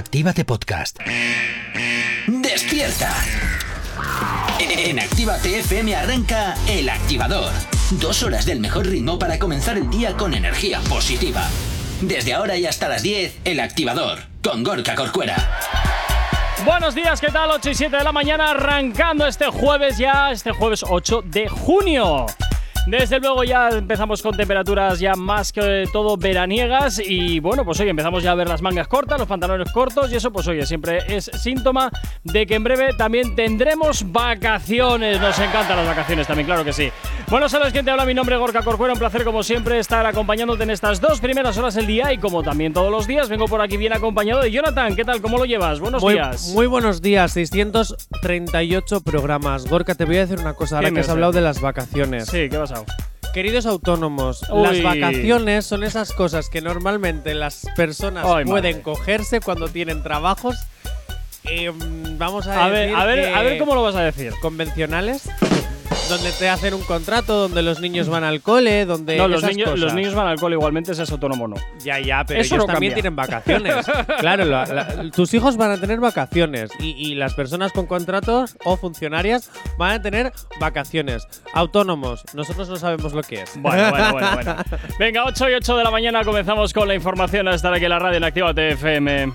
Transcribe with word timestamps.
Actívate 0.00 0.46
Podcast. 0.46 0.98
¡Despierta! 2.26 3.14
En 4.58 4.98
Actívate 4.98 5.58
FM 5.58 5.94
arranca 5.94 6.54
El 6.66 6.88
Activador. 6.88 7.52
Dos 7.90 8.22
horas 8.22 8.46
del 8.46 8.60
mejor 8.60 8.86
ritmo 8.86 9.18
para 9.18 9.38
comenzar 9.38 9.76
el 9.76 9.90
día 9.90 10.16
con 10.16 10.32
energía 10.32 10.80
positiva. 10.88 11.46
Desde 12.00 12.32
ahora 12.32 12.56
y 12.56 12.64
hasta 12.64 12.88
las 12.88 13.02
10, 13.02 13.40
El 13.44 13.60
Activador, 13.60 14.20
con 14.42 14.64
Gorka 14.64 14.94
Corcuera. 14.94 15.36
Buenos 16.64 16.94
días, 16.94 17.20
¿qué 17.20 17.28
tal? 17.28 17.50
8 17.50 17.68
y 17.68 17.74
7 17.74 17.98
de 17.98 18.04
la 18.04 18.12
mañana, 18.12 18.52
arrancando 18.52 19.26
este 19.26 19.48
jueves 19.48 19.98
ya, 19.98 20.30
este 20.30 20.52
jueves 20.52 20.82
8 20.82 21.24
de 21.26 21.46
junio. 21.46 22.24
Desde 22.90 23.20
luego 23.20 23.44
ya 23.44 23.68
empezamos 23.68 24.20
con 24.20 24.36
temperaturas 24.36 24.98
ya 24.98 25.14
más 25.14 25.52
que 25.52 25.88
todo 25.92 26.16
veraniegas 26.16 26.98
y 26.98 27.38
bueno, 27.38 27.64
pues 27.64 27.78
hoy 27.78 27.88
empezamos 27.88 28.24
ya 28.24 28.32
a 28.32 28.34
ver 28.34 28.48
las 28.48 28.62
mangas 28.62 28.88
cortas, 28.88 29.16
los 29.16 29.28
pantalones 29.28 29.70
cortos 29.70 30.10
y 30.10 30.16
eso 30.16 30.32
pues 30.32 30.48
oye, 30.48 30.66
siempre 30.66 30.98
es 31.06 31.30
síntoma 31.40 31.92
de 32.24 32.46
que 32.46 32.56
en 32.56 32.64
breve 32.64 32.92
también 32.94 33.36
tendremos 33.36 34.10
vacaciones. 34.10 35.20
Nos 35.20 35.38
encantan 35.38 35.76
las 35.76 35.86
vacaciones 35.86 36.26
también, 36.26 36.46
claro 36.46 36.64
que 36.64 36.72
sí. 36.72 36.90
Bueno, 37.28 37.48
sabes 37.48 37.72
quién 37.72 37.84
te 37.84 37.92
habla, 37.92 38.04
mi 38.04 38.12
nombre 38.12 38.34
es 38.34 38.40
Gorka 38.40 38.62
Corcuera, 38.62 38.92
un 38.92 38.98
placer 38.98 39.22
como 39.22 39.44
siempre 39.44 39.78
estar 39.78 40.04
acompañándote 40.04 40.64
en 40.64 40.70
estas 40.70 41.00
dos 41.00 41.20
primeras 41.20 41.56
horas 41.58 41.76
del 41.76 41.86
día 41.86 42.12
y 42.12 42.18
como 42.18 42.42
también 42.42 42.72
todos 42.72 42.90
los 42.90 43.06
días 43.06 43.28
vengo 43.28 43.46
por 43.46 43.60
aquí 43.60 43.76
bien 43.76 43.92
acompañado 43.92 44.40
de 44.40 44.50
Jonathan. 44.50 44.96
¿Qué 44.96 45.04
tal? 45.04 45.20
¿Cómo 45.22 45.38
lo 45.38 45.44
llevas? 45.44 45.78
Buenos 45.78 46.04
días. 46.04 46.48
Muy 46.54 46.66
buenos 46.66 47.00
días, 47.00 47.30
638 47.34 49.00
programas. 49.02 49.68
Gorka, 49.68 49.94
te 49.94 50.04
voy 50.04 50.16
a 50.16 50.20
decir 50.26 50.40
una 50.40 50.54
cosa, 50.54 50.78
ahora 50.78 50.90
que 50.90 50.98
has 50.98 51.08
hablado 51.08 51.30
de 51.30 51.40
las 51.40 51.60
vacaciones. 51.60 52.26
Sí, 52.26 52.48
¿qué 52.48 52.56
ha 52.56 52.79
Queridos 53.32 53.66
autónomos, 53.66 54.42
las 54.52 54.82
vacaciones 54.82 55.64
son 55.64 55.84
esas 55.84 56.12
cosas 56.12 56.48
que 56.48 56.60
normalmente 56.60 57.34
las 57.34 57.66
personas 57.76 58.26
pueden 58.44 58.80
cogerse 58.80 59.40
cuando 59.40 59.68
tienen 59.68 60.02
trabajos. 60.02 60.56
Eh, 61.44 61.72
vamos 62.18 62.48
a, 62.48 62.68
ver, 62.68 62.94
a 62.94 63.04
ver, 63.04 63.34
a 63.34 63.42
ver 63.42 63.58
cómo 63.58 63.74
lo 63.74 63.82
vas 63.82 63.94
a 63.94 64.02
decir. 64.02 64.32
Convencionales 64.42 65.30
donde 66.10 66.32
te 66.32 66.48
hacen 66.48 66.74
un 66.74 66.82
contrato, 66.82 67.42
donde 67.42 67.62
los 67.62 67.80
niños 67.80 68.08
van 68.08 68.24
al 68.24 68.42
cole, 68.42 68.84
donde. 68.84 69.16
No, 69.16 69.28
los, 69.28 69.44
niños, 69.44 69.78
los 69.78 69.94
niños 69.94 70.14
van 70.14 70.26
al 70.26 70.38
cole 70.38 70.56
igualmente, 70.56 70.90
es 70.90 71.10
autónomo 71.10 71.46
no. 71.46 71.56
Ya, 71.84 72.00
ya, 72.00 72.24
pero 72.26 72.40
ellos 72.40 72.66
también 72.66 72.94
tienen 72.94 73.14
vacaciones. 73.14 73.86
claro, 74.18 75.10
tus 75.12 75.32
hijos 75.34 75.56
van 75.56 75.70
a 75.70 75.80
tener 75.80 76.00
vacaciones 76.00 76.70
y, 76.80 77.14
las 77.14 77.34
personas 77.34 77.72
con 77.72 77.86
contratos 77.86 78.56
o 78.64 78.76
funcionarias 78.76 79.50
van 79.78 79.92
a 79.92 80.02
tener 80.02 80.32
vacaciones. 80.58 81.26
Autónomos, 81.52 82.24
nosotros 82.34 82.68
no 82.68 82.76
sabemos 82.76 83.12
lo 83.12 83.22
que 83.22 83.42
es. 83.42 83.52
Bueno, 83.60 83.90
bueno, 83.90 84.12
bueno. 84.12 84.34
bueno. 84.34 84.56
Venga, 84.98 85.24
8 85.24 85.50
y 85.50 85.54
8 85.54 85.76
de 85.76 85.84
la 85.84 85.90
mañana 85.90 86.24
comenzamos 86.24 86.72
con 86.72 86.88
la 86.88 86.94
información 86.94 87.46
a 87.48 87.54
estar 87.54 87.72
aquí 87.72 87.84
en 87.84 87.90
la 87.90 87.98
radio 87.98 88.16
en 88.16 88.24
Activa 88.24 88.52
TFM. 88.52 89.32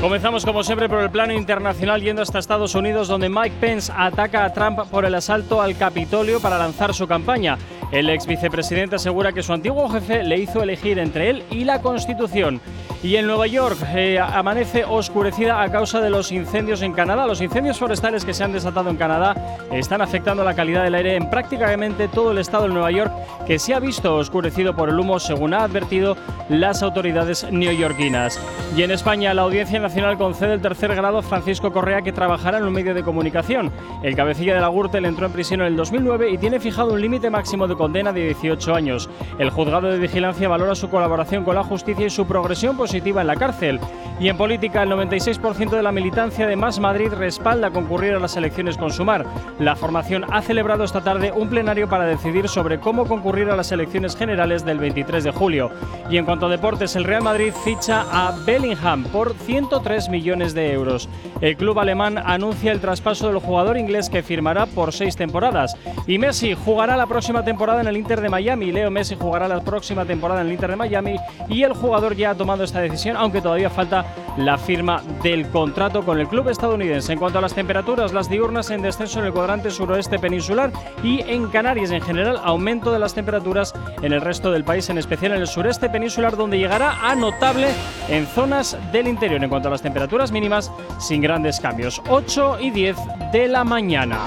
Comenzamos 0.00 0.46
como 0.46 0.64
siempre 0.64 0.88
por 0.88 1.02
el 1.02 1.10
plano 1.10 1.34
internacional 1.34 2.00
yendo 2.00 2.22
hasta 2.22 2.38
Estados 2.38 2.74
Unidos 2.74 3.06
donde 3.06 3.28
Mike 3.28 3.56
Pence 3.60 3.92
ataca 3.94 4.46
a 4.46 4.52
Trump 4.54 4.80
por 4.90 5.04
el 5.04 5.14
asalto 5.14 5.60
al 5.60 5.76
Capitolio 5.76 6.40
para 6.40 6.56
lanzar 6.56 6.94
su 6.94 7.06
campaña. 7.06 7.58
El 7.92 8.08
ex 8.08 8.24
vicepresidente 8.26 8.96
asegura 8.96 9.32
que 9.32 9.42
su 9.42 9.52
antiguo 9.52 9.88
jefe 9.88 10.22
le 10.22 10.38
hizo 10.38 10.62
elegir 10.62 11.00
entre 11.00 11.30
él 11.30 11.42
y 11.50 11.64
la 11.64 11.82
Constitución. 11.82 12.60
Y 13.02 13.16
en 13.16 13.26
Nueva 13.26 13.46
York 13.46 13.78
eh, 13.94 14.18
amanece 14.18 14.84
oscurecida 14.84 15.62
a 15.62 15.72
causa 15.72 16.00
de 16.00 16.10
los 16.10 16.30
incendios 16.30 16.82
en 16.82 16.92
Canadá. 16.92 17.26
Los 17.26 17.40
incendios 17.40 17.78
forestales 17.78 18.24
que 18.26 18.34
se 18.34 18.44
han 18.44 18.52
desatado 18.52 18.90
en 18.90 18.96
Canadá 18.96 19.34
están 19.72 20.02
afectando 20.02 20.44
la 20.44 20.54
calidad 20.54 20.84
del 20.84 20.94
aire 20.94 21.16
en 21.16 21.30
prácticamente 21.30 22.08
todo 22.08 22.32
el 22.32 22.38
estado 22.38 22.64
de 22.64 22.74
Nueva 22.74 22.90
York, 22.90 23.10
que 23.46 23.58
se 23.58 23.72
ha 23.72 23.80
visto 23.80 24.14
oscurecido 24.16 24.76
por 24.76 24.90
el 24.90 25.00
humo, 25.00 25.18
según 25.18 25.54
ha 25.54 25.64
advertido 25.64 26.16
las 26.50 26.82
autoridades 26.82 27.50
neoyorquinas. 27.50 28.38
Y 28.76 28.82
en 28.82 28.90
España, 28.90 29.32
la 29.32 29.42
Audiencia 29.42 29.80
Nacional 29.80 30.18
concede 30.18 30.54
el 30.54 30.60
tercer 30.60 30.94
grado 30.94 31.18
a 31.18 31.22
Francisco 31.22 31.72
Correa, 31.72 32.02
que 32.02 32.12
trabajará 32.12 32.58
en 32.58 32.64
un 32.64 32.72
medio 32.72 32.92
de 32.92 33.02
comunicación. 33.02 33.72
El 34.02 34.14
cabecilla 34.14 34.54
de 34.54 34.60
la 34.60 34.68
Gürtel 34.68 35.06
entró 35.06 35.24
en 35.26 35.32
prisión 35.32 35.62
en 35.62 35.68
el 35.68 35.76
2009 35.76 36.30
y 36.30 36.38
tiene 36.38 36.60
fijado 36.60 36.92
un 36.92 37.00
límite 37.00 37.30
máximo 37.30 37.66
de 37.66 37.76
condena 37.80 38.12
de 38.12 38.26
18 38.26 38.74
años. 38.74 39.08
El 39.38 39.48
juzgado 39.48 39.88
de 39.88 39.98
vigilancia 39.98 40.50
valora 40.50 40.74
su 40.74 40.90
colaboración 40.90 41.44
con 41.44 41.54
la 41.54 41.64
justicia 41.64 42.04
y 42.04 42.10
su 42.10 42.26
progresión 42.26 42.76
positiva 42.76 43.22
en 43.22 43.26
la 43.26 43.36
cárcel. 43.36 43.80
Y 44.20 44.28
en 44.28 44.36
política, 44.36 44.82
el 44.82 44.90
96% 44.90 45.70
de 45.70 45.82
la 45.82 45.92
militancia 45.92 46.46
de 46.46 46.54
Más 46.54 46.78
Madrid 46.78 47.10
respalda 47.10 47.70
concurrir 47.70 48.12
a 48.12 48.18
las 48.18 48.36
elecciones 48.36 48.76
con 48.76 48.90
Sumar. 48.90 49.24
La 49.58 49.76
formación 49.76 50.26
ha 50.30 50.42
celebrado 50.42 50.84
esta 50.84 51.00
tarde 51.00 51.32
un 51.32 51.48
plenario 51.48 51.88
para 51.88 52.04
decidir 52.04 52.48
sobre 52.48 52.80
cómo 52.80 53.06
concurrir 53.06 53.48
a 53.48 53.56
las 53.56 53.72
elecciones 53.72 54.14
generales 54.14 54.66
del 54.66 54.78
23 54.78 55.24
de 55.24 55.30
julio. 55.30 55.70
Y 56.10 56.18
en 56.18 56.26
cuanto 56.26 56.46
a 56.46 56.50
deportes, 56.50 56.96
el 56.96 57.04
Real 57.04 57.22
Madrid 57.22 57.54
ficha 57.64 58.04
a 58.12 58.34
Bellingham 58.44 59.04
por 59.04 59.32
103 59.32 60.10
millones 60.10 60.52
de 60.52 60.70
euros. 60.74 61.08
El 61.40 61.56
club 61.56 61.78
alemán 61.78 62.18
anuncia 62.18 62.72
el 62.72 62.80
traspaso 62.80 63.28
del 63.28 63.38
jugador 63.38 63.78
inglés 63.78 64.10
que 64.10 64.22
firmará 64.22 64.66
por 64.66 64.92
seis 64.92 65.16
temporadas. 65.16 65.78
Y 66.06 66.18
Messi 66.18 66.54
jugará 66.54 66.98
la 66.98 67.06
próxima 67.06 67.42
temporada 67.42 67.69
en 67.78 67.86
el 67.86 67.96
Inter 67.96 68.20
de 68.20 68.28
Miami. 68.28 68.72
Leo 68.72 68.90
Messi 68.90 69.14
jugará 69.14 69.46
la 69.46 69.60
próxima 69.60 70.04
temporada 70.04 70.40
en 70.40 70.48
el 70.48 70.52
Inter 70.54 70.70
de 70.70 70.76
Miami 70.76 71.16
y 71.48 71.62
el 71.62 71.74
jugador 71.74 72.16
ya 72.16 72.30
ha 72.30 72.34
tomado 72.34 72.64
esta 72.64 72.80
decisión, 72.80 73.16
aunque 73.16 73.40
todavía 73.40 73.70
falta 73.70 74.06
la 74.36 74.58
firma 74.58 75.02
del 75.22 75.48
contrato 75.48 76.04
con 76.04 76.18
el 76.18 76.26
club 76.26 76.48
estadounidense. 76.48 77.12
En 77.12 77.18
cuanto 77.18 77.38
a 77.38 77.42
las 77.42 77.54
temperaturas, 77.54 78.12
las 78.12 78.28
diurnas 78.28 78.70
en 78.70 78.82
descenso 78.82 79.20
en 79.20 79.26
el 79.26 79.32
cuadrante 79.32 79.70
suroeste 79.70 80.18
peninsular 80.18 80.72
y 81.04 81.20
en 81.20 81.48
Canarias 81.48 81.90
en 81.90 82.00
general, 82.00 82.40
aumento 82.42 82.90
de 82.92 82.98
las 82.98 83.14
temperaturas 83.14 83.72
en 84.02 84.12
el 84.12 84.20
resto 84.20 84.50
del 84.50 84.64
país, 84.64 84.88
en 84.90 84.98
especial 84.98 85.32
en 85.32 85.42
el 85.42 85.46
sureste 85.46 85.88
peninsular, 85.88 86.36
donde 86.36 86.58
llegará 86.58 87.08
a 87.08 87.14
notable 87.14 87.68
en 88.08 88.26
zonas 88.26 88.76
del 88.92 89.06
interior. 89.06 89.42
En 89.42 89.50
cuanto 89.50 89.68
a 89.68 89.70
las 89.70 89.82
temperaturas 89.82 90.32
mínimas, 90.32 90.72
sin 90.98 91.20
grandes 91.20 91.60
cambios. 91.60 92.02
8 92.08 92.58
y 92.60 92.70
10 92.70 92.96
de 93.32 93.48
la 93.48 93.64
mañana. 93.64 94.18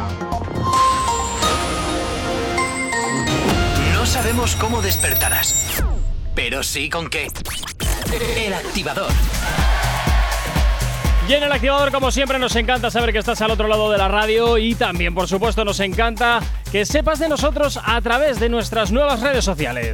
Sabemos 4.14 4.56
cómo 4.58 4.84
despertarás, 4.84 5.84
pero 6.36 6.62
sí 6.62 6.88
con 6.88 7.10
qué. 7.10 7.30
El 8.38 8.54
activador. 8.54 9.12
Y 11.28 11.34
en 11.34 11.42
el 11.42 11.52
activador, 11.52 11.92
como 11.92 12.12
siempre, 12.12 12.38
nos 12.38 12.56
encanta 12.56 12.92
saber 12.92 13.12
que 13.12 13.18
estás 13.18 13.42
al 13.42 13.50
otro 13.50 13.68
lado 13.68 13.90
de 13.90 13.98
la 13.98 14.08
radio 14.08 14.60
y 14.60 14.76
también, 14.76 15.16
por 15.16 15.28
supuesto, 15.28 15.66
nos 15.66 15.80
encanta 15.80 16.42
que 16.72 16.86
sepas 16.86 17.18
de 17.18 17.28
nosotros 17.28 17.80
a 17.84 18.00
través 18.02 18.40
de 18.40 18.50
nuestras 18.50 18.92
nuevas 18.92 19.20
redes 19.22 19.46
sociales. 19.46 19.94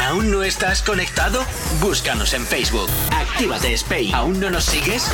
¿Aún 0.00 0.30
no 0.30 0.42
estás 0.42 0.80
conectado? 0.80 1.44
Búscanos 1.78 2.32
en 2.32 2.46
Facebook. 2.46 2.88
Actívate 3.10 3.74
Spain. 3.74 4.14
¿Aún 4.14 4.40
no 4.40 4.48
nos 4.48 4.64
sigues? 4.64 5.12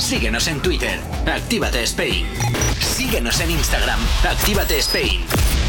Síguenos 0.00 0.48
en 0.48 0.60
Twitter. 0.60 0.98
Actívate 1.32 1.84
Spain. 1.84 2.26
Síguenos 2.80 3.38
en 3.38 3.52
Instagram. 3.52 4.00
Actívate 4.28 4.80
Spain. 4.80 5.24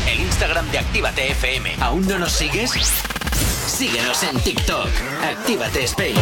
El 0.07 0.21
Instagram 0.21 0.69
de 0.71 0.79
Actívate 0.79 1.31
FM. 1.31 1.75
¿Aún 1.81 2.07
no 2.07 2.19
nos 2.19 2.31
sigues? 2.31 2.71
Síguenos 3.67 4.23
en 4.23 4.39
TikTok. 4.39 4.89
Actívate 5.23 5.83
Spain. 5.83 6.15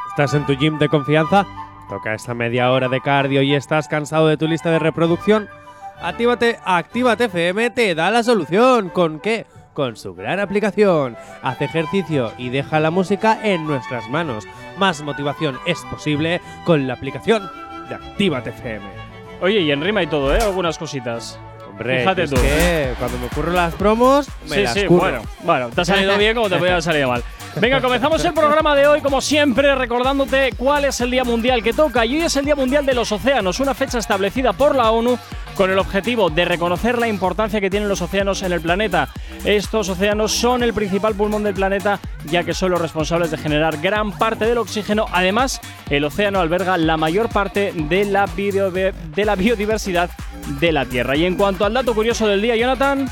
¿Estás 0.09 0.33
en 0.33 0.47
tu 0.47 0.55
gym 0.55 0.79
de 0.79 0.89
confianza? 0.89 1.45
Toca 1.91 2.13
esta 2.13 2.33
media 2.33 2.71
hora 2.71 2.87
de 2.87 3.01
cardio 3.01 3.41
y 3.41 3.53
estás 3.53 3.89
cansado 3.89 4.29
de 4.29 4.37
tu 4.37 4.47
lista 4.47 4.71
de 4.71 4.79
reproducción. 4.79 5.49
Actívate, 6.01 6.57
Actívate 6.63 7.25
FM 7.25 7.69
te 7.71 7.93
da 7.95 8.09
la 8.09 8.23
solución. 8.23 8.87
¿Con 8.87 9.19
qué? 9.19 9.45
Con 9.73 9.97
su 9.97 10.15
gran 10.15 10.39
aplicación. 10.39 11.17
Haz 11.41 11.61
ejercicio 11.61 12.31
y 12.37 12.47
deja 12.47 12.79
la 12.79 12.91
música 12.91 13.37
en 13.43 13.67
nuestras 13.67 14.09
manos. 14.09 14.47
Más 14.77 15.01
motivación 15.01 15.59
es 15.65 15.79
posible 15.91 16.39
con 16.63 16.87
la 16.87 16.93
aplicación 16.93 17.51
de 17.89 17.95
Actívate 17.95 18.51
FM. 18.51 18.85
Oye, 19.41 19.59
y 19.59 19.71
en 19.71 19.81
rima 19.81 20.01
y 20.01 20.07
todo, 20.07 20.33
¿eh? 20.33 20.39
Algunas 20.41 20.77
cositas. 20.77 21.37
Hombre, 21.69 21.99
Fíjate 21.99 22.25
tú. 22.29 22.37
Que 22.37 22.93
cuando 22.99 23.17
me 23.17 23.25
ocurren 23.25 23.55
las 23.55 23.73
promos, 23.75 24.29
me 24.47 24.55
sí, 24.55 24.61
las 24.63 24.73
sí, 24.75 24.87
bueno, 24.87 25.23
bueno, 25.43 25.67
te 25.67 25.81
ha 25.81 25.85
salido 25.85 26.17
bien 26.17 26.35
como 26.35 26.47
te 26.47 26.55
podía 26.55 26.71
haber 26.71 26.83
salido 26.83 27.09
mal. 27.09 27.21
Venga, 27.59 27.81
comenzamos 27.81 28.23
el 28.23 28.33
programa 28.33 28.75
de 28.75 28.87
hoy, 28.87 29.01
como 29.01 29.19
siempre, 29.19 29.75
recordándote 29.75 30.51
cuál 30.57 30.85
es 30.85 31.01
el 31.01 31.11
Día 31.11 31.25
Mundial 31.25 31.61
que 31.61 31.73
toca. 31.73 32.05
Y 32.05 32.15
hoy 32.15 32.21
es 32.21 32.35
el 32.37 32.45
Día 32.45 32.55
Mundial 32.55 32.85
de 32.85 32.93
los 32.93 33.11
Océanos, 33.11 33.59
una 33.59 33.73
fecha 33.73 33.99
establecida 33.99 34.53
por 34.53 34.73
la 34.73 34.89
ONU 34.91 35.17
con 35.55 35.69
el 35.69 35.77
objetivo 35.77 36.29
de 36.29 36.45
reconocer 36.45 36.97
la 36.97 37.09
importancia 37.09 37.59
que 37.59 37.69
tienen 37.69 37.89
los 37.89 38.01
océanos 38.01 38.41
en 38.43 38.53
el 38.53 38.61
planeta. 38.61 39.09
Estos 39.43 39.89
océanos 39.89 40.31
son 40.31 40.63
el 40.63 40.73
principal 40.73 41.13
pulmón 41.13 41.43
del 41.43 41.53
planeta, 41.53 41.99
ya 42.25 42.43
que 42.43 42.53
son 42.53 42.71
los 42.71 42.81
responsables 42.81 43.31
de 43.31 43.37
generar 43.37 43.77
gran 43.81 44.11
parte 44.13 44.45
del 44.45 44.57
oxígeno. 44.57 45.05
Además, 45.11 45.59
el 45.89 46.05
océano 46.05 46.39
alberga 46.39 46.77
la 46.77 46.95
mayor 46.95 47.29
parte 47.29 47.73
de 47.75 48.05
la, 48.05 48.27
de 48.27 49.25
la 49.25 49.35
biodiversidad 49.35 50.09
de 50.59 50.71
la 50.71 50.85
Tierra. 50.85 51.17
Y 51.17 51.25
en 51.25 51.35
cuanto 51.35 51.65
al 51.65 51.73
dato 51.73 51.93
curioso 51.93 52.27
del 52.27 52.41
día, 52.41 52.55
Jonathan. 52.55 53.11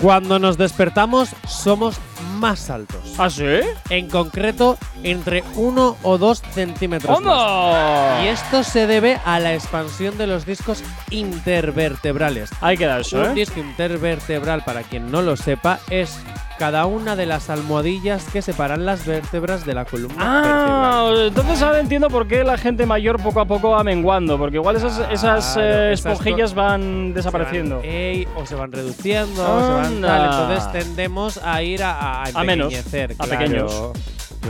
Cuando 0.00 0.38
nos 0.38 0.56
despertamos 0.56 1.30
somos 1.46 1.98
más 2.38 2.70
altos. 2.70 3.14
¿Ah, 3.18 3.28
sí? 3.28 3.44
En 3.90 4.08
concreto, 4.08 4.78
entre 5.02 5.42
1 5.56 5.96
o 6.02 6.18
2 6.18 6.42
centímetros 6.52 7.20
más. 7.20 8.24
Y 8.24 8.28
esto 8.28 8.62
se 8.62 8.86
debe 8.86 9.20
a 9.24 9.40
la 9.40 9.54
expansión 9.54 10.16
de 10.18 10.26
los 10.26 10.46
discos 10.46 10.84
intervertebrales. 11.10 12.50
Ahí 12.60 12.76
queda 12.76 13.00
eso, 13.00 13.18
Un 13.18 13.26
¿eh? 13.26 13.34
disco 13.34 13.58
intervertebral, 13.58 14.62
para 14.64 14.82
quien 14.82 15.10
no 15.10 15.20
lo 15.22 15.36
sepa, 15.36 15.80
es 15.90 16.18
cada 16.58 16.86
una 16.86 17.14
de 17.16 17.24
las 17.26 17.50
almohadillas 17.50 18.24
que 18.32 18.42
separan 18.42 18.84
las 18.84 19.06
vértebras 19.06 19.64
de 19.64 19.74
la 19.74 19.84
columna 19.84 20.16
Ah, 20.18 21.02
vertebral. 21.04 21.28
entonces 21.28 21.62
ahora 21.62 21.80
entiendo 21.80 22.08
por 22.10 22.26
qué 22.26 22.42
la 22.44 22.58
gente 22.58 22.84
mayor 22.84 23.22
poco 23.22 23.40
a 23.40 23.44
poco 23.46 23.70
va 23.70 23.84
menguando, 23.84 24.36
porque 24.38 24.56
igual 24.56 24.76
esas, 24.76 24.98
esas 25.10 25.52
Claro, 25.54 25.68
eh, 25.68 25.92
esas 25.92 26.12
esponjillas 26.12 26.54
van 26.54 27.14
desapareciendo. 27.14 27.76
van, 27.76 27.84
ey, 27.84 28.26
o 28.36 28.44
se 28.44 28.54
van 28.54 28.72
reduciendo, 28.72 29.42
o 29.42 29.60
se 29.66 29.72
van 29.72 30.00
tal. 30.00 30.24
Entonces 30.24 30.72
tendemos 30.72 31.38
a 31.42 31.62
ir 31.62 31.82
a, 31.82 32.22
a, 32.22 32.24
A 32.34 32.44
menos, 32.44 32.72
pequeños. 32.74 33.72
claro. 33.72 33.92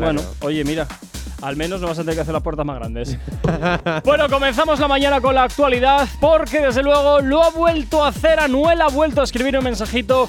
Bueno, 0.01 0.21
oye, 0.41 0.65
mira. 0.65 0.87
Al 1.41 1.55
menos 1.55 1.81
no 1.81 1.87
vas 1.87 1.97
a 1.97 2.03
tener 2.03 2.17
que 2.17 2.23
hacer 2.23 2.35
las 2.35 2.43
puertas 2.43 2.67
más 2.67 2.77
grandes. 2.81 3.17
bueno, 4.05 4.29
comenzamos 4.29 4.81
la 4.81 4.89
mañana 4.89 5.21
con 5.21 5.37
la 5.37 5.45
actualidad, 5.45 6.09
porque 6.21 6.61
desde 6.61 6.83
luego 6.83 7.21
lo 7.21 7.45
ha 7.45 7.51
vuelto 7.51 8.03
a 8.05 8.09
hacer. 8.09 8.41
Anuel 8.41 8.83
ha 8.83 8.89
vuelto 8.89 9.21
a 9.21 9.25
escribir 9.25 9.57
un 9.57 9.63
mensajito 9.63 10.29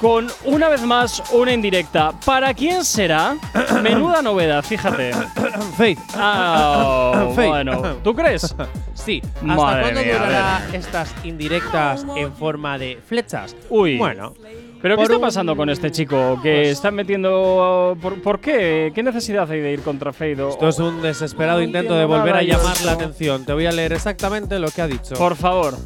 con 0.00 0.28
una 0.44 0.68
vez 0.68 0.82
más 0.82 1.22
una 1.32 1.52
indirecta. 1.52 2.12
¿Para 2.24 2.52
quién 2.54 2.84
será? 2.84 3.36
Menuda 3.82 4.22
novedad, 4.22 4.62
fíjate. 4.64 5.12
Faith. 5.76 5.98
Ah, 6.14 7.28
Fake. 7.34 7.48
bueno, 7.48 7.82
¿tú 8.04 8.14
crees? 8.14 8.54
Sí. 8.94 9.22
¿Hasta 9.36 9.44
Madre 9.46 9.82
cuándo 9.82 10.00
mía, 10.02 10.12
durará 10.14 10.66
estas 10.72 11.14
indirectas 11.24 12.04
en 12.16 12.32
forma 12.34 12.78
de 12.78 12.98
flechas? 13.06 13.54
Uy. 13.70 13.96
Bueno, 13.98 14.34
¿Pero 14.82 14.96
qué 14.98 15.04
está 15.04 15.18
pasando 15.18 15.56
con 15.56 15.70
este 15.70 15.90
chico? 15.90 16.38
Que 16.42 16.56
Pues- 16.64 16.68
están 16.68 16.94
metiendo. 16.94 17.96
¿por, 18.00 18.20
por 18.22 18.38
qué? 18.40 18.92
¿Qué 18.94 19.02
necesidad 19.02 19.50
hay 19.50 19.60
de 19.60 19.72
ir 19.72 19.80
contra 19.82 20.12
Fade? 20.12 20.40
O- 20.42 20.50
esto 20.50 20.68
es 20.68 20.78
un 20.78 21.00
desesperado 21.02 21.62
intento 21.62 21.94
de 21.96 22.04
volver 22.04 22.36
a 22.36 22.42
llamar 22.42 22.80
la 22.82 22.92
atención. 22.92 23.44
Te 23.44 23.52
voy 23.54 23.66
a 23.66 23.72
leer 23.72 23.94
exactamente 23.94 24.58
lo 24.58 24.70
que 24.70 24.82
ha 24.82 24.86
dicho. 24.86 25.14
Por 25.14 25.34
favor, 25.34 25.76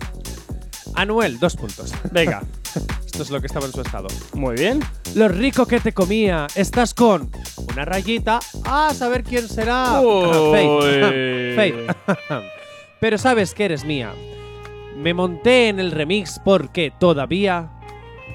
Anuel, 0.95 1.39
dos 1.39 1.57
puntos. 1.57 1.95
venga. 2.11 2.43
Esto 2.77 3.23
es 3.23 3.31
lo 3.31 3.41
que 3.41 3.47
estaba 3.47 3.67
en 3.67 3.73
su 3.73 3.81
estado. 3.81 4.09
Muy 4.35 4.55
bien. 4.57 4.81
Lo 5.15 5.29
rico 5.29 5.67
que 5.67 5.81
te 5.81 5.93
comía. 5.93 6.47
Estás 6.55 6.95
con 6.95 7.31
una 7.73 7.85
rayita. 7.85 8.39
A 8.65 8.95
saber 8.95 9.25
quién 9.25 9.49
será. 9.49 10.01
Uy. 10.01 11.55
Faith. 11.57 11.57
Faith. 11.57 11.97
Pero 13.01 13.19
sabes 13.19 13.55
que 13.55 13.65
eres 13.65 13.85
mía. 13.85 14.13
Me 14.97 15.15
monté 15.15 15.69
en 15.69 15.81
el 15.81 15.91
remix 15.91 16.41
porque 16.45 16.93
todavía. 16.99 17.71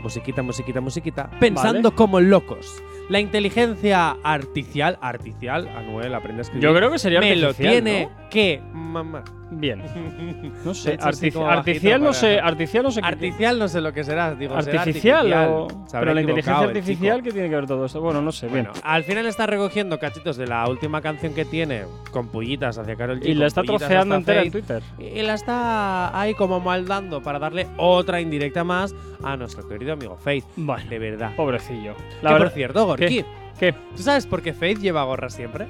Musiquita, 0.01 0.41
musiquita, 0.41 0.81
musiquita. 0.81 1.29
Pensando 1.39 1.89
Vale. 1.89 1.95
como 1.95 2.19
locos. 2.19 2.81
La 3.09 3.19
inteligencia 3.19 4.17
artificial. 4.23 4.97
Artificial. 5.01 5.67
Anuel, 5.69 6.13
aprende 6.13 6.41
a 6.41 6.43
escribir. 6.43 6.63
Yo 6.63 6.75
creo 6.75 6.91
que 6.91 6.99
sería 6.99 7.19
Me 7.19 7.35
lo 7.35 7.53
tiene 7.53 8.05
¿no? 8.05 8.29
que. 8.29 8.61
Mamá. 8.73 9.23
Bien. 9.57 9.81
No 10.65 10.73
sé. 10.73 10.93
Hecho 10.95 11.45
artificial 11.47 12.01
no 12.01 12.13
sé. 12.13 12.39
Artificial 12.39 12.83
no 12.83 12.91
sé. 12.91 13.01
qué- 13.01 13.07
Artificial 13.07 13.59
no 13.59 13.67
sé 13.67 13.81
lo 13.81 13.93
que 13.93 14.03
será. 14.03 14.33
Digo, 14.35 14.59
será 14.61 14.81
Artificial. 14.81 15.33
o- 15.49 15.67
Se 15.87 15.97
habrá 15.97 15.99
Pero 15.99 16.13
la 16.15 16.21
inteligencia 16.21 16.63
el 16.63 16.67
artificial. 16.69 17.23
¿qué 17.23 17.31
tiene 17.31 17.49
que 17.49 17.55
ver 17.55 17.67
todo 17.67 17.85
esto? 17.85 18.01
Bueno, 18.01 18.21
no 18.21 18.31
sé. 18.31 18.47
Bien. 18.47 18.65
Bueno, 18.65 18.79
al 18.83 19.03
final 19.03 19.25
está 19.27 19.45
recogiendo 19.45 19.99
cachitos 19.99 20.37
de 20.37 20.47
la 20.47 20.67
última 20.67 21.01
canción 21.01 21.33
que 21.33 21.45
tiene 21.45 21.83
con 22.11 22.27
pullitas 22.29 22.77
hacia 22.77 22.95
Karol 22.95 23.19
G. 23.19 23.27
y 23.27 23.33
la 23.35 23.47
está 23.47 23.61
troceando 23.63 24.15
entera 24.15 24.41
en 24.43 24.51
Twitter. 24.51 24.81
Y 24.99 25.21
la 25.21 25.35
está 25.35 26.19
ahí 26.19 26.33
como 26.33 26.59
maldando 26.59 27.21
para 27.21 27.37
darle 27.39 27.67
otra 27.77 28.21
indirecta 28.21 28.63
más 28.63 28.95
a 29.23 29.37
nuestro 29.37 29.67
querido 29.67 29.93
amigo 29.93 30.17
Faith. 30.17 30.45
Bueno, 30.55 30.89
De 30.89 30.99
verdad. 30.99 31.35
pobrecillo. 31.35 31.95
Que 31.95 32.03
La 32.23 32.31
por 32.31 32.39
verdad. 32.39 32.53
cierto, 32.55 32.85
Gorky, 32.85 33.07
¿Qué? 33.07 33.25
¿Qué? 33.59 33.73
¿tú 33.95 34.01
sabes 34.03 34.25
por 34.25 34.41
qué 34.41 34.53
Faith 34.53 34.79
lleva 34.79 35.03
gorra 35.03 35.29
siempre? 35.29 35.67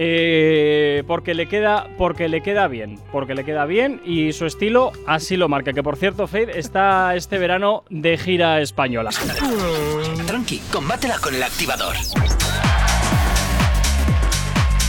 Eh, 0.00 1.02
porque 1.08 1.34
le 1.34 1.48
queda 1.48 1.88
porque 1.98 2.28
le 2.28 2.40
queda 2.40 2.68
bien, 2.68 3.00
porque 3.10 3.34
le 3.34 3.44
queda 3.44 3.66
bien 3.66 4.00
y 4.04 4.32
su 4.32 4.46
estilo 4.46 4.92
así 5.06 5.36
lo 5.36 5.48
marca. 5.48 5.72
Que 5.72 5.82
por 5.82 5.96
cierto, 5.96 6.28
Fade 6.28 6.56
está 6.56 7.16
este 7.16 7.36
verano 7.38 7.82
de 7.90 8.16
gira 8.16 8.60
española. 8.60 9.10
Tranqui, 10.26 10.60
combátela 10.70 11.18
con 11.18 11.34
el 11.34 11.42
activador. 11.42 11.96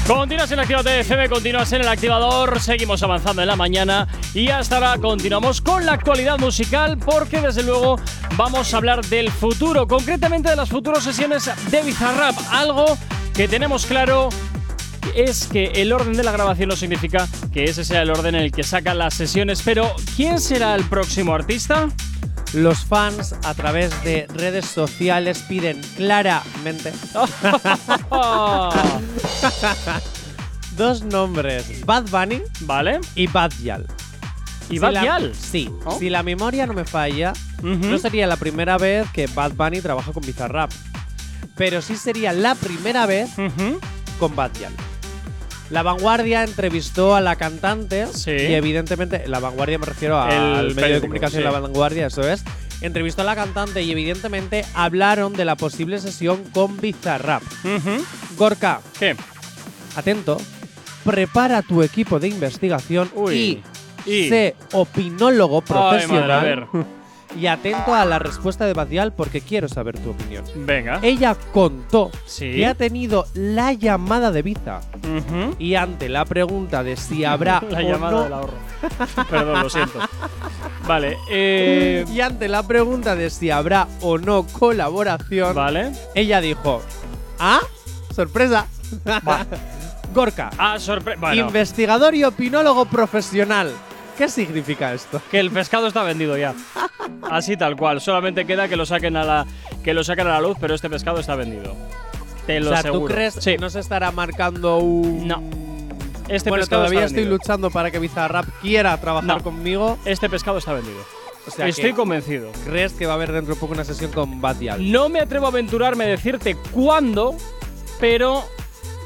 Continúas 0.06 0.51
en 0.51 0.59
Activate 0.59 1.00
FM, 1.01 1.29
continúas 1.29 1.71
en 1.71 1.81
el 1.81 1.88
activador, 1.88 2.59
seguimos 2.59 3.03
avanzando 3.03 3.44
en 3.44 3.47
la 3.47 3.56
mañana 3.56 4.07
y 4.33 4.50
hasta 4.50 4.77
ahora 4.77 4.97
continuamos 5.00 5.61
con 5.61 5.85
la 5.85 5.94
actualidad 5.94 6.39
musical 6.39 6.97
porque 6.97 7.39
desde 7.41 7.61
luego 7.61 8.00
vamos 8.35 8.73
a 8.73 8.77
hablar 8.77 9.06
del 9.06 9.29
futuro, 9.29 9.88
concretamente 9.88 10.50
de 10.50 10.56
las 10.56 10.69
futuras 10.69 11.03
sesiones 11.03 11.51
de 11.69 11.83
Bizarrap, 11.83 12.35
algo 12.51 12.97
que 13.35 13.47
tenemos 13.47 13.85
claro 13.85 14.29
es 15.15 15.47
que 15.47 15.65
el 15.75 15.91
orden 15.93 16.13
de 16.13 16.23
la 16.23 16.31
grabación 16.31 16.69
no 16.69 16.75
significa 16.75 17.27
que 17.53 17.65
ese 17.65 17.83
sea 17.83 18.01
el 18.01 18.09
orden 18.09 18.35
en 18.35 18.41
el 18.43 18.51
que 18.51 18.63
sacan 18.63 18.97
las 18.97 19.13
sesiones, 19.13 19.61
pero 19.63 19.93
¿quién 20.15 20.39
será 20.39 20.75
el 20.75 20.83
próximo 20.85 21.33
artista? 21.35 21.87
Los 22.53 22.83
fans 22.85 23.35
a 23.43 23.53
través 23.53 24.03
de 24.03 24.25
redes 24.33 24.65
sociales 24.65 25.43
piden 25.47 25.79
claramente 25.97 26.91
dos 30.75 31.03
nombres, 31.03 31.85
Bad 31.85 32.05
Bunny 32.09 32.41
¿Vale? 32.61 33.01
y 33.15 33.27
Bad 33.27 33.51
Yal. 33.63 33.85
¿Y 34.69 34.73
Si 34.73 34.79
Bad 34.79 34.93
la- 34.93 35.03
Yal? 35.03 35.33
Sí. 35.35 35.69
Oh. 35.85 35.97
Si 35.99 36.09
la 36.09 36.23
memoria 36.23 36.65
no 36.65 36.73
me 36.73 36.85
falla, 36.85 37.33
no 37.61 37.97
sería 37.97 38.27
la 38.27 38.37
primera 38.37 38.77
vez 38.77 39.07
que 39.11 39.27
Bad 39.27 39.53
Bunny 39.53 39.81
trabaja 39.81 40.11
con 40.11 40.23
Bizarrap. 40.25 40.71
Pero 41.55 41.81
sí 41.81 41.97
sería 41.97 42.31
la 42.33 42.55
primera 42.55 43.05
vez 43.05 43.29
con 44.19 44.35
Bad 44.35 44.51
Yal. 44.59 44.73
La 45.69 45.83
Vanguardia 45.83 46.44
entrevistó 46.44 47.16
a 47.16 47.21
la 47.21 47.36
cantante 47.36 48.07
Sí. 48.07 48.31
y 48.31 48.54
evidentemente, 48.54 49.27
la 49.27 49.39
Vanguardia 49.39 49.77
me 49.77 49.86
refiero 49.86 50.19
al 50.19 50.74
medio 50.74 50.95
de 50.95 51.01
comunicación 51.01 51.44
sí. 51.44 51.45
La 51.45 51.60
Vanguardia, 51.60 52.07
eso 52.07 52.21
es. 52.27 52.44
Entrevistó 52.81 53.21
a 53.21 53.25
la 53.25 53.36
cantante 53.36 53.81
y 53.83 53.92
evidentemente 53.92 54.66
hablaron 54.74 55.33
de 55.33 55.45
la 55.45 55.56
posible 55.56 56.00
sesión 56.00 56.44
con 56.54 56.77
Bizarrap. 56.77 57.44
Ujú. 57.63 58.04
Gorka, 58.38 58.81
¿Qué? 58.97 59.16
atento, 59.95 60.38
prepara 61.04 61.61
tu 61.61 61.83
equipo 61.83 62.19
de 62.19 62.30
investigación 62.30 63.11
Uy. 63.16 63.61
y, 64.06 64.11
Y- 64.11 64.30
sé 64.30 64.56
opinólogo 64.71 65.61
Ay, 65.68 65.73
madre, 65.76 65.90
profesional 66.07 66.31
a 66.31 66.40
ver. 66.42 66.66
y 67.38 67.45
atento 67.48 67.94
a 67.94 68.06
la 68.06 68.18
respuesta 68.19 68.66
de 68.66 68.74
Badial 68.74 69.14
porque 69.14 69.42
quiero 69.42 69.68
saber 69.68 70.00
tu 70.00 70.12
opinión. 70.12 70.44
Venga. 70.56 71.00
Ella 71.02 71.36
contó 71.54 72.12
Sí. 72.26 72.52
que 72.54 72.66
ha 72.66 72.74
tenido 72.76 73.26
la 73.33 73.74
llamada 73.74 74.31
de 74.31 74.42
Biza 74.42 74.81
y 75.59 75.76
ante 75.76 76.09
la 76.09 76.26
pregunta 76.26 76.83
de 76.83 76.98
si 76.98 77.24
habrá 77.26 77.62
La 77.69 77.80
o 77.80 77.81
llamada 77.81 78.12
no 78.12 78.24
del 78.24 78.33
ahorro. 78.33 78.54
Perdón, 79.30 79.62
lo 79.64 79.69
siento. 79.69 80.00
Vale. 80.88 81.18
Eh, 81.30 82.06
y 82.12 82.21
ante 82.21 82.48
la 82.48 82.64
pregunta 82.64 83.16
de 83.16 83.30
si 83.30 83.52
habrá 83.52 83.88
o 84.02 84.18
no 84.18 84.45
colaboración, 84.48 85.54
vale. 85.56 85.92
ella 86.16 86.42
dijo, 86.42 86.81
"Ah, 87.40 87.59
sorpresa." 88.16 88.66
Gorka, 90.14 90.50
Ah, 90.57 90.80
sorpresa. 90.80 91.19
Bueno, 91.21 91.42
investigador 91.45 92.16
y 92.16 92.24
opinólogo 92.24 92.86
profesional. 92.86 93.71
¿Qué 94.19 94.28
significa 94.30 94.94
esto? 94.94 95.19
que 95.31 95.40
el 95.40 95.49
pescado 95.49 95.88
está 95.88 96.04
vendido 96.04 96.38
ya. 96.38 96.54
Así 97.31 97.57
tal 97.57 97.76
cual. 97.76 98.02
Solamente 98.02 98.45
queda 98.45 98.68
que 98.68 98.76
lo 98.76 98.85
saquen 98.85 99.16
a 99.18 99.23
la 99.23 99.45
que 99.83 99.94
lo 99.95 100.04
saquen 100.04 100.28
a 100.28 100.31
la 100.31 100.42
luz, 100.42 100.57
pero 100.59 100.76
este 100.76 100.90
pescado 100.90 101.19
está 101.19 101.35
vendido. 101.35 101.76
Te 102.45 102.59
lo 102.59 102.68
o 102.68 102.69
sea, 102.69 102.80
aseguro. 102.80 103.07
¿tú 103.07 103.14
crees 103.14 103.33
Sí. 103.35 103.52
que 103.52 103.57
no 103.57 103.69
se 103.69 103.80
estará 103.80 104.11
marcando 104.11 104.78
un 104.80 105.28
No. 105.28 105.42
Este 106.28 106.49
bueno, 106.49 106.61
pescado 106.64 106.81
todavía 106.83 106.99
está 106.99 107.06
estoy 107.07 107.23
vendido. 107.23 107.38
luchando 107.38 107.71
para 107.71 107.90
que 107.92 107.97
Bizarrap 107.99 108.45
quiera 108.61 108.99
trabajar 108.99 109.38
No. 109.38 109.44
conmigo. 109.44 109.97
Este 110.06 110.30
pescado 110.30 110.57
está 110.59 110.73
vendido. 110.73 110.99
O 111.47 111.52
sea, 111.52 111.68
Estoy 111.68 111.94
convencido. 111.94 112.52
¿crees 112.66 112.94
que 112.94 113.06
va 113.07 113.14
a 113.14 113.16
haber 113.16 113.31
dentro 113.31 113.56
de 113.56 113.59
poco 113.59 113.73
una 113.73 113.83
sesión 113.85 114.11
con 114.11 114.40
Batial? 114.42 114.92
No 114.92 115.09
me 115.09 115.21
atrevo 115.21 115.45
a 115.45 115.49
aventurarme 115.49 116.04
a 116.04 116.07
decirte 116.07 116.56
cuándo, 116.71 117.35
pero 117.99 118.44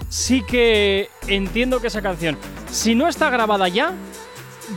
sí 0.10 0.41
que 0.41 1.10
entiendo 1.27 1.79
que 1.79 1.88
esa 1.88 2.01
canción, 2.01 2.38
si 2.72 2.96
no 2.96 3.08
está 3.08 3.29
grabada 3.29 3.67
ya, 3.70 3.93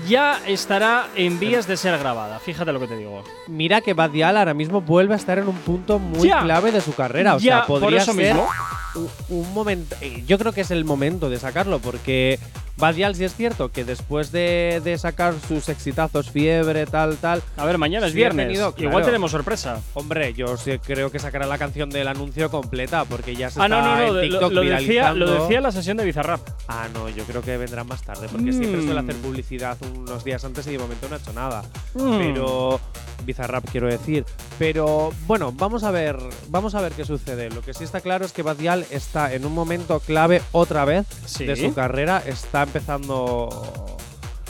ya 0.09 0.41
estará 0.47 1.07
en 1.17 1.39
vías 1.39 1.67
de 1.67 1.77
ser 1.77 1.99
grabada. 1.99 2.39
Fíjate 2.39 2.73
lo 2.73 2.81
que 2.81 2.89
te 2.89 2.97
digo. 2.97 3.23
Mira 3.49 3.81
que 3.81 3.95
Badial 3.95 4.37
ahora 4.37 4.55
mismo 4.55 4.81
vuelve 4.81 5.15
a 5.15 5.17
estar 5.17 5.39
en 5.39 5.49
un 5.49 5.57
punto 5.57 5.99
muy 5.99 6.29
Ya. 6.29 6.43
clave 6.43 6.73
de 6.73 6.81
su 6.81 6.95
carrera. 6.95 7.37
O 7.37 7.39
ya, 7.39 7.59
sea, 7.59 7.67
podría 7.67 7.87
por 7.87 7.95
eso 7.95 8.13
ser 8.13 8.35
mismo. 8.35 8.49
un, 8.95 9.09
un 9.29 9.55
momento. 9.55 9.97
eh, 10.01 10.23
Yo 10.27 10.39
creo 10.39 10.53
que 10.53 10.63
es 10.63 10.71
el 10.71 10.85
momento 10.85 11.29
de 11.31 11.39
sacarlo, 11.39 11.79
porque 11.79 12.39
Badial 12.77 13.15
sí 13.15 13.25
es 13.25 13.35
cierto 13.35 13.71
que 13.73 13.85
después 13.85 14.33
de, 14.33 14.83
de 14.85 14.99
sacar 14.99 15.35
sus 15.49 15.69
exitazos, 15.71 16.31
fiebre, 16.31 16.85
tal, 16.87 17.17
tal. 17.17 17.43
A 17.57 17.65
ver, 17.65 17.79
mañana 17.79 18.07
es 18.07 18.13
Sí, 18.13 18.17
viernes. 18.19 18.47
tenido, 18.49 18.75
Igual 18.77 19.05
tenemos 19.05 19.31
sorpresa. 19.31 19.81
Hombre, 19.95 20.35
yo 20.35 20.57
sí 20.59 20.79
creo 20.79 21.11
que 21.11 21.19
sacará 21.19 21.47
la 21.47 21.57
canción 21.57 21.89
del 21.89 22.07
anuncio 22.09 22.51
completa, 22.51 23.05
porque 23.07 23.35
ya 23.35 23.49
se 23.51 23.61
Ah, 23.61 23.65
está 23.65 23.81
no, 23.81 23.83
no, 23.83 24.13
no. 24.13 24.21
en 24.21 24.29
TikTok 24.31 24.53
Lo, 24.53 24.63
lo 24.63 24.71
decía, 24.71 25.13
lo 25.15 25.49
la 25.61 25.73
sesión 25.73 25.97
de 25.97 26.05
Bizarrap. 26.05 26.41
Ah, 26.69 26.87
no, 26.93 27.09
yo 27.09 27.25
creo 27.25 27.41
que 27.41 27.57
vendrá 27.57 27.83
más 27.85 28.03
tarde, 28.03 28.29
porque 28.31 28.53
siempre 28.53 28.83
Mm. 28.83 28.85
suele 28.85 29.01
hacer 29.01 29.15
publicidad 29.17 29.79
unos 29.97 30.23
días 30.23 30.45
antes 30.45 30.67
y 30.67 30.73
de 30.73 30.79
momento 30.79 31.09
no 31.09 31.15
ha 31.15 31.19
hecho 31.19 31.33
nada. 31.33 31.63
Mm. 31.95 32.19
Pero 32.19 32.79
Bizarrap 33.25 33.65
quiero 33.71 33.89
decir, 33.89 34.25
pero 34.59 35.13
bueno, 35.27 35.53
vamos 35.53 35.85
a 35.85 35.91
ver, 35.91 36.17
vamos 36.49 36.75
a 36.75 36.81
ver 36.81 36.93
qué 36.93 37.05
sucede. 37.05 37.51
Lo 37.51 37.61
que 37.63 37.75
sí 37.75 37.85
está 37.85 38.01
claro 38.01 38.25
es 38.25 38.33
que 38.33 38.43
Badial 38.43 38.87
está 38.91 39.33
en 39.35 39.45
un 39.45 39.53
momento 39.55 40.01
clave 40.01 40.43
otra 40.53 40.85
vez 40.85 41.07
Sí. 41.27 41.45
de 41.45 41.57
su 41.57 41.75
carrera, 41.75 42.23
está 42.27 42.63
empezando 42.63 43.96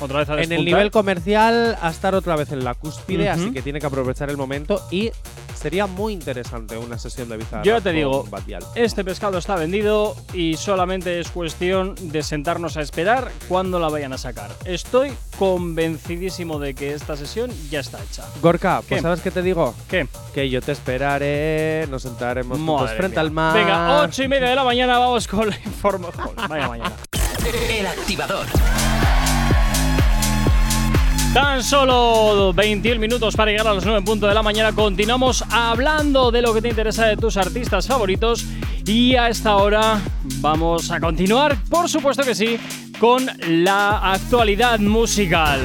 Otra 0.00 0.21
vez 0.21 0.29
a 0.29 0.43
en 0.43 0.53
el 0.53 0.65
nivel 0.65 0.91
comercial 0.91 1.76
a 1.81 1.91
estar 1.91 2.15
otra 2.15 2.37
vez 2.37 2.53
en 2.53 2.65
la 2.65 2.75
cúspide, 2.75 3.29
así 3.29 3.50
que 3.53 3.62
tiene 3.62 3.81
que 3.81 3.87
aprovechar 3.87 4.31
el 4.31 4.37
momento 4.37 4.83
y 4.91 5.11
sería 5.57 5.87
muy 5.87 6.12
interesante 6.12 6.76
una 6.76 6.99
sesión 6.99 7.29
de 7.29 7.38
Bizarrap. 7.38 7.65
Yo 7.65 7.76
ya 7.76 7.81
te 7.81 7.93
digo, 7.93 8.25
Badial. 8.29 8.62
Este 8.75 9.05
pescado 9.05 9.38
está 9.38 9.57
vendido 9.57 10.15
y 10.33 10.57
solamente 10.57 11.19
es 11.19 11.31
cuestión 11.31 11.95
de 12.00 12.23
sentarnos 12.23 12.76
a 12.76 12.83
esperar 12.83 13.31
cuándo 13.49 13.81
la 13.81 13.88
vayan 13.88 14.12
a 14.12 14.19
sacar. 14.19 14.50
Estoy 14.65 15.12
convencidísimo 15.38 16.59
de 16.59 16.75
que 16.75 16.93
esta 16.93 17.17
sesión 17.17 17.50
ya 17.71 17.81
está 17.81 17.99
hecha. 18.03 18.25
Gorka, 18.43 18.83
pues. 18.88 19.03
¿sabes 19.03 19.21
qué 19.23 19.31
te 19.31 19.43
digo? 19.43 19.75
¿Qué? 19.88 20.07
Que 20.35 20.50
yo 20.50 20.61
te 20.61 20.73
esperaré, 20.73 21.87
nos 21.91 22.03
sentaremos 22.03 22.59
juntos 22.59 22.91
frente 22.93 23.17
mía. 23.17 23.21
al 23.23 23.31
mar. 23.31 23.55
Venga, 23.57 24.03
ocho 24.03 24.23
y 24.23 24.29
media 24.29 24.50
de 24.50 24.55
la 24.57 24.65
mañana 24.65 24.99
vamos 24.99 25.26
con 25.26 25.49
la 25.49 25.57
información. 25.65 26.35
Vaya 26.49 26.69
mañana. 26.69 26.93
El 27.71 27.87
activador. 27.87 28.47
Tan 31.37 31.62
solo 31.62 32.55
21 32.55 32.99
minutos 32.99 33.37
para 33.37 33.50
llegar 33.50 33.66
a 33.66 33.75
las 33.75 33.85
9 33.85 33.99
en 33.99 34.05
punto 34.07 34.26
de 34.26 34.33
la 34.33 34.43
mañana. 34.43 34.73
Continuamos 34.73 35.45
hablando 35.50 36.31
de 36.31 36.40
lo 36.40 36.55
que 36.55 36.62
te 36.62 36.71
interesa 36.71 37.05
de 37.05 37.19
tus 37.19 37.37
artistas 37.37 37.87
favoritos. 37.87 38.47
Y 38.87 39.16
a 39.16 39.28
esta 39.28 39.57
hora 39.57 40.00
vamos 40.40 40.90
a 40.90 40.99
continuar, 40.99 41.59
por 41.69 41.90
supuesto 41.90 42.23
que 42.23 42.35
sí, 42.35 42.59
con 42.99 43.26
la 43.49 44.12
actualidad 44.12 44.78
musical. 44.78 45.61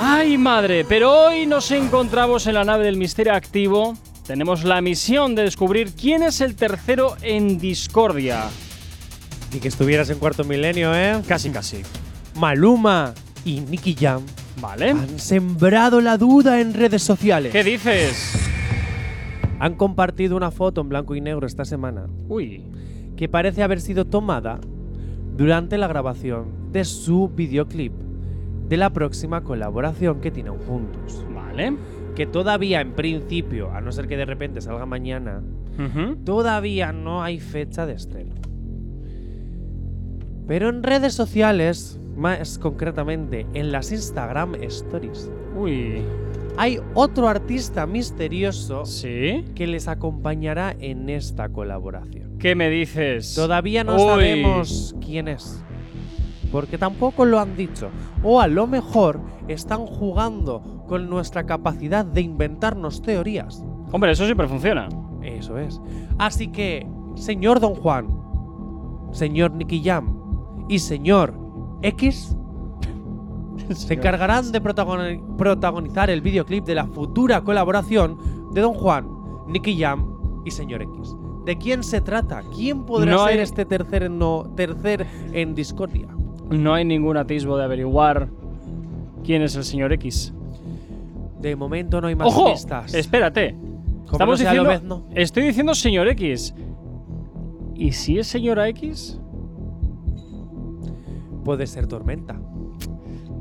¡Ay, 0.00 0.36
madre! 0.36 0.84
Pero 0.84 1.26
hoy 1.26 1.46
nos 1.46 1.70
encontramos 1.70 2.44
en 2.48 2.54
la 2.54 2.64
nave 2.64 2.86
del 2.86 2.96
misterio 2.96 3.34
activo. 3.34 3.96
Tenemos 4.26 4.64
la 4.64 4.80
misión 4.80 5.36
de 5.36 5.44
descubrir 5.44 5.92
quién 5.92 6.24
es 6.24 6.40
el 6.40 6.56
tercero 6.56 7.16
en 7.22 7.56
discordia. 7.60 8.48
Y 9.52 9.60
que 9.60 9.68
estuvieras 9.68 10.10
en 10.10 10.18
cuarto 10.18 10.42
milenio, 10.42 10.92
¿eh? 10.92 11.22
Casi, 11.28 11.50
casi. 11.50 11.82
Maluma 12.34 13.14
y 13.44 13.60
Nicky 13.60 13.94
Jam 13.94 14.22
¿Vale? 14.60 14.90
han 14.90 15.18
sembrado 15.18 16.00
la 16.00 16.16
duda 16.18 16.60
en 16.60 16.74
redes 16.74 17.02
sociales. 17.02 17.52
¿Qué 17.52 17.64
dices? 17.64 18.48
Han 19.60 19.74
compartido 19.74 20.36
una 20.36 20.50
foto 20.50 20.80
en 20.80 20.88
blanco 20.88 21.14
y 21.14 21.20
negro 21.20 21.46
esta 21.46 21.64
semana 21.64 22.06
Uy. 22.28 22.62
que 23.16 23.28
parece 23.28 23.62
haber 23.62 23.80
sido 23.80 24.04
tomada 24.04 24.60
durante 25.36 25.78
la 25.78 25.88
grabación 25.88 26.72
de 26.72 26.84
su 26.84 27.28
videoclip 27.28 27.92
de 28.68 28.76
la 28.76 28.90
próxima 28.90 29.42
colaboración 29.42 30.20
que 30.20 30.30
tienen 30.30 30.58
juntos. 30.58 31.24
Vale. 31.34 31.76
Que 32.14 32.26
todavía 32.26 32.80
en 32.80 32.92
principio, 32.92 33.72
a 33.72 33.80
no 33.80 33.92
ser 33.92 34.08
que 34.08 34.16
de 34.16 34.24
repente 34.24 34.60
salga 34.60 34.84
mañana, 34.86 35.40
todavía 36.24 36.92
no 36.92 37.22
hay 37.22 37.38
fecha 37.38 37.86
de 37.86 37.94
estreno. 37.94 38.34
Pero 40.46 40.68
en 40.68 40.82
redes 40.82 41.14
sociales, 41.14 42.00
más 42.18 42.58
concretamente 42.58 43.46
en 43.54 43.70
las 43.70 43.92
Instagram 43.92 44.56
Stories, 44.56 45.30
Uy. 45.56 46.02
hay 46.56 46.80
otro 46.94 47.28
artista 47.28 47.86
misterioso 47.86 48.84
¿Sí? 48.84 49.44
que 49.54 49.66
les 49.68 49.86
acompañará 49.86 50.74
en 50.80 51.08
esta 51.08 51.48
colaboración. 51.48 52.36
¿Qué 52.38 52.54
me 52.54 52.68
dices? 52.70 53.34
Todavía 53.34 53.84
no 53.84 53.94
Uy. 53.94 54.00
sabemos 54.00 54.96
quién 55.00 55.28
es. 55.28 55.64
Porque 56.50 56.78
tampoco 56.78 57.24
lo 57.24 57.38
han 57.38 57.56
dicho. 57.56 57.90
O 58.22 58.40
a 58.40 58.48
lo 58.48 58.66
mejor 58.66 59.20
están 59.48 59.86
jugando 59.86 60.84
con 60.88 61.08
nuestra 61.10 61.44
capacidad 61.44 62.04
de 62.04 62.22
inventarnos 62.22 63.02
teorías. 63.02 63.62
Hombre, 63.92 64.12
eso 64.12 64.24
siempre 64.24 64.48
funciona. 64.48 64.88
Eso 65.22 65.58
es. 65.58 65.80
Así 66.18 66.48
que, 66.48 66.86
señor 67.16 67.60
Don 67.60 67.74
Juan, 67.74 68.08
señor 69.12 69.52
Nicky 69.52 69.82
Jam 69.82 70.18
y 70.68 70.78
señor 70.78 71.47
X 71.82 72.36
se 73.74 73.94
encargarán 73.94 74.50
de 74.52 74.62
protagoni- 74.62 75.36
protagonizar 75.36 76.10
el 76.10 76.20
videoclip 76.20 76.64
de 76.64 76.74
la 76.74 76.86
futura 76.86 77.42
colaboración 77.42 78.18
de 78.52 78.60
Don 78.60 78.74
Juan, 78.74 79.06
Nicky 79.48 79.78
Jam 79.78 80.06
y 80.44 80.50
señor 80.50 80.82
X. 80.82 81.14
¿De 81.44 81.56
quién 81.56 81.82
se 81.82 82.00
trata? 82.00 82.42
¿Quién 82.54 82.84
podrá 82.84 83.10
No 83.10 83.24
ser 83.26 83.34
hay- 83.38 83.40
este 83.40 83.64
tercer 83.64 84.02
en, 84.04 84.18
no, 84.18 84.52
tercer 84.56 85.06
en 85.32 85.54
discordia? 85.54 86.06
No 86.50 86.74
hay 86.74 86.84
ningún 86.84 87.16
atisbo 87.16 87.56
de 87.56 87.64
averiguar 87.64 88.28
quién 89.24 89.42
es 89.42 89.54
el 89.56 89.64
señor 89.64 89.92
X. 89.94 90.32
De 91.40 91.54
momento 91.56 92.00
no 92.00 92.08
hay 92.08 92.14
más 92.16 92.28
¡Ojo! 92.28 92.52
pistas. 92.52 92.92
Espérate. 92.94 93.54
Estamos 94.10 94.42
no 94.42 94.50
diciendo. 94.50 95.04
Estoy 95.14 95.42
diciendo 95.44 95.74
señor 95.74 96.08
X. 96.08 96.54
¿Y 97.74 97.92
si 97.92 98.18
es 98.18 98.26
señora 98.26 98.66
X? 98.68 99.20
Puede 101.44 101.66
ser 101.66 101.86
Tormenta. 101.86 102.36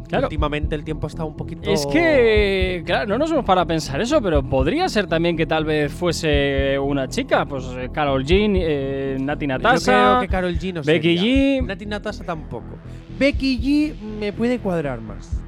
Claro. 0.08 0.28
Últimamente 0.28 0.74
el 0.74 0.86
tiempo 0.86 1.08
está 1.08 1.26
un 1.26 1.36
poquito... 1.36 1.70
Es 1.70 1.86
que, 1.86 2.82
claro, 2.86 3.08
no 3.10 3.18
nos 3.18 3.30
hemos 3.30 3.44
para 3.44 3.66
pensar 3.66 4.00
eso, 4.00 4.22
pero 4.22 4.42
podría 4.42 4.88
ser 4.88 5.06
también 5.08 5.36
que 5.36 5.46
tal 5.46 5.66
vez 5.66 5.92
fuese 5.92 6.80
una 6.80 7.10
chica, 7.10 7.46
pues 7.46 7.66
eh, 7.78 7.90
Carol 7.92 8.24
Jean, 8.24 8.54
eh, 8.56 9.18
Nati 9.20 9.46
Yo 9.46 9.50
Natasha. 9.50 9.92
creo 9.92 10.20
que 10.22 10.28
Carol 10.30 10.58
G 10.58 10.74
no 10.74 10.82
Becky 10.82 11.18
sería. 11.18 11.60
G. 11.62 11.66
Nati 11.66 11.86
Natasha 11.86 12.24
tampoco. 12.24 12.78
Becky 13.20 13.60
G 13.60 13.96
me 14.20 14.32
puede 14.32 14.60
cuadrar 14.60 15.02
más. 15.02 15.42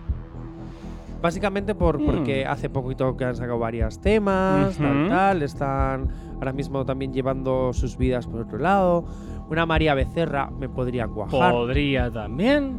Básicamente 1.22 1.74
por, 1.75 2.00
Hmm. 2.00 2.06
porque 2.06 2.46
hace 2.46 2.70
poquito 2.70 3.15
que 3.15 3.25
han 3.25 3.36
sacado 3.36 3.60
varios 3.60 4.00
temas, 4.01 4.77
tal. 4.77 5.41
Están 5.41 6.10
ahora 6.39 6.53
mismo 6.53 6.86
también 6.86 7.13
llevando 7.13 7.72
sus 7.74 7.98
vidas 7.98 8.27
por 8.27 8.41
otro 8.41 8.58
lado. 8.58 9.05
Una 9.50 9.65
María 9.65 9.93
Becerra 9.93 10.50
me 10.50 10.69
podría 10.69 11.08
cuajar. 11.08 11.51
Podría 11.53 12.10
también. 12.12 12.77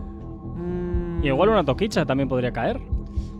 Mm, 0.56 1.24
Y 1.24 1.26
igual 1.28 1.50
una 1.50 1.64
toquicha 1.64 2.04
también 2.04 2.28
podría 2.28 2.52
caer. 2.52 2.80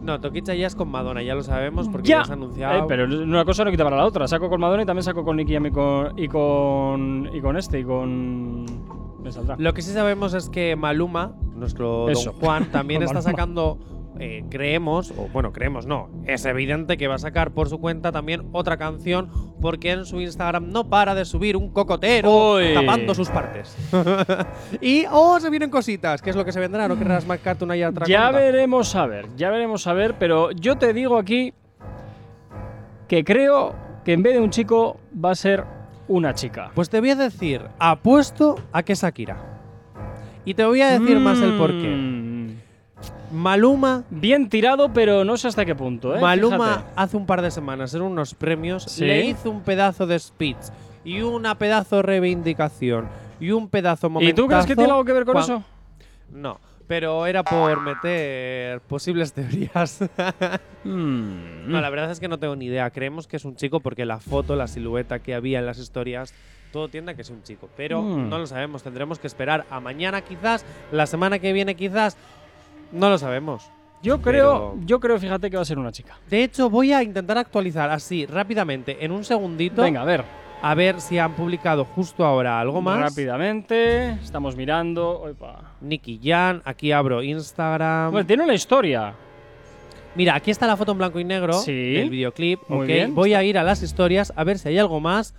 No, 0.02 0.18
Toquicha 0.18 0.54
ya 0.54 0.66
es 0.66 0.74
con 0.74 0.90
Madonna, 0.90 1.22
ya 1.22 1.34
lo 1.34 1.42
sabemos 1.42 1.88
porque 1.90 2.08
Ya. 2.08 2.24
se 2.24 2.32
ha 2.32 2.34
anunciado. 2.34 2.78
Eh, 2.80 2.84
pero 2.88 3.04
una 3.04 3.44
cosa 3.44 3.64
no 3.66 3.70
quita 3.70 3.84
para 3.84 3.96
la 3.98 4.06
otra. 4.06 4.26
Saco 4.26 4.48
con 4.48 4.58
Madonna 4.58 4.82
y 4.82 4.86
también 4.86 5.02
saco 5.04 5.24
con 5.24 5.36
Nicky 5.36 5.56
y 5.56 5.70
con, 5.70 6.18
y 6.18 6.26
con. 6.26 7.28
y 7.34 7.40
con 7.42 7.56
este, 7.58 7.80
y 7.80 7.84
con. 7.84 8.64
Me 9.22 9.30
saldrá. 9.30 9.56
Lo 9.58 9.74
que 9.74 9.82
sí 9.82 9.92
sabemos 9.92 10.32
es 10.32 10.48
que 10.48 10.74
Maluma, 10.74 11.32
nuestro 11.54 12.08
Eso. 12.08 12.32
Don 12.32 12.40
Juan, 12.40 12.64
también 12.72 13.02
está 13.02 13.20
sacando, 13.20 13.76
eh, 14.22 14.44
creemos, 14.50 15.14
o 15.16 15.28
bueno, 15.32 15.50
creemos 15.50 15.86
no, 15.86 16.10
es 16.26 16.44
evidente 16.44 16.98
que 16.98 17.08
va 17.08 17.14
a 17.14 17.18
sacar 17.18 17.52
por 17.52 17.70
su 17.70 17.80
cuenta 17.80 18.12
también 18.12 18.46
otra 18.52 18.76
canción 18.76 19.30
porque 19.62 19.92
en 19.92 20.04
su 20.04 20.20
Instagram 20.20 20.68
no 20.68 20.90
para 20.90 21.14
de 21.14 21.24
subir 21.24 21.56
un 21.56 21.70
cocotero 21.70 22.58
tapando 22.74 23.14
sus 23.14 23.30
partes. 23.30 23.74
y, 24.82 25.06
oh, 25.10 25.40
se 25.40 25.48
vienen 25.48 25.70
cositas, 25.70 26.20
¿qué 26.20 26.28
es 26.28 26.36
lo 26.36 26.44
que 26.44 26.52
se 26.52 26.60
vendrá? 26.60 26.86
¿No 26.86 26.98
querrás 26.98 27.26
marcarte 27.26 27.64
una 27.64 27.78
y 27.78 27.82
otra 27.82 28.06
Ya 28.06 28.24
cuenta? 28.24 28.40
veremos 28.40 28.94
a 28.94 29.06
ver, 29.06 29.26
ya 29.38 29.48
veremos 29.48 29.86
a 29.86 29.94
ver, 29.94 30.14
pero 30.18 30.50
yo 30.50 30.76
te 30.76 30.92
digo 30.92 31.16
aquí 31.16 31.54
que 33.08 33.24
creo 33.24 33.74
que 34.04 34.12
en 34.12 34.22
vez 34.22 34.34
de 34.34 34.40
un 34.40 34.50
chico 34.50 35.00
va 35.12 35.30
a 35.30 35.34
ser 35.34 35.64
una 36.08 36.34
chica. 36.34 36.72
Pues 36.74 36.90
te 36.90 37.00
voy 37.00 37.08
a 37.08 37.16
decir, 37.16 37.62
apuesto 37.78 38.56
a 38.70 38.82
que 38.82 38.94
Shakira. 38.94 39.38
Y 40.44 40.52
te 40.52 40.64
voy 40.64 40.82
a 40.82 40.98
decir 40.98 41.18
más 41.20 41.40
el 41.40 41.56
porqué. 41.56 42.19
Maluma 43.32 44.04
Bien 44.10 44.48
tirado, 44.48 44.92
pero 44.92 45.24
no 45.24 45.36
sé 45.36 45.48
hasta 45.48 45.64
qué 45.64 45.74
punto, 45.74 46.14
¿eh? 46.16 46.20
Maluma 46.20 46.68
Fíjate. 46.68 46.92
hace 46.96 47.16
un 47.16 47.26
par 47.26 47.42
de 47.42 47.50
semanas 47.50 47.94
en 47.94 48.02
unos 48.02 48.34
premios 48.34 48.84
Sí. 48.84 49.04
le 49.04 49.24
hizo 49.26 49.50
un 49.50 49.60
pedazo 49.62 50.06
de 50.06 50.18
speech 50.18 50.58
y 51.04 51.20
una 51.22 51.56
pedazo 51.56 51.96
de 51.96 52.02
reivindicación 52.02 53.08
y 53.38 53.50
un 53.52 53.68
pedazo 53.68 54.10
momentazo. 54.10 54.30
¿Y 54.32 54.34
tú 54.44 54.48
crees 54.48 54.66
que 54.66 54.74
tiene 54.76 54.90
algo 54.90 55.04
que 55.04 55.12
ver 55.12 55.24
con 55.24 55.38
eso? 55.38 55.62
No, 56.30 56.58
pero 56.86 57.26
era 57.26 57.42
por 57.42 57.80
meter 57.80 58.80
posibles 58.82 59.32
teorías. 59.32 60.00
Mm. 60.82 61.70
no, 61.70 61.78
la 61.82 61.90
verdad 61.90 62.10
es 62.10 62.20
que 62.20 62.28
no 62.28 62.38
tengo 62.38 62.56
ni 62.56 62.64
idea. 62.64 62.88
Creemos 62.88 63.26
que 63.26 63.36
es 63.36 63.44
un 63.44 63.54
chico 63.54 63.80
porque 63.80 64.06
la 64.06 64.18
foto, 64.18 64.56
la 64.56 64.66
silueta 64.66 65.18
que 65.18 65.34
había 65.34 65.58
en 65.58 65.66
las 65.66 65.76
historias, 65.78 66.32
todo 66.72 66.88
tiende 66.88 67.12
a 67.12 67.14
que 67.14 67.20
es 67.20 67.28
un 67.28 67.42
chico. 67.42 67.68
Pero 67.76 68.00
Mm. 68.00 68.30
no 68.30 68.38
lo 68.38 68.46
sabemos. 68.46 68.82
Tendremos 68.82 69.18
que 69.18 69.26
esperar 69.26 69.66
a 69.70 69.78
mañana 69.80 70.22
quizás, 70.22 70.64
la 70.90 71.04
semana 71.04 71.38
que 71.38 71.52
viene 71.52 71.74
quizás. 71.74 72.16
No 72.92 73.08
lo 73.10 73.18
sabemos. 73.18 73.70
Yo 74.02 74.22
creo, 74.22 74.72
Pero- 74.74 74.86
yo 74.86 74.98
creo, 75.00 75.18
fíjate 75.18 75.50
que 75.50 75.56
va 75.56 75.62
a 75.62 75.66
ser 75.66 75.78
una 75.78 75.92
chica. 75.92 76.16
De 76.30 76.42
hecho, 76.42 76.70
voy 76.70 76.92
a 76.92 77.02
intentar 77.02 77.36
actualizar 77.38 77.90
así 77.90 78.24
rápidamente, 78.26 79.04
en 79.04 79.12
un 79.12 79.24
segundito. 79.24 79.82
Venga, 79.82 80.00
a 80.02 80.04
ver. 80.06 80.24
A 80.62 80.74
ver 80.74 81.00
si 81.00 81.18
han 81.18 81.32
publicado 81.32 81.84
justo 81.84 82.24
ahora 82.24 82.60
algo 82.60 82.80
más. 82.82 83.00
Rápidamente, 83.00 84.10
estamos 84.22 84.56
mirando. 84.56 85.22
Opa. 85.22 85.72
Nicky 85.80 86.20
Jan, 86.22 86.60
aquí 86.64 86.92
abro 86.92 87.22
Instagram. 87.22 88.10
Bueno, 88.12 88.26
tiene 88.26 88.44
una 88.44 88.54
historia. 88.54 89.14
Mira, 90.14 90.34
aquí 90.34 90.50
está 90.50 90.66
la 90.66 90.76
foto 90.76 90.92
en 90.92 90.98
blanco 90.98 91.20
y 91.20 91.24
negro 91.24 91.52
Sí. 91.54 91.92
del 91.94 92.10
videoclip. 92.10 92.60
Muy 92.68 92.80
ok. 92.80 92.86
bien. 92.86 93.14
Voy 93.14 93.32
a 93.34 93.42
ir 93.42 93.56
a 93.58 93.62
las 93.62 93.82
historias 93.82 94.32
a 94.36 94.44
ver 94.44 94.58
si 94.58 94.68
hay 94.68 94.78
algo 94.78 95.00
más. 95.00 95.34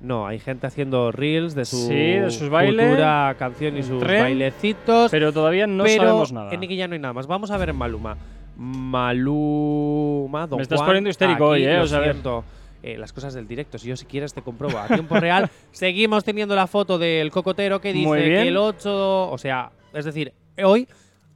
No, 0.00 0.26
hay 0.26 0.38
gente 0.38 0.66
haciendo 0.66 1.12
reels 1.12 1.54
de 1.54 1.64
su 1.66 1.76
Sí, 1.76 1.94
de 1.94 2.30
sus 2.30 2.48
bailes, 2.48 2.98
canción 3.38 3.76
y 3.76 3.82
sus 3.82 4.00
tren, 4.02 4.22
bailecitos. 4.22 5.10
Pero 5.10 5.32
todavía 5.32 5.66
no 5.66 5.84
pero 5.84 6.02
sabemos 6.02 6.32
nada. 6.32 6.52
en 6.52 6.60
Nicky 6.60 6.78
Jam 6.78 6.90
no 6.90 6.94
hay 6.94 7.00
nada 7.00 7.12
más. 7.12 7.26
Vamos 7.26 7.50
a 7.50 7.58
ver 7.58 7.68
en 7.70 7.76
Maluma. 7.76 8.16
Maluma, 8.56 10.46
Don 10.46 10.58
Me 10.58 10.62
estás 10.62 10.78
Juan, 10.78 10.88
poniendo 10.88 11.10
histérico 11.10 11.52
aquí, 11.52 11.62
hoy, 11.64 11.70
¿eh? 11.70 11.76
lo 11.76 11.82
O 11.84 11.86
sea, 11.86 12.02
siento. 12.02 12.44
Eh, 12.82 12.96
las 12.96 13.12
cosas 13.12 13.34
del 13.34 13.46
directo. 13.46 13.76
Si 13.78 13.88
yo 13.88 13.96
si 13.96 14.06
quieres 14.06 14.32
te 14.32 14.40
compruebo 14.42 14.78
a 14.78 14.86
tiempo 14.88 15.18
real. 15.20 15.50
Seguimos 15.70 16.24
teniendo 16.24 16.56
la 16.56 16.66
foto 16.66 16.98
del 16.98 17.30
cocotero 17.30 17.80
que 17.80 17.92
dice 17.92 18.10
que 18.24 18.48
el 18.48 18.56
8, 18.56 19.30
o 19.30 19.36
sea, 19.38 19.70
es 19.92 20.06
decir, 20.06 20.32
hoy 20.64 20.88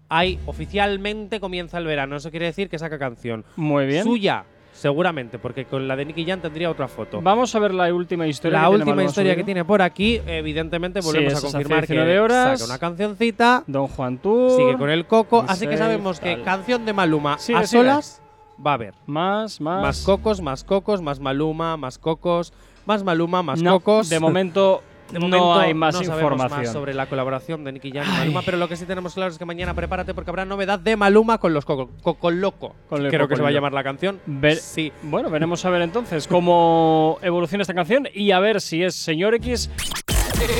hay 0.09 0.39
oficialmente 0.47 1.41
comienza 1.41 1.77
el 1.79 1.85
verano. 1.85 2.17
Eso 2.17 2.31
quiere 2.31 2.47
decir 2.47 2.71
que 2.71 2.79
saca 2.79 2.99
canción 2.99 3.45
Muy 3.57 3.85
bien. 3.87 4.05
suya, 4.05 4.45
seguramente, 4.75 5.39
porque 5.39 5.65
con 5.65 5.89
la 5.89 5.97
de 5.97 6.05
Nicky 6.05 6.27
Jam 6.27 6.41
tendría 6.41 6.71
otra 6.71 6.89
foto. 6.89 7.23
Vamos 7.23 7.55
a 7.55 7.59
ver 7.59 7.73
la 7.73 7.93
última 7.95 8.27
historia. 8.27 8.61
La 8.61 8.69
que 8.69 8.75
última 8.75 9.05
historia 9.05 9.35
que 9.37 9.45
tiene 9.45 9.65
por 9.65 9.81
aquí, 9.81 10.21
evidentemente 10.27 11.01
volvemos 11.01 11.37
a 11.37 11.41
confirmar 11.41 11.87
que 11.87 11.95
19 11.95 12.21
horas. 12.21 12.61
saca 12.61 12.71
una 12.73 12.79
cancioncita. 12.79 13.65
Don 13.67 13.87
Juan 13.87 14.19
Tour. 14.19 14.57
Sigue 14.57 14.77
con 14.77 14.91
el 14.91 15.07
coco, 15.07 15.45
así 15.49 15.67
que 15.67 15.79
sabemos 15.79 16.21
que 16.21 16.43
canción 16.43 16.85
de 16.85 16.93
Maluma 16.93 17.35
a 17.35 17.67
solas 17.67 18.21
va 18.65 18.73
a 18.73 18.75
haber. 18.75 18.95
Más, 19.07 19.61
más. 19.61 19.83
Más 19.83 20.03
cocos, 20.03 20.41
más 20.41 20.65
cocos, 20.65 21.01
más 21.01 21.21
Maluma, 21.21 21.77
más 21.77 21.99
cocos, 21.99 22.53
más 22.85 23.03
Maluma, 23.03 23.43
más 23.43 23.63
No, 23.63 23.81
cocos. 23.81 24.09
De 24.09 24.21
momento, 24.21 24.83
De 25.13 25.19
no 25.19 25.27
momento 25.29 25.55
hay 25.55 25.75
más 25.75 25.95
no 25.95 26.03
información. 26.03 26.63
más 26.63 26.73
sobre 26.73 26.95
la 26.95 27.07
colaboración 27.07 27.63
de 27.65 27.73
Nicky 27.73 27.93
Jam 27.93 28.05
y. 28.07 28.19
Maluma, 28.19 28.43
pero 28.43 28.57
lo 28.57 28.69
que 28.69 28.77
sí 28.77 28.85
tenemos 28.87 29.15
claro 29.15 29.31
es 29.31 29.39
que 29.39 29.45
mañana 29.45 29.75
prepárate 29.75 30.15
porque 30.15 30.31
habrá 30.31 30.45
novedad 30.45 30.79
de 30.79 30.97
Maluma 30.97 31.39
con 31.39 31.53
los 31.55 31.65
Coco, 31.65 31.91
Coco 32.03 32.31
Loco. 32.31 32.75
Con 32.89 33.07
Creo 33.09 33.29
que 33.29 33.37
se 33.37 33.43
va 33.43 33.49
a 33.49 33.53
llamar 33.53 33.73
la 33.73 33.85
canción. 33.85 34.21
Ver- 34.27 34.57
Sí. 34.57 34.93
Bueno, 35.03 35.31
veremos 35.31 35.65
a 35.65 35.71
ver 35.71 35.83
entonces 35.83 36.27
cómo 36.27 37.19
evoluciona 37.23 37.63
esta 37.63 37.75
canción 37.75 38.09
y 38.13 38.31
a 38.33 38.41
ver 38.41 38.61
si 38.61 38.83
es 38.83 38.95
Señor 38.95 39.35
X. 39.35 39.71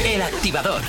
El 0.05 0.23
activador. 0.23 0.81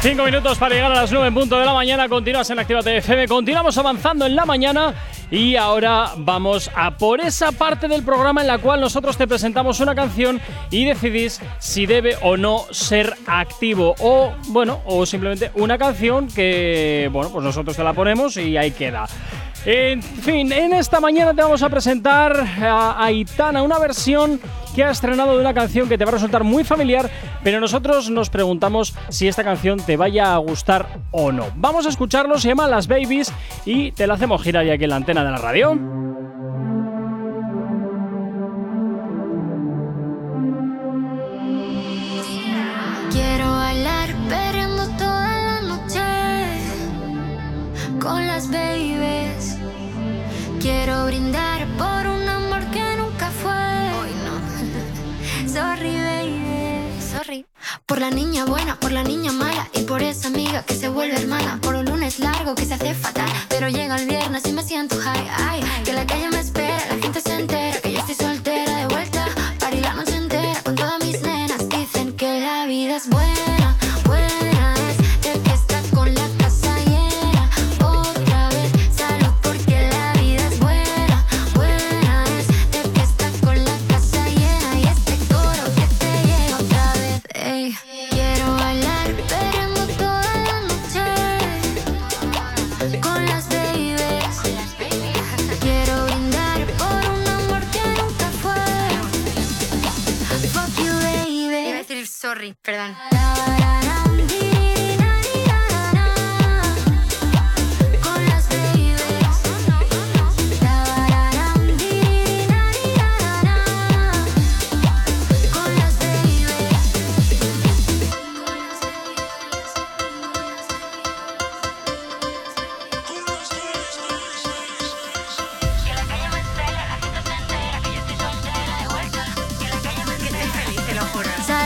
Cinco 0.00 0.22
minutos 0.22 0.56
para 0.58 0.76
llegar 0.76 0.92
a 0.92 0.94
las 0.94 1.10
9 1.10 1.26
en 1.26 1.34
punto 1.34 1.58
de 1.58 1.66
la 1.66 1.74
mañana. 1.74 2.08
Continúas 2.08 2.48
en 2.50 2.60
Actívate 2.60 2.98
FM. 2.98 3.26
Continuamos 3.26 3.76
avanzando 3.78 4.26
en 4.26 4.36
la 4.36 4.46
mañana. 4.46 4.94
Y 5.28 5.56
ahora 5.56 6.12
vamos 6.16 6.70
a 6.72 6.96
por 6.96 7.20
esa 7.20 7.50
parte 7.50 7.88
del 7.88 8.04
programa 8.04 8.40
en 8.40 8.46
la 8.46 8.58
cual 8.58 8.80
nosotros 8.80 9.16
te 9.18 9.26
presentamos 9.26 9.80
una 9.80 9.96
canción 9.96 10.40
y 10.70 10.84
decidís 10.84 11.40
si 11.58 11.86
debe 11.86 12.16
o 12.22 12.36
no 12.36 12.66
ser 12.70 13.12
activo. 13.26 13.96
O, 13.98 14.32
bueno, 14.46 14.82
o 14.86 15.04
simplemente 15.04 15.50
una 15.54 15.76
canción 15.76 16.28
que, 16.28 17.10
bueno, 17.12 17.30
pues 17.30 17.44
nosotros 17.44 17.76
te 17.76 17.82
la 17.82 17.92
ponemos 17.92 18.36
y 18.36 18.56
ahí 18.56 18.70
queda. 18.70 19.06
En 19.64 20.02
fin, 20.02 20.50
en 20.52 20.72
esta 20.72 21.00
mañana 21.00 21.34
te 21.34 21.42
vamos 21.42 21.62
a 21.62 21.68
presentar 21.68 22.46
a 22.62 23.04
Aitana, 23.04 23.62
una 23.62 23.78
versión 23.78 24.40
que 24.74 24.84
ha 24.84 24.90
estrenado 24.90 25.34
de 25.34 25.40
una 25.40 25.52
canción 25.52 25.88
que 25.88 25.98
te 25.98 26.04
va 26.04 26.10
a 26.10 26.14
resultar 26.14 26.44
muy 26.44 26.64
familiar, 26.64 27.10
pero 27.42 27.60
nosotros 27.60 28.08
nos 28.10 28.30
preguntamos 28.30 28.94
si 29.08 29.26
esta 29.26 29.42
canción 29.42 29.80
te 29.80 29.96
vaya 29.96 30.34
a 30.34 30.38
gustar 30.38 31.00
o 31.10 31.32
no. 31.32 31.46
Vamos 31.56 31.86
a 31.86 31.88
escucharlo, 31.88 32.38
se 32.38 32.48
llama 32.48 32.68
Las 32.68 32.86
Babies 32.86 33.32
y 33.66 33.92
te 33.92 34.06
la 34.06 34.14
hacemos 34.14 34.42
girar 34.42 34.64
ya 34.64 34.74
aquí 34.74 34.84
en 34.84 34.90
la 34.90 34.96
antena 34.96 35.24
de 35.24 35.30
la 35.30 35.38
radio. 35.38 35.76
La 58.08 58.14
niña 58.14 58.46
buena, 58.46 58.80
por 58.80 58.90
la 58.90 59.02
niña 59.02 59.32
mala 59.32 59.68
y 59.74 59.82
por 59.82 60.02
esa 60.02 60.28
amiga 60.28 60.62
que 60.62 60.74
se 60.74 60.88
vuelve 60.88 61.16
hermana. 61.16 61.58
Por 61.60 61.74
un 61.74 61.84
lunes 61.84 62.18
largo 62.20 62.54
que 62.54 62.64
se 62.64 62.72
hace 62.72 62.94
fatal, 62.94 63.28
pero 63.50 63.68
llega 63.68 63.96
el 63.96 64.08
viernes 64.08 64.46
y 64.46 64.52
me 64.52 64.62
siento 64.62 64.96
high. 64.96 65.28
Ay, 65.30 65.60
que 65.84 65.92
la 65.92 66.06
calle 66.06 66.30
me 66.30 66.40
espera, 66.40 66.78
la 66.88 67.02
gente 67.02 67.20
se 67.20 67.34
entera 67.34 67.87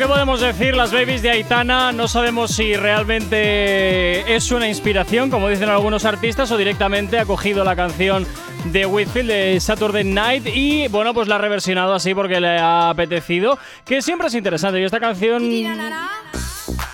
¿qué 0.00 0.06
podemos 0.06 0.40
decir? 0.40 0.74
Las 0.74 0.92
babies 0.92 1.20
de 1.20 1.28
Aitana 1.28 1.92
no 1.92 2.08
sabemos 2.08 2.52
si 2.52 2.74
realmente 2.74 4.34
es 4.34 4.50
una 4.50 4.66
inspiración, 4.66 5.28
como 5.28 5.50
dicen 5.50 5.68
algunos 5.68 6.06
artistas, 6.06 6.50
o 6.50 6.56
directamente 6.56 7.18
ha 7.18 7.26
cogido 7.26 7.64
la 7.64 7.76
canción 7.76 8.26
de 8.64 8.86
Whitfield 8.86 9.28
de 9.28 9.60
Saturday 9.60 10.04
Night 10.04 10.46
y, 10.46 10.88
bueno, 10.88 11.12
pues 11.12 11.28
la 11.28 11.34
ha 11.34 11.38
reversionado 11.38 11.92
así 11.92 12.14
porque 12.14 12.40
le 12.40 12.58
ha 12.58 12.88
apetecido, 12.88 13.58
que 13.84 14.00
siempre 14.00 14.28
es 14.28 14.34
interesante. 14.34 14.80
Y 14.80 14.84
esta 14.84 15.00
canción... 15.00 15.42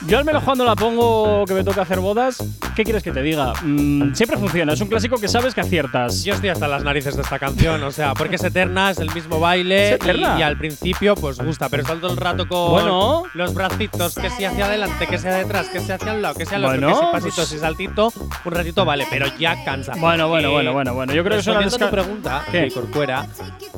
Yo 0.07 0.19
al 0.19 0.25
menos 0.25 0.45
cuando 0.45 0.65
la 0.65 0.77
pongo 0.77 1.45
que 1.47 1.55
me 1.55 1.65
toca 1.65 1.83
hacer 1.83 1.99
bodas, 1.99 2.37
¿qué 2.77 2.85
quieres 2.85 3.03
que 3.03 3.11
te 3.11 3.23
diga? 3.23 3.53
Mm, 3.63 4.15
siempre 4.15 4.39
funciona, 4.39 4.73
es 4.75 4.81
un 4.81 4.87
clásico 4.87 5.17
que 5.19 5.27
sabes 5.27 5.53
que 5.53 5.63
aciertas. 5.63 6.23
Yo 6.23 6.35
estoy 6.35 6.49
hasta 6.51 6.69
las 6.69 6.85
narices 6.85 7.17
de 7.17 7.23
esta 7.23 7.41
canción, 7.41 7.83
o 7.83 7.91
sea, 7.91 8.15
porque 8.15 8.37
es 8.37 8.45
eterna, 8.45 8.91
es 8.93 8.99
el 8.99 9.13
mismo 9.13 9.41
baile 9.41 9.99
y, 10.05 10.21
y 10.39 10.43
al 10.43 10.57
principio 10.59 11.17
pues 11.17 11.39
gusta, 11.41 11.69
pero 11.69 11.83
está 11.83 11.97
todo 11.97 12.13
el 12.13 12.19
rato 12.19 12.47
con 12.47 12.71
Bueno. 12.71 13.25
los 13.35 13.53
bracitos, 13.53 14.15
que 14.15 14.31
si 14.31 14.45
hacia 14.45 14.67
adelante, 14.67 15.09
que 15.09 15.19
sea 15.19 15.35
detrás, 15.39 15.69
que 15.71 15.81
sea 15.81 15.97
hacia 15.97 16.13
un 16.13 16.23
lado, 16.23 16.35
que 16.37 16.47
sea 16.47 16.59
al 16.59 16.65
otro, 16.67 16.79
Bueno, 16.79 16.89
que 16.89 16.95
si 17.07 17.13
pasitos 17.13 17.35
pues- 17.49 17.53
y 17.55 17.59
saltito, 17.59 18.13
un 18.45 18.53
ratito 18.53 18.85
vale, 18.85 19.07
pero 19.11 19.27
ya 19.41 19.65
cansa. 19.65 19.95
Bueno, 19.99 20.29
bueno, 20.29 20.51
Eh, 20.51 20.53
bueno, 20.53 20.73
bueno, 20.73 20.95
bueno. 20.95 21.13
Yo 21.15 21.25
creo 21.25 21.35
que 21.37 21.41
es 21.41 21.47
una 21.49 21.69
tu 21.69 21.91
pregunta, 21.91 22.45
¿Qué? 22.53 22.71
Corcuera, 22.73 23.27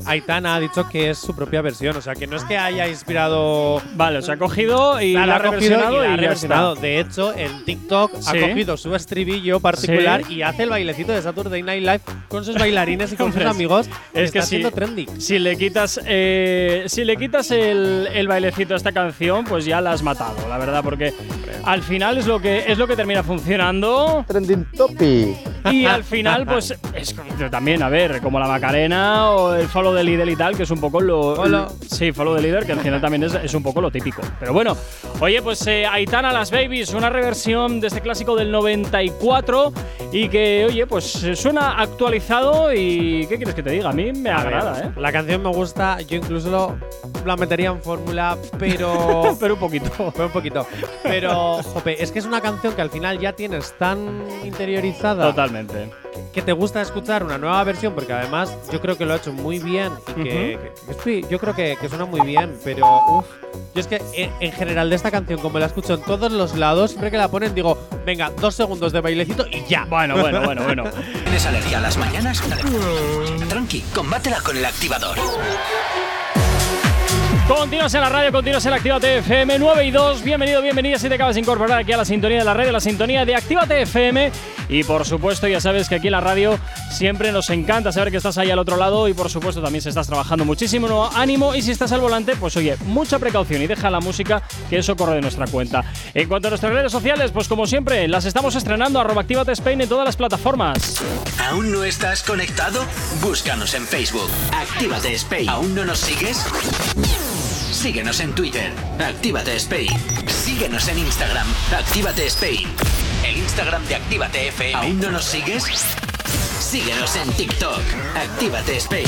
Aitana 0.05 0.57
ha 0.57 0.61
dicho 0.61 0.87
que 0.91 1.09
es 1.11 1.19
su 1.19 1.35
propia 1.35 1.63
versión, 1.63 1.97
o 1.97 2.03
sea 2.03 2.15
que 2.15 2.27
no 2.27 2.37
es 2.37 2.45
que 2.45 2.59
haya 2.59 2.87
inspirado. 2.87 3.81
Vale, 3.95 4.21
se 4.21 4.31
ha 4.33 4.37
cogido 4.37 5.01
y 5.01 5.15
la, 5.15 5.25
la 5.25 5.37
ha 5.37 5.39
reversionado 5.39 6.05
y 6.05 6.09
la 6.09 6.18
ha 6.27 6.33
está. 6.33 6.75
De 6.75 7.01
hecho, 7.01 7.33
en 7.37 7.65
TikTok 7.65 8.15
ha 8.17 8.33
Sí. 8.33 8.41
cogido 8.41 8.77
su 8.77 8.95
estribillo 8.95 9.61
particular 9.61 10.25
Sí. 10.27 10.35
y 10.37 10.43
hace 10.43 10.65
el 10.65 10.71
bailecito 10.71 11.13
de 11.13 11.23
Saturday 11.23 11.63
Night 11.63 11.83
Live 11.83 12.01
con 12.29 12.45
sus 12.45 12.55
bailarines 12.57 13.13
y 13.13 13.17
con 13.17 13.33
sus 13.33 13.45
amigos. 13.45 13.89
Es 14.13 14.31
que 14.33 14.39
está 14.39 14.43
sí. 14.43 14.57
haciendo 14.57 14.71
trendy. 14.73 15.07
Si 15.19 15.39
le 15.39 15.57
quitas, 15.57 16.01
eh, 16.05 16.85
si 16.87 17.05
le 17.05 17.17
quitas 17.17 17.51
el, 17.51 18.09
el 18.13 18.27
bailecito 18.29 18.75
a 18.75 18.77
esta 18.77 18.93
canción, 18.93 19.45
pues 19.45 19.65
ya 19.65 19.81
la 19.81 19.93
has 19.93 20.03
matado, 20.03 20.49
la 20.49 20.59
verdad, 20.59 20.83
porque 20.83 21.13
al 21.65 21.83
final 21.83 22.19
es 22.19 22.27
lo 22.27 22.41
que 22.41 22.65
es 22.67 22.79
lo 22.79 22.87
que 22.87 22.97
termina 22.97 23.23
funcionando 23.23 24.25
Trending 24.27 24.67
topic. 24.77 25.37
y 25.73 25.85
al 25.87 26.05
final, 26.05 26.47
pues 26.47 26.75
es 26.95 27.15
como- 27.15 27.29
también, 27.51 27.83
a 27.83 27.89
ver, 27.89 28.21
como 28.21 28.39
la 28.41 28.47
Macarena 28.49 29.31
o 29.31 29.55
el 29.55 29.69
follow 29.69 29.95
the 29.95 30.03
leader 30.05 30.29
y 30.29 30.37
tal, 30.37 30.57
que 30.57 30.63
es 30.65 30.71
un 30.71 30.81
poco 30.81 31.01
lo. 31.01 31.37
Follow. 31.37 31.69
Sí, 31.89 32.13
follow 32.13 32.37
the 32.37 32.43
leader, 32.43 32.65
que 32.67 32.73
al 32.73 32.81
final 32.81 33.01
también 33.01 33.23
es, 33.25 33.35
es 33.35 33.55
un 33.55 33.63
poco 33.63 33.81
lo 33.81 33.91
típico. 33.91 34.23
Pero 34.41 34.53
bueno, 34.53 34.77
oye, 35.21 35.41
pues 35.43 35.67
eh, 35.67 35.87
Aitana 36.09 36.33
Las 36.33 36.51
Babies, 36.51 36.95
una 36.95 37.11
reversión 37.11 37.81
de 37.81 37.89
este 37.89 38.01
clásico 38.01 38.35
del 38.35 38.51
94 38.51 39.75
y 40.11 40.31
que, 40.31 40.65
oye, 40.67 40.87
pues 40.87 41.23
eh, 41.23 41.37
suena 41.37 41.79
actualizado 41.83 42.73
y. 42.73 43.27
¿Qué 43.29 43.37
quieres 43.37 43.55
que 43.55 43.63
te 43.63 43.69
diga? 43.69 43.91
A 43.91 43.93
mí 43.93 44.11
me 44.15 44.31
A 44.31 44.39
ver, 44.43 44.55
agrada, 44.55 44.81
¿eh? 44.87 44.91
La 44.97 45.13
canción 45.13 45.43
me 45.43 45.51
gusta, 45.51 46.01
yo 46.01 46.17
incluso 46.17 46.49
lo- 46.49 46.77
la 47.27 47.37
metería 47.37 47.69
en 47.69 47.83
fórmula, 47.83 48.39
pero. 48.59 49.37
Pero 49.39 49.53
un 49.53 49.61
poquito. 49.61 49.91
Fue 50.13 50.25
un 50.25 50.33
poquito. 50.33 50.67
Pero, 51.03 51.63
jope, 51.63 52.03
es 52.03 52.11
que 52.11 52.21
es 52.21 52.25
una 52.25 52.41
canción 52.41 52.73
que 52.73 52.81
al 52.81 52.89
final 52.89 53.19
ya 53.19 53.35
tienes 53.35 53.77
tan 53.77 54.25
interiorizada 54.47 55.27
Totalmente. 55.27 55.91
Que 56.33 56.43
te 56.43 56.53
gusta 56.53 56.81
escuchar 56.81 57.25
una 57.25 57.39
nueva 57.39 57.63
versión, 57.65 57.95
porque 57.95 58.13
además 58.13 58.55
yo 58.73 58.81
creo 58.81 58.97
que 58.97 59.05
lo 59.05 59.15
ha 59.15 59.17
hecho 59.17 59.33
muy 59.33 59.59
bien 59.59 59.93
y 60.09 60.23
que, 60.23 60.73
sí, 61.03 61.25
yo 61.31 61.39
creo 61.39 61.55
que, 61.55 61.77
que 61.81 61.89
suena 61.89 62.05
muy 62.05 62.21
bien, 62.21 62.57
pero 62.65 63.03
uff. 63.09 63.27
Yo 63.75 63.81
es 63.81 63.87
que 63.87 64.03
en, 64.15 64.31
en 64.41 64.53
general 64.53 64.91
de 64.91 64.97
esta 64.97 65.11
canción, 65.11 65.41
como 65.41 65.59
la 65.59 65.67
escucho 65.67 65.95
en 65.95 66.03
todos 66.03 66.31
los 66.33 66.57
lados, 66.57 66.91
siempre 66.91 67.11
que 67.11 67.17
la 67.17 67.29
ponen 67.29 67.55
digo, 67.55 67.79
venga, 68.05 68.31
dos 68.41 68.55
segundos 68.55 68.93
de 68.93 69.01
bailecito 69.01 69.47
y 69.51 69.65
ya. 69.67 69.85
Bueno, 69.85 70.19
bueno, 70.19 70.43
bueno, 70.43 70.65
bueno. 70.65 70.85
¿Tienes 71.25 71.47
alergia 71.47 71.79
a 71.79 71.81
las 71.83 71.97
mañanas? 71.97 72.43
Tranqui, 73.49 73.81
combátela 73.95 74.41
con 74.41 74.57
el 74.57 74.65
activador. 74.65 75.17
Continúas 77.49 77.95
en 77.95 78.03
la 78.03 78.11
radio, 78.11 78.31
continúas 78.31 78.67
en 78.67 78.75
Actívate 78.75 79.19
FM 79.19 79.59
9 79.59 79.87
y 79.87 79.91
2. 79.91 80.23
Bienvenido, 80.23 80.61
bienvenida 80.61 80.99
si 80.99 81.09
te 81.09 81.15
acabas 81.15 81.35
de 81.35 81.41
incorporar 81.41 81.79
aquí 81.79 81.93
a 81.93 81.97
la 81.97 82.05
sintonía 82.05 82.41
de 82.41 82.45
la 82.45 82.53
radio, 82.53 82.73
la 82.73 82.81
sintonía 82.81 83.25
de 83.25 83.35
Actívate 83.35 83.81
FM. 83.81 84.31
Y 84.69 84.85
por 84.85 85.07
supuesto, 85.07 85.49
ya 85.49 85.59
sabes 85.59 85.89
que 85.89 85.95
aquí 85.95 86.09
en 86.09 86.13
la 86.13 86.21
radio 86.21 86.59
siempre 86.91 87.33
nos 87.33 87.49
encanta 87.49 87.91
saber 87.91 88.11
que 88.11 88.19
estás 88.19 88.37
ahí 88.37 88.51
al 88.51 88.59
otro 88.59 88.77
lado. 88.77 89.09
Y 89.09 89.15
por 89.15 89.31
supuesto, 89.31 89.63
también 89.63 89.81
si 89.81 89.89
estás 89.89 90.07
trabajando 90.07 90.45
muchísimo 90.45 91.09
ánimo. 91.15 91.55
Y 91.55 91.63
si 91.63 91.71
estás 91.71 91.91
al 91.93 92.03
volante, 92.03 92.37
pues 92.37 92.55
oye, 92.59 92.77
mucha 92.85 93.19
precaución 93.19 93.63
y 93.63 93.67
deja 93.67 93.89
la 93.89 94.01
música, 94.01 94.43
que 94.69 94.79
eso 94.81 94.95
corre 94.95 95.15
de 95.15 95.23
nuestra 95.23 95.47
cuenta. 95.47 95.85
En 96.13 96.29
cuanto 96.29 96.49
a 96.49 96.51
nuestras 96.51 96.71
redes 96.75 96.93
sociales, 96.93 97.31
pues 97.31 97.49
como 97.49 97.67
siempre, 97.67 98.07
las 98.09 98.27
estamos 98.27 98.57
estrenando 98.57 99.01
arroba 99.01 99.23
Actívate 99.23 99.53
Spain 99.53 99.81
en 99.81 99.89
todas 99.89 100.05
las 100.05 100.17
plataformas. 100.17 101.03
¿Aún 101.49 101.73
no 101.73 101.83
estás 101.83 102.23
conectado? 102.23 102.85
Búscanos 103.23 103.73
en 103.73 103.87
Facebook. 103.87 104.29
Actívate 104.53 105.15
Spain. 105.15 105.49
¿Aún 105.49 105.75
no 105.75 105.87
nos 105.87 105.99
sigues? 105.99 106.45
Síguenos 107.71 108.21
en 108.21 108.35
Twitter. 108.35 108.73
Actívate 108.99 109.57
Spain. 109.57 109.89
Síguenos 110.27 110.89
en 110.89 110.99
Instagram. 110.99 111.47
Actívate 111.73 112.27
Spain. 112.27 112.67
El 113.25 113.37
Instagram 113.37 113.85
de 113.87 113.97
Actívate 113.97 114.49
FM. 114.49 114.75
¿Aún 114.75 115.01
no 115.01 115.11
nos 115.11 115.25
sigues? 115.25 115.65
Síguenos 116.59 117.15
en 117.17 117.31
TikTok. 117.33 117.81
Actívate 118.17 118.77
Spain. 118.79 119.07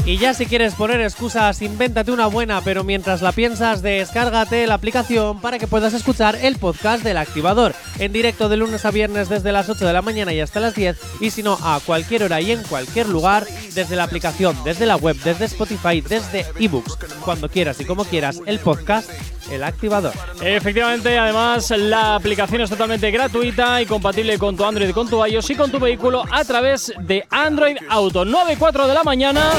Y 0.10 0.18
ya 0.18 0.34
si 0.34 0.48
quieres 0.48 0.74
poner 0.74 1.02
excusas, 1.02 1.62
invéntate 1.62 2.12
una 2.12 2.26
buena, 2.26 2.62
pero 2.62 2.84
mientras 2.84 3.22
la 3.22 3.32
piensas, 3.32 3.84
descárgate 3.84 4.66
la 4.66 4.74
aplicación 4.74 5.40
para 5.40 5.60
que 5.60 5.68
puedas 5.68 5.94
escuchar 5.94 6.36
el 6.42 6.58
podcast 6.58 7.04
del 7.04 7.18
activador. 7.18 7.76
En 8.00 8.12
directo 8.12 8.50
de 8.50 8.58
lunes 8.58 8.86
a 8.86 8.90
viernes 8.90 9.30
desde 9.30 9.52
las 9.52 9.70
8 9.70 9.86
de 9.86 9.94
la 9.94 10.02
mañana 10.02 10.34
y 10.34 10.40
hasta 10.40 10.62
las 10.62 10.74
10 10.74 10.98
y 11.22 11.30
si 11.30 11.44
no 11.44 11.60
a 11.62 11.80
cualquier 11.86 12.24
hora 12.24 12.42
y 12.42 12.52
en 12.52 12.64
cualquier 12.64 13.08
lugar 13.08 13.46
desde 13.76 13.96
la 13.96 14.06
aplicación, 14.06 14.58
desde 14.64 14.88
la 14.88 14.96
web, 14.96 15.16
desde 15.24 15.46
Spotify, 15.46 16.02
desde 16.02 16.44
ebooks, 16.60 16.98
cuando 17.24 17.48
quieras 17.48 17.80
y 17.80 17.86
como 17.86 18.04
quieras 18.04 18.42
el 18.48 18.58
podcast 18.58 19.12
El 19.52 19.64
Activador. 19.64 20.14
Efectivamente, 20.42 21.18
además 21.18 21.72
la 21.72 22.16
aplicación 22.16 22.62
es 22.62 22.70
totalmente 22.70 23.12
gratuita 23.12 23.82
y 23.82 23.86
compatible 23.86 24.38
con 24.38 24.56
tu 24.56 24.66
Android, 24.66 24.92
con 24.92 25.10
tu 25.10 25.26
iOS 25.26 25.50
y 25.50 25.56
con 25.56 25.72
tu 25.72 25.80
vehículo 25.80 26.24
a 26.32 26.44
través 26.44 26.94
de 27.00 27.26
Android 27.30 27.78
Auto 27.90 28.26
9.4 28.26 28.88
de 28.88 28.94
la 28.94 29.04
mañana. 29.04 29.52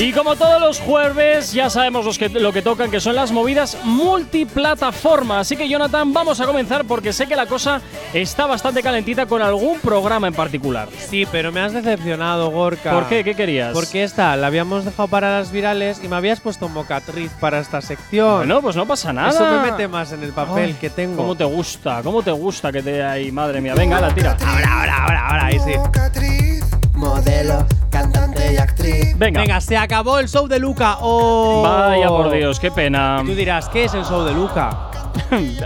Y 0.00 0.14
como 0.14 0.34
todos 0.34 0.58
los 0.58 0.80
jueves, 0.80 1.52
ya 1.52 1.68
sabemos 1.68 2.06
los 2.06 2.16
que, 2.16 2.30
lo 2.30 2.54
que 2.54 2.62
tocan, 2.62 2.90
que 2.90 3.00
son 3.00 3.14
las 3.14 3.32
movidas 3.32 3.76
multiplataforma. 3.84 5.40
Así 5.40 5.58
que, 5.58 5.68
Jonathan, 5.68 6.14
vamos 6.14 6.40
a 6.40 6.46
comenzar 6.46 6.86
porque 6.86 7.12
sé 7.12 7.26
que 7.26 7.36
la 7.36 7.44
cosa 7.44 7.82
está 8.14 8.46
bastante 8.46 8.82
calentita 8.82 9.26
con 9.26 9.42
algún 9.42 9.78
programa 9.78 10.26
en 10.26 10.32
particular. 10.32 10.88
Sí, 10.98 11.26
pero 11.30 11.52
me 11.52 11.60
has 11.60 11.74
decepcionado, 11.74 12.50
Gorka. 12.50 12.92
¿Por 12.92 13.08
qué? 13.10 13.22
¿Qué 13.22 13.34
querías? 13.34 13.74
Porque 13.74 14.02
esta 14.02 14.34
la 14.36 14.46
habíamos 14.46 14.86
dejado 14.86 15.06
para 15.08 15.38
las 15.38 15.52
virales 15.52 16.00
y 16.02 16.08
me 16.08 16.16
habías 16.16 16.40
puesto 16.40 16.70
mocatriz 16.70 17.30
para 17.38 17.60
esta 17.60 17.82
sección. 17.82 18.38
Bueno, 18.38 18.62
pues 18.62 18.76
no 18.76 18.86
pasa 18.86 19.12
nada. 19.12 19.28
Eso 19.28 19.44
me 19.44 19.70
mete 19.70 19.86
más 19.86 20.12
en 20.12 20.22
el 20.22 20.32
papel 20.32 20.64
Ay, 20.64 20.76
que 20.80 20.88
tengo. 20.88 21.18
¿Cómo 21.18 21.36
te 21.36 21.44
gusta? 21.44 22.00
¿Cómo 22.02 22.22
te 22.22 22.30
gusta 22.30 22.72
que 22.72 22.82
te 22.82 23.02
ahí, 23.02 23.30
madre 23.30 23.60
mía? 23.60 23.74
Venga, 23.74 24.00
la 24.00 24.14
tira. 24.14 24.34
Ahora, 24.40 24.78
ahora, 24.80 25.02
ahora, 25.04 25.28
ahora, 25.28 25.46
ahí 25.46 25.58
sí. 25.58 26.69
Modelo, 27.00 27.66
cantante 27.90 28.52
y 28.52 28.56
actriz. 28.58 29.16
Venga. 29.18 29.40
Venga, 29.40 29.60
se 29.60 29.76
acabó 29.76 30.18
el 30.18 30.28
show 30.28 30.46
de 30.46 30.58
Luca. 30.58 30.98
¡Oh! 31.00 31.62
Vaya 31.62 32.08
por 32.08 32.30
Dios, 32.30 32.60
qué 32.60 32.70
pena. 32.70 33.20
Y 33.22 33.26
tú 33.26 33.34
dirás, 33.34 33.68
¿qué 33.70 33.84
es 33.84 33.94
el 33.94 34.04
show 34.04 34.22
de 34.24 34.34
Luca? 34.34 34.86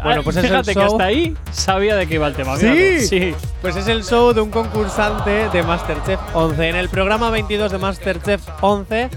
Bueno, 0.02 0.22
pues 0.22 0.36
es 0.36 0.44
el 0.44 0.50
Fíjate 0.50 0.74
que 0.74 0.80
show- 0.80 0.92
hasta 0.92 1.04
ahí 1.04 1.36
sabía 1.52 1.96
de 1.96 2.06
qué 2.06 2.14
iba 2.14 2.26
el 2.26 2.34
tema. 2.34 2.56
Sí. 2.56 3.34
Pues 3.60 3.76
es 3.76 3.88
el 3.88 4.04
show 4.04 4.32
de 4.32 4.40
un 4.40 4.50
concursante 4.50 5.48
de 5.50 5.62
Masterchef 5.62 6.18
11. 6.34 6.68
En 6.68 6.76
el 6.76 6.88
programa 6.88 7.30
22 7.30 7.72
de 7.72 7.78
Masterchef 7.78 8.42
11 8.62 9.10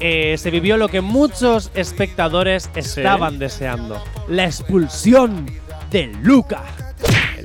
eh, 0.00 0.36
se 0.38 0.50
vivió 0.50 0.76
lo 0.76 0.88
que 0.88 1.00
muchos 1.00 1.70
espectadores 1.74 2.68
estaban 2.74 3.38
deseando: 3.38 4.02
la 4.28 4.44
expulsión 4.44 5.46
de 5.90 6.06
Luca. 6.22 6.62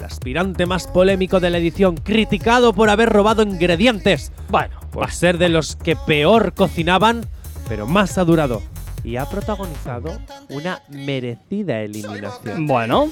El 0.01 0.05
aspirante 0.07 0.65
más 0.65 0.87
polémico 0.87 1.39
de 1.39 1.51
la 1.51 1.59
edición, 1.59 1.95
criticado 1.95 2.73
por 2.73 2.89
haber 2.89 3.09
robado 3.09 3.43
ingredientes, 3.43 4.31
Bueno, 4.49 4.79
por 4.91 5.11
ser 5.11 5.37
de 5.37 5.47
los 5.47 5.75
que 5.75 5.95
peor 5.95 6.55
cocinaban, 6.55 7.23
pero 7.69 7.85
más 7.85 8.17
ha 8.17 8.23
durado. 8.25 8.63
Y 9.03 9.17
ha 9.17 9.25
protagonizado 9.27 10.17
una 10.49 10.81
merecida 10.89 11.81
eliminación. 11.81 12.65
bueno. 12.65 13.11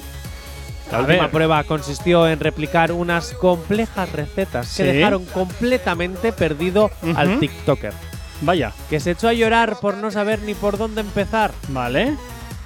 La 0.90 0.98
última 1.02 1.30
prueba 1.30 1.62
consistió 1.62 2.26
en 2.26 2.40
replicar 2.40 2.90
unas 2.90 3.34
complejas 3.34 4.10
recetas 4.10 4.76
que 4.76 4.82
dejaron 4.82 5.24
completamente 5.26 6.32
perdido 6.32 6.90
al. 7.14 7.38
TikToker, 7.38 7.92
Vaya. 8.40 8.72
que 8.88 8.98
se 8.98 9.12
echó 9.12 9.28
a 9.28 9.32
llorar 9.32 9.78
por 9.80 9.96
no 9.96 10.10
saber 10.10 10.40
ni 10.42 10.54
por 10.54 10.76
dónde 10.76 11.02
empezar, 11.02 11.52
Vale. 11.68 12.16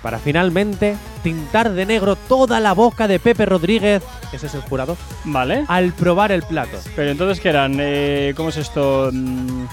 Para 0.04 0.18
finalmente 0.18 0.96
tintar 1.22 1.72
de 1.72 1.86
negro 1.86 2.14
toda 2.14 2.60
la 2.60 2.74
boca 2.74 3.08
de 3.08 3.18
Pepe 3.18 3.46
Rodríguez, 3.46 4.02
ese 4.34 4.48
es 4.48 4.54
el 4.54 4.60
jurado, 4.60 4.98
Vale. 5.24 5.64
al 5.66 5.92
probar 5.94 6.30
el 6.30 6.42
plato. 6.42 6.76
Pero 6.94 7.10
entonces, 7.10 7.40
¿qué 7.40 7.48
eran? 7.48 7.78
Eh, 7.80 8.34
¿Cómo 8.36 8.50
es 8.50 8.58
esto? 8.58 9.08
Mm, 9.10 9.64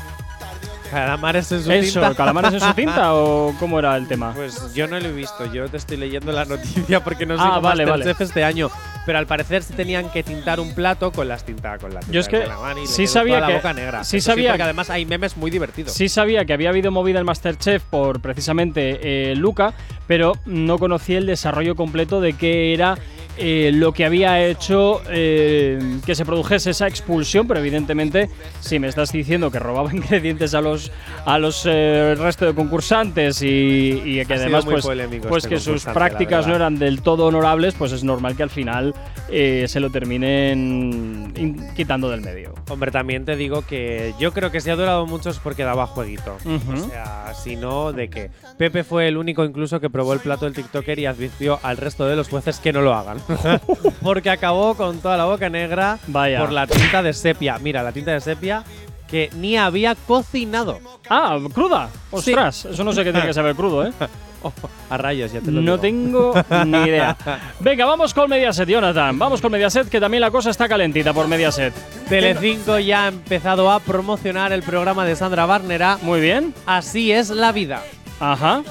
Calamares 0.90 1.52
en 1.52 1.64
su 1.64 1.72
Eso, 1.72 2.00
tinta. 2.00 2.16
¿calamares 2.16 2.54
en 2.54 2.60
su 2.62 2.74
cinta 2.74 3.14
o 3.14 3.54
cómo 3.60 3.78
era 3.80 3.98
el 3.98 4.08
tema? 4.08 4.32
Pues 4.34 4.74
yo 4.74 4.88
no 4.88 4.98
lo 5.02 5.08
he 5.10 5.12
visto, 5.12 5.52
yo 5.52 5.68
te 5.70 5.76
estoy 5.78 5.98
leyendo 5.98 6.32
la 6.32 6.46
noticia 6.46 7.04
porque 7.04 7.26
no 7.26 7.36
sé 7.38 7.44
Ah, 7.46 7.60
vale, 7.60 7.84
vale. 7.86 8.16
este 8.18 8.44
año. 8.46 8.70
Pero 9.06 9.18
al 9.18 9.26
parecer 9.26 9.64
sí 9.64 9.74
tenían 9.74 10.10
que 10.12 10.22
tintar 10.24 10.60
un 10.60 10.76
plato 10.76 11.12
con 11.12 11.28
las 11.28 11.44
tintas 11.44 11.80
con 11.82 11.94
la 11.94 12.02
tinta 12.02 12.14
Yo 12.14 12.20
es 12.22 12.28
que 12.28 12.44
y 12.84 12.88
sí 12.88 13.08
sabía 13.08 13.36
toda 13.38 13.48
que- 13.48 13.54
la 13.54 13.58
boca 13.60 13.74
negra. 13.74 14.04
sí 14.04 14.18
Eso 14.18 14.32
sabía 14.32 14.56
que- 14.56 14.62
además 14.64 14.90
hay 14.92 15.06
memes 15.06 15.38
muy 15.38 15.50
divertidos. 15.50 15.94
Sí 15.94 16.08
sabía 16.08 16.46
que 16.46 16.54
había 16.54 16.70
habido 16.70 16.92
movida 16.92 17.20
en 17.20 17.26
Masterchef 17.26 17.84
por 17.84 18.22
precisamente 18.22 19.32
eh, 19.32 19.36
Luca, 19.36 19.74
pero 20.08 20.34
no 20.46 20.78
conocía 20.78 21.18
el 21.18 21.26
desarrollo 21.26 21.76
completo 21.76 22.22
de 22.22 22.34
qué 22.34 22.74
era 22.74 22.98
eh, 23.42 23.72
lo 23.74 23.92
que 23.92 24.06
había 24.06 24.46
hecho 24.46 25.02
eh, 25.10 25.80
que 26.06 26.16
se 26.16 26.24
produjese 26.26 26.70
esa 26.70 26.88
expulsión, 26.88 27.48
pero 27.48 27.60
evidentemente 27.60 28.30
si 28.60 28.78
me 28.80 28.88
estás 28.88 29.12
diciendo 29.12 29.50
que 29.52 29.60
robaba 29.60 29.90
ingredientes 29.94 30.54
a 30.54 30.62
los 30.62 30.92
a 31.26 31.38
los 31.40 31.64
eh, 31.66 32.16
resto 32.18 32.46
de 32.46 32.54
concursantes 32.54 33.42
y, 33.42 34.02
y 34.06 34.26
que 34.26 34.34
Ha 34.34 34.38
además 34.38 34.64
pues, 34.66 34.86
pues 35.30 35.44
este 35.44 35.56
que 35.56 35.60
sus 35.62 35.84
prácticas 35.94 36.46
no 36.48 36.56
eran 36.56 36.78
del 36.80 37.02
todo 37.02 37.26
honorables, 37.26 37.74
pues 37.74 37.92
es 37.92 38.04
normal 38.04 38.36
que 38.36 38.44
al 38.44 38.50
final 38.50 38.94
se 39.30 39.80
lo 39.80 39.90
terminen 39.90 41.34
in- 41.38 41.74
quitando 41.76 42.10
del 42.10 42.22
medio. 42.22 42.54
Hombre, 42.70 42.92
también 42.92 43.26
te 43.26 43.36
digo 43.36 43.64
que 43.66 44.14
yo 44.20 44.32
creo 44.34 44.52
que 44.52 44.60
si 44.62 44.70
ha 44.70 44.76
durado 44.76 45.06
mucho 45.06 45.30
es 45.30 45.40
porque 45.40 45.64
daba 45.64 45.88
jueguito. 45.88 46.38
O 46.74 46.78
sea, 46.90 47.34
si 47.34 47.56
no, 47.56 47.92
de 47.94 48.10
que 48.10 48.30
Pepe 48.58 48.84
fue 48.84 49.08
el 49.08 49.18
único 49.18 49.44
incluso 49.46 49.80
que 49.80 49.90
probó 49.90 50.14
el 50.14 50.20
plato 50.20 50.46
del 50.46 50.54
TikToker 50.54 51.00
y 51.00 51.06
advirtió 51.06 51.60
al 51.64 51.78
resto 51.78 52.06
de 52.08 52.16
los 52.16 52.30
jueces 52.30 52.60
que 52.60 52.74
no 52.74 52.82
lo 52.82 52.94
hagan. 52.94 53.18
porque 54.04 54.30
acabó 54.30 54.76
con 54.76 55.00
toda 55.00 55.18
la 55.18 55.26
boca 55.26 55.50
negra 55.50 56.00
Vaya. 56.08 56.40
por 56.40 56.52
la 56.52 56.68
tinta 56.68 57.02
de 57.04 57.14
sepia. 57.14 57.58
Mira, 57.60 57.84
la 57.84 57.92
tinta 57.92 58.12
de 58.12 58.22
sepia 58.22 58.64
que 59.08 59.30
ni 59.36 59.58
había 59.58 59.96
cocinado. 59.96 60.80
Ah, 61.10 61.38
cruda. 61.54 61.90
Sí. 61.94 62.32
Ostras, 62.32 62.66
eso 62.66 62.84
no 62.84 62.94
sé 62.94 63.04
qué 63.04 63.12
tiene 63.12 63.28
que 63.28 63.34
saber 63.34 63.56
crudo, 63.56 63.86
¿eh? 63.88 63.92
Oh, 64.44 64.52
a 64.90 64.98
rayos, 64.98 65.32
ya 65.32 65.40
te 65.40 65.52
lo 65.52 65.62
No 65.62 65.78
digo. 65.78 66.34
tengo 66.34 66.34
ni 66.66 66.76
idea. 66.80 67.16
Venga, 67.60 67.86
vamos 67.86 68.12
con 68.12 68.28
Mediaset, 68.28 68.68
Jonathan. 68.68 69.20
Vamos 69.20 69.40
con 69.40 69.52
Mediaset, 69.52 69.88
que 69.88 70.00
también 70.00 70.22
la 70.22 70.32
cosa 70.32 70.50
está 70.50 70.68
calentita 70.68 71.14
por 71.14 71.28
Mediaset. 71.28 71.72
Telecinco 72.10 72.80
ya 72.80 73.04
ha 73.04 73.08
empezado 73.10 73.70
a 73.70 73.80
promocionar 73.80 74.52
el 74.52 74.64
programa 74.64 75.06
de 75.06 75.16
Sandra 75.16 75.46
Barnera. 75.46 76.00
Muy 76.02 76.22
bien. 76.22 76.56
Así 76.66 77.12
es 77.12 77.30
la 77.30 77.52
vida. 77.52 77.84
Ajá. 78.20 78.64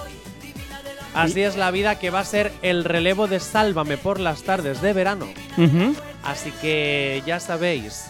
Así 1.14 1.42
es 1.42 1.56
la 1.56 1.70
vida 1.70 1.98
que 1.98 2.10
va 2.10 2.20
a 2.20 2.24
ser 2.24 2.52
el 2.62 2.84
relevo 2.84 3.26
de 3.26 3.40
Sálvame 3.40 3.96
por 3.96 4.20
las 4.20 4.42
tardes 4.42 4.80
de 4.80 4.92
verano. 4.92 5.26
Así 6.22 6.52
que 6.60 7.22
ya 7.26 7.40
sabéis. 7.40 8.06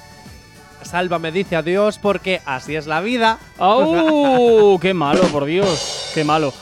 Sálvame 0.82 1.30
dice 1.30 1.56
adiós 1.56 1.98
porque 1.98 2.40
así 2.46 2.74
es 2.76 2.86
la 2.86 3.00
vida. 3.00 3.38
¡Oh! 3.58 4.78
¡Qué 4.82 4.94
malo, 4.94 5.22
por 5.24 5.44
Dios! 5.44 6.10
¡Qué 6.14 6.24
malo! 6.24 6.52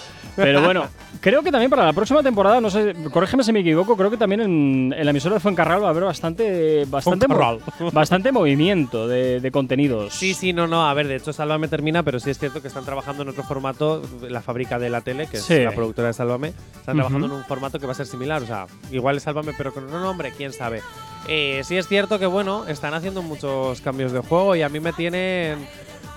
Pero 0.43 0.63
bueno, 0.63 0.87
creo 1.21 1.43
que 1.43 1.51
también 1.51 1.69
para 1.71 1.85
la 1.85 1.93
próxima 1.93 2.23
temporada, 2.23 2.61
no 2.61 2.71
sé, 2.71 2.95
corrígeme 3.13 3.43
si 3.45 3.53
me 3.53 3.61
equivoco, 3.61 3.97
creo 3.97 4.11
que 4.11 4.17
también 4.17 4.41
en, 4.41 4.95
en 4.97 5.05
la 5.05 5.11
emisora 5.11 5.35
de 5.35 5.41
Fuencarral 5.41 5.83
va 5.83 5.89
a 5.89 5.91
haber 5.91 6.05
bastante 6.05 6.85
bastante, 6.87 7.29
mo- 7.29 7.59
bastante 7.93 8.33
movimiento 8.33 9.07
de, 9.09 9.41
de 9.41 9.51
contenidos. 9.51 10.15
Sí, 10.15 10.35
sí, 10.35 10.53
no, 10.53 10.67
no. 10.67 10.89
A 10.89 10.95
ver, 10.95 11.09
de 11.09 11.17
hecho, 11.17 11.33
Sálvame 11.33 11.69
termina, 11.69 12.03
pero 12.03 12.21
sí 12.21 12.31
es 12.31 12.39
cierto 12.39 12.63
que 12.63 12.69
están 12.69 12.85
trabajando 12.85 13.23
en 13.25 13.29
otro 13.31 13.43
formato. 13.43 14.03
La 14.29 14.41
fábrica 14.43 14.79
de 14.79 14.91
la 14.91 15.01
tele, 15.01 15.27
que 15.27 15.39
Sí. 15.39 15.55
es 15.55 15.65
la 15.65 15.73
productora 15.73 16.09
de 16.09 16.15
Sálvame, 16.15 16.49
están 16.49 16.97
Ujú. 16.97 17.09
trabajando 17.09 17.27
en 17.27 17.33
un 17.33 17.45
formato 17.45 17.79
que 17.79 17.87
va 17.87 17.93
a 17.93 17.97
ser 17.97 18.07
similar. 18.07 18.43
O 18.43 18.47
sea, 18.47 18.67
igual 18.93 19.17
es 19.17 19.25
Sálvame, 19.25 19.53
pero 19.59 19.73
con 19.75 19.85
otro 19.85 20.01
nombre, 20.01 20.33
quién 20.37 20.53
sabe. 20.53 20.83
Eh, 21.27 21.63
sí 21.65 21.77
es 21.77 21.87
cierto 21.89 22.19
que, 22.19 22.27
bueno, 22.27 22.67
están 22.69 22.95
haciendo 22.95 23.23
muchos 23.23 23.81
cambios 23.81 24.13
de 24.13 24.21
juego 24.21 24.55
y 24.57 24.63
a 24.63 24.69
mí 24.69 24.81
me 24.81 24.93
tienen, 24.93 25.59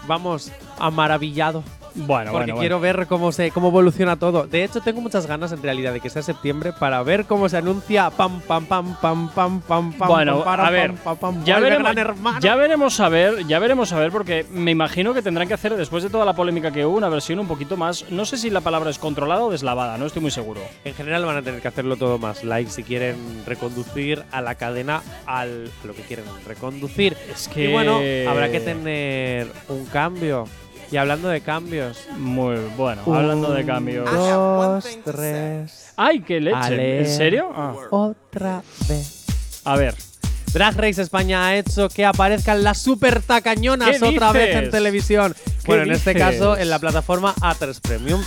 vamos, 0.08 0.52
amaravillado. 0.80 1.64
Bueno, 1.96 2.32
Porque 2.32 2.52
bueno, 2.52 2.60
quiero 2.60 2.80
ver 2.80 3.08
cómo 3.08 3.32
se 3.32 3.52
cómo 3.52 3.68
evoluciona 3.68 4.18
todo. 4.18 4.48
De 4.48 4.64
hecho, 4.64 4.82
tengo 4.82 5.02
muchas 5.02 5.26
ganas 5.28 5.52
en 5.52 5.62
realidad 5.62 5.94
de 5.94 6.00
que 6.00 6.10
sea 6.10 6.22
septiembre 6.22 6.74
para 6.74 7.04
ver 7.04 7.26
cómo 7.26 7.50
se 7.50 7.58
anuncia 7.58 8.10
pam 8.10 8.42
pam 8.42 8.66
pam 8.66 8.96
pam 9.02 9.30
pam 9.30 9.62
pam 9.62 9.94
pam. 9.94 10.08
Bueno, 10.08 10.38
pam, 10.38 10.46
para, 10.46 10.68
a 10.68 10.72
ver, 10.72 10.94
pam, 10.94 11.18
pam, 11.18 11.36
pam, 11.36 11.46
ya 11.46 11.60
veremos, 11.60 11.96
ya 12.42 12.56
veremos 12.56 13.00
a 13.00 13.10
ver, 13.10 13.46
ya 13.48 13.60
veremos 13.60 13.92
a 13.94 14.00
ver, 14.00 14.12
porque 14.12 14.46
me 14.52 14.72
imagino 14.72 15.14
que 15.14 15.22
tendrán 15.22 15.48
que 15.48 15.54
hacer, 15.54 15.76
después 15.76 16.04
de 16.04 16.10
toda 16.10 16.26
la 16.26 16.34
polémica 16.34 16.72
que 16.72 16.86
hubo, 16.86 16.98
una 16.98 17.10
versión 17.10 17.40
un 17.40 17.48
poquito 17.48 17.78
más, 17.78 18.06
no 18.10 18.26
sé 18.26 18.38
si 18.38 18.50
la 18.50 18.62
palabra 18.62 18.90
es 18.90 19.00
controlada 19.00 19.44
o 19.44 19.52
deslavada, 19.52 19.98
no 19.98 20.06
estoy 20.06 20.22
muy 20.22 20.32
seguro. 20.32 20.62
En 20.86 20.94
general 20.94 21.26
van 21.26 21.38
a 21.38 21.42
tener 21.42 21.62
que 21.62 21.68
hacerlo 21.68 21.98
todo 21.98 22.18
más 22.18 22.44
like 22.44 22.72
si 22.72 22.84
quieren 22.84 23.16
reconducir 23.46 24.24
a 24.32 24.42
la 24.42 24.56
cadena 24.56 25.02
al 25.26 25.70
lo 25.84 25.94
que 25.94 26.02
quieren 26.04 26.26
reconducir. 26.48 27.18
Es 27.32 27.48
que… 27.48 27.66
Y 27.66 27.72
bueno, 27.72 28.00
habrá 28.30 28.52
que 28.52 28.60
tener 28.60 29.48
un 29.70 29.86
cambio. 29.86 30.46
Y 30.92 30.98
hablando 30.98 31.30
de 31.30 31.40
cambios. 31.42 32.06
Muy 32.18 32.58
bueno, 32.76 33.02
hablando 33.06 33.54
de 33.54 33.66
cambios. 33.66 34.12
Dos, 34.12 34.86
tres. 35.06 35.94
¡Ay, 35.96 36.20
qué 36.22 36.42
leche! 36.42 36.58
Ale. 36.58 37.00
¿En 37.00 37.08
serio? 37.08 37.50
Ah, 37.56 37.74
Otra 37.90 38.62
vez. 38.90 39.26
a 39.64 39.76
ver. 39.78 39.96
Drag 40.54 40.76
Race 40.76 41.02
España 41.02 41.48
ha 41.48 41.56
hecho 41.56 41.88
que 41.88 42.04
aparezcan 42.04 42.62
las 42.62 42.82
super 42.82 43.22
tacañonas 43.22 44.00
¿Qué 44.00 44.06
otra 44.06 44.34
vez 44.34 44.54
en 44.54 44.70
televisión. 44.70 45.34
¿Qué 45.34 45.52
Bueno, 45.66 45.84
en 45.84 45.92
este 45.94 46.14
caso 46.14 46.58
en 46.58 46.70
la 46.70 46.78
plataforma 46.80 47.34
A3 47.36 47.80
Premium. 47.80 48.22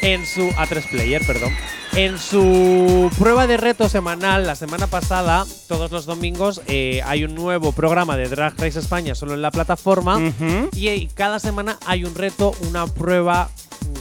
En 0.00 0.24
su 0.24 0.42
A3 0.50 0.88
Player, 0.90 1.22
perdón. 1.26 1.52
En 1.96 2.18
su 2.18 3.08
prueba 3.20 3.46
de 3.46 3.56
reto 3.56 3.88
semanal, 3.88 4.44
la 4.48 4.56
semana 4.56 4.88
pasada, 4.88 5.46
todos 5.68 5.92
los 5.92 6.06
domingos, 6.06 6.60
eh, 6.66 7.00
hay 7.04 7.22
un 7.22 7.36
nuevo 7.36 7.70
programa 7.70 8.16
de 8.16 8.28
Drag 8.28 8.54
Race 8.58 8.80
España 8.80 9.14
solo 9.14 9.34
en 9.34 9.42
la 9.42 9.52
plataforma. 9.52 10.16
Ujú. 10.16 10.70
Y 10.72 10.88
eh, 10.88 11.08
cada 11.14 11.38
semana 11.38 11.78
hay 11.86 12.04
un 12.04 12.16
reto, 12.16 12.52
una 12.68 12.88
prueba 12.88 13.48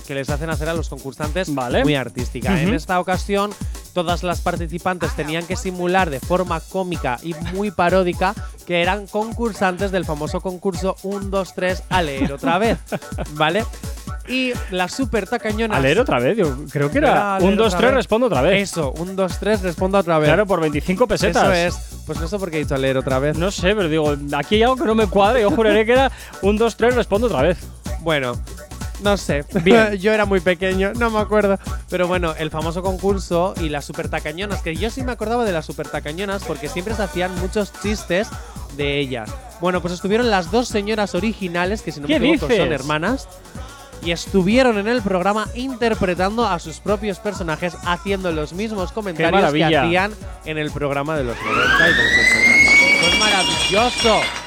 que 0.08 0.16
les 0.16 0.28
hacen 0.32 0.50
hacer 0.50 0.70
a 0.70 0.74
los 0.74 0.90
concursantes 0.90 1.54
Vale. 1.54 1.84
muy 1.84 1.94
artística. 1.94 2.60
En 2.60 2.74
esta 2.74 3.00
ocasión, 3.00 3.52
todas 3.94 4.24
las 4.24 4.42
participantes 4.42 5.16
tenían 5.16 5.46
que 5.46 5.56
simular 5.56 6.10
de 6.10 6.20
forma 6.20 6.62
cómica 6.62 7.20
y 7.22 7.36
muy 7.54 7.70
paródica 7.70 8.34
que 8.66 8.82
eran 8.82 9.06
concursantes 9.06 9.92
del 9.92 10.04
famoso 10.04 10.42
concurso 10.42 10.96
1, 11.04 11.28
2, 11.28 11.54
3 11.54 11.84
a 11.90 12.02
leer 12.02 12.34
otra 12.34 12.58
vez. 12.58 12.80
¿Vale? 13.34 13.66
Y 14.28 14.54
las 14.72 14.94
super 14.94 15.28
tacañonas. 15.28 15.78
A 15.78 15.82
leer 15.82 16.00
otra 16.00 16.20
vez, 16.20 16.38
yo 16.38 16.66
creo 16.72 16.90
que 16.90 17.00
Era 17.00 17.38
un, 17.42 17.58
dos, 17.58 17.76
tres, 17.76 17.90
vez. 17.90 17.96
respondo 17.96 18.28
otra 18.28 18.42
vez. 18.42 18.70
Eso, 18.70 18.94
1, 18.98 19.14
2, 19.14 19.40
3, 19.40 19.62
responda 19.62 20.00
otra 20.00 20.18
vez. 20.18 20.30
Claro, 20.30 20.46
por 20.46 20.62
25 20.62 21.08
pesetas. 21.08 21.44
Eso 21.44 21.54
es. 21.54 22.04
Pues 22.06 22.20
no 22.20 22.28
sé 22.28 22.40
por 22.40 22.50
qué 22.50 22.58
he 22.58 22.60
dicho 22.62 22.76
a 22.76 22.78
leer 22.78 22.98
otra 22.98 23.20
vez. 23.20 23.38
No 23.38 23.52
sé, 23.52 23.76
pero 23.76 23.90
digo, 23.90 24.16
aquí 24.36 24.56
hay 24.56 24.64
algo 24.64 24.78
que 24.78 24.86
no 24.86 24.96
me 24.96 25.08
cuadra. 25.08 25.42
Yo 25.42 25.52
juraré 25.52 25.86
que 25.86 25.92
era 25.92 26.12
un, 26.42 26.58
dos, 26.58 26.78
tres, 26.78 26.96
respondo 26.96 27.28
otra 27.28 27.42
vez. 27.42 27.58
Bueno, 28.00 28.40
no 29.02 29.18
sé. 29.18 29.44
Bien. 29.62 29.94
yo 30.00 30.14
era 30.14 30.26
muy 30.26 30.40
pequeño, 30.40 30.94
no 30.96 31.10
me 31.12 31.20
acuerdo. 31.20 31.60
Pero 31.90 32.08
bueno, 32.08 32.34
el 32.38 32.50
famoso 32.50 32.82
concurso 32.82 33.54
y 33.60 33.68
las 33.68 33.84
super 33.84 34.08
tacañonas, 34.08 34.62
que 34.62 34.76
yo 34.76 34.90
sí 34.90 35.04
me 35.04 35.12
acordaba 35.12 35.44
de 35.44 35.52
las 35.52 35.66
super 35.66 35.90
tacañonas 35.90 36.44
porque 36.46 36.70
siempre 36.70 36.96
se 36.96 37.04
hacían 37.04 37.36
muchos 37.42 37.74
chistes 37.82 38.30
de 38.78 39.00
ellas. 39.00 39.30
Bueno, 39.60 39.82
pues 39.82 39.94
estuvieron 39.94 40.30
las 40.30 40.50
dos 40.52 40.68
señoras 40.68 41.14
originales, 41.14 41.82
que 41.82 41.92
si 41.92 42.00
no 42.00 42.08
me 42.08 42.18
¿Qué 42.18 42.26
equivoco 42.26 42.48
dices? 42.48 42.64
son 42.64 42.74
hermanas. 42.74 43.28
Y 44.06 44.12
estuvieron 44.12 44.78
en 44.78 44.88
el 44.88 45.02
programa 45.02 45.48
interpretando 45.56 46.46
a 46.46 46.60
sus 46.60 46.80
propios 46.80 47.20
personajes, 47.20 47.76
haciendo 47.86 48.32
los 48.32 48.54
mismos 48.54 48.92
comentarios 48.92 49.52
que 49.54 49.63
hacían 49.63 50.13
en 50.46 50.58
el 50.58 50.72
programa 50.72 51.18
de 51.18 51.24
los 51.24 51.38
90 51.38 51.89
y 51.89 51.94
de 51.94 52.04
los 52.04 52.13
80. 52.13 53.10
Fue 53.10 53.20
maravilloso. 53.20 54.43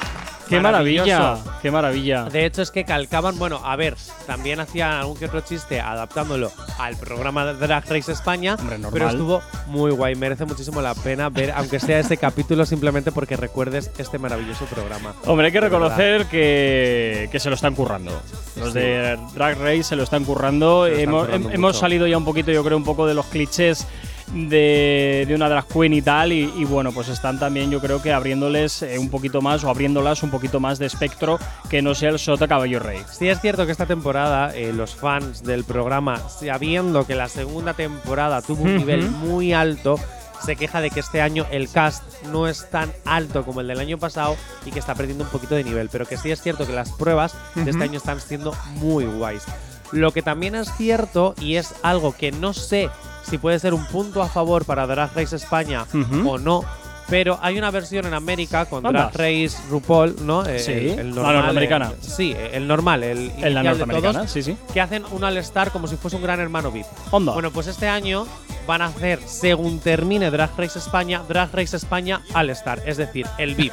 ¡Qué 0.47 0.59
maravilla! 0.59 1.37
¡Qué 1.61 1.71
maravilla! 1.71 2.23
De 2.25 2.45
hecho, 2.45 2.61
es 2.61 2.71
que 2.71 2.83
calcaban, 2.85 3.37
bueno, 3.37 3.59
a 3.63 3.75
ver, 3.75 3.95
también 4.25 4.59
hacían 4.59 4.91
algún 4.91 5.17
que 5.17 5.25
otro 5.25 5.41
chiste 5.41 5.79
adaptándolo 5.79 6.51
al 6.79 6.95
programa 6.97 7.45
de 7.45 7.53
Drag 7.67 7.83
Race 7.89 8.11
España, 8.11 8.55
Hombre, 8.59 8.77
normal. 8.77 8.91
pero 8.93 9.09
estuvo 9.09 9.41
muy 9.67 9.91
guay, 9.91 10.15
merece 10.15 10.45
muchísimo 10.45 10.81
la 10.81 10.95
pena 10.95 11.29
ver, 11.29 11.51
aunque 11.55 11.79
sea 11.79 11.99
este 11.99 12.17
capítulo, 12.17 12.65
simplemente 12.65 13.11
porque 13.11 13.35
recuerdes 13.37 13.91
este 13.97 14.17
maravilloso 14.19 14.65
programa. 14.65 15.13
Hombre, 15.25 15.47
hay 15.47 15.51
que 15.53 15.61
reconocer 15.61 16.25
que, 16.27 17.29
que 17.31 17.39
se 17.39 17.49
lo 17.49 17.55
están 17.55 17.75
currando. 17.75 18.11
Los 18.55 18.73
Sí. 18.73 18.79
de 18.79 19.17
Drag 19.35 19.57
Race 19.59 19.83
se 19.83 19.95
lo 19.95 20.03
están 20.03 20.23
currando. 20.25 20.85
Se 20.85 20.89
lo 20.91 20.95
están 20.97 21.03
hemos 21.09 21.25
currando 21.25 21.49
hem- 21.49 21.53
hemos 21.55 21.77
salido 21.77 22.07
ya 22.07 22.17
un 22.17 22.25
poquito, 22.25 22.51
yo 22.51 22.63
creo, 22.63 22.77
un 22.77 22.83
poco 22.83 23.05
de 23.05 23.13
los 23.13 23.25
clichés 23.27 23.85
de, 24.33 25.25
de 25.27 25.35
una 25.35 25.49
drag 25.49 25.67
queen 25.67 25.93
y 25.93 26.01
tal. 26.01 26.31
Y, 26.31 26.51
y 26.57 26.65
bueno, 26.65 26.91
pues 26.91 27.09
están 27.09 27.39
también, 27.39 27.71
yo 27.71 27.79
creo 27.79 28.01
que 28.01 28.13
abriéndoles 28.13 28.81
eh, 28.81 28.99
un 28.99 29.09
poquito 29.09 29.41
más 29.41 29.63
o 29.63 29.69
abriéndolas 29.69 30.23
un 30.23 30.31
poquito 30.31 30.59
más 30.59 30.79
de 30.79 30.85
espectro 30.85 31.39
que 31.69 31.81
no 31.81 31.95
sea 31.95 32.09
el 32.09 32.19
Sota 32.19 32.47
Caballo 32.47 32.79
Rey. 32.79 33.01
Sí 33.11 33.27
es 33.29 33.39
cierto 33.41 33.65
que 33.65 33.71
esta 33.71 33.85
temporada 33.85 34.55
eh, 34.55 34.73
los 34.73 34.95
fans 34.95 35.43
del 35.43 35.63
programa, 35.63 36.19
sabiendo 36.29 37.05
que 37.05 37.15
la 37.15 37.29
segunda 37.29 37.73
temporada 37.73 38.41
tuvo 38.41 38.63
un 38.63 38.77
nivel 38.77 39.09
muy 39.09 39.53
alto, 39.53 39.99
se 40.43 40.55
queja 40.55 40.81
de 40.81 40.91
que 40.91 40.99
este 40.99 41.21
año 41.21 41.47
el 41.51 41.67
cast 41.67 42.03
no 42.25 42.47
es 42.47 42.69
tan 42.69 42.91
alto 43.05 43.43
como 43.43 43.61
el 43.61 43.67
del 43.67 43.79
año 43.79 43.97
pasado 43.97 44.35
y 44.65 44.71
que 44.71 44.79
está 44.79 44.93
perdiendo 44.93 45.23
un 45.23 45.29
poquito 45.31 45.55
de 45.55 45.63
nivel, 45.63 45.89
pero 45.89 46.05
que 46.05 46.15
sí 46.15 46.29
es 46.29 46.41
cierto 46.41 46.67
que 46.67 46.73
las 46.73 46.91
pruebas 46.91 47.33
de 47.55 47.71
este 47.71 47.83
año 47.83 47.97
están 47.97 48.21
siendo 48.21 48.55
muy 48.75 49.05
guays. 49.05 49.43
Lo 49.91 50.11
que 50.11 50.21
también 50.21 50.53
es 50.53 50.71
cierto 50.77 51.33
y 51.39 51.55
es 51.55 51.73
algo 51.81 52.15
que 52.15 52.31
no 52.31 52.53
sé 52.53 52.89
si 53.29 53.37
puede 53.37 53.59
ser 53.59 53.73
un 53.73 53.85
punto 53.87 54.21
a 54.21 54.27
favor 54.29 54.65
para 54.65 54.87
Drag 54.87 55.09
Race 55.15 55.35
España 55.35 55.85
Ujú. 55.93 56.29
o 56.29 56.37
no, 56.37 56.63
Pero 57.09 57.39
hay 57.41 57.57
una 57.57 57.71
versión 57.71 58.05
en 58.05 58.13
América 58.13 58.65
con 58.65 58.85
Anda. 58.85 59.09
Drag 59.13 59.13
Race 59.15 59.57
RuPaul, 59.69 60.15
¿no? 60.25 60.45
Eh, 60.45 60.59
Sí, 60.59 60.71
el, 60.73 60.99
el 60.99 61.09
la 61.15 61.21
normal, 61.21 61.35
norteamericana. 61.35 61.91
el- 61.95 62.03
sí, 62.03 62.35
el 62.51 62.67
normal, 62.67 63.03
el 63.03 63.31
En 63.37 63.53
la 63.53 63.63
de 63.63 63.69
norteamericana, 63.69 64.19
todos, 64.19 64.31
sí, 64.31 64.43
sí. 64.43 64.57
que 64.73 64.81
hacen 64.81 65.05
un 65.11 65.23
All-Star 65.23 65.71
como 65.71 65.87
si 65.87 65.95
fuese 65.95 66.17
un 66.17 66.23
gran 66.23 66.41
hermano 66.41 66.69
VIP. 66.69 66.85
Onda. 67.11 67.31
Bueno, 67.31 67.49
pues 67.51 67.67
este 67.67 67.87
año 67.87 68.27
van 68.67 68.81
a 68.81 68.87
hacer, 68.87 69.21
según 69.25 69.79
termine 69.79 70.29
Drag 70.31 70.49
Race 70.57 70.77
España, 70.77 71.21
Drag 71.29 71.49
Race 71.53 71.77
España 71.77 72.19
All 72.35 72.49
Star, 72.49 72.81
es 72.85 72.97
decir, 72.97 73.25
el 73.37 73.55
VIP, 73.55 73.71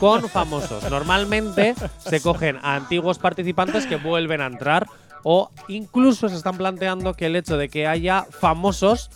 con 0.00 0.28
famosos. 0.28 0.82
Normalmente 0.90 1.76
se 1.98 2.20
cogen 2.20 2.58
a 2.60 2.74
antiguos 2.74 3.18
participantes 3.20 3.86
que 3.86 3.94
vuelven 3.94 4.40
a 4.40 4.46
entrar 4.46 4.88
o 5.24 5.50
incluso 5.68 6.28
se 6.28 6.36
están 6.36 6.56
planteando 6.56 7.14
que 7.14 7.26
el 7.26 7.34
hecho 7.34 7.56
de 7.56 7.68
que 7.68 7.88
haya 7.88 8.24
famosos 8.30 9.10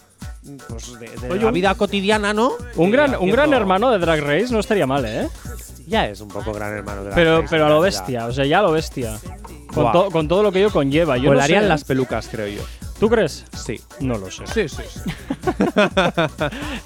pues, 0.68 0.99
de, 0.99 1.09
de 1.09 1.31
Oye, 1.31 1.44
la 1.44 1.51
vida 1.53 1.75
cotidiana, 1.77 2.35
¿no? 2.35 2.53
un 2.77 2.90
gran, 2.90 3.14
un 3.14 3.31
gran 3.31 3.53
hermano 3.55 3.90
de 3.90 3.99
Drag 3.99 4.21
Race 4.21 4.49
no 4.51 4.59
estaría 4.59 4.87
mal, 4.87 5.05
¿eh? 5.05 5.29
Ya 5.88 6.07
es 6.07 6.20
un 6.20 6.29
poco 6.29 6.53
gran 6.53 6.74
hermano 6.77 6.98
de 7.03 7.11
Drag 7.11 7.14
Pero, 7.16 7.44
pero 7.48 7.66
a 7.66 7.68
lo 7.70 7.81
bestia, 7.81 8.27
o 8.27 8.33
sea, 8.33 8.44
ya 8.44 8.59
a 8.59 8.62
lo 8.62 8.72
bestia. 8.72 9.18
Con, 9.72 9.85
Buah. 9.85 9.92
to- 9.92 10.11
con 10.11 10.29
todo 10.29 10.42
lo 10.42 10.53
que 10.53 10.59
ello 10.61 10.70
conlleva. 10.70 11.16
Yo 11.16 11.24
no 11.24 11.29
Volarían 11.31 11.62
sé, 11.62 11.68
las 11.68 11.85
pelucas, 11.85 12.29
creo 12.31 12.46
yo. 12.48 12.62
¿Tú 13.01 13.09
crees? 13.09 13.44
Sí. 13.57 13.81
No 14.01 14.18
lo 14.18 14.31
sé. 14.31 14.44
Sí, 14.46 14.68
sí. 14.68 14.83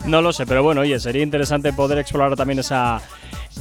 No 0.07 0.21
lo 0.21 0.33
sé, 0.33 0.47
pero 0.47 0.63
bueno, 0.63 0.83
oye, 0.83 0.99
sería 1.01 1.23
interesante 1.23 1.73
poder 1.73 1.99
explorar 1.99 2.37
también 2.37 2.59
esa, 2.59 3.01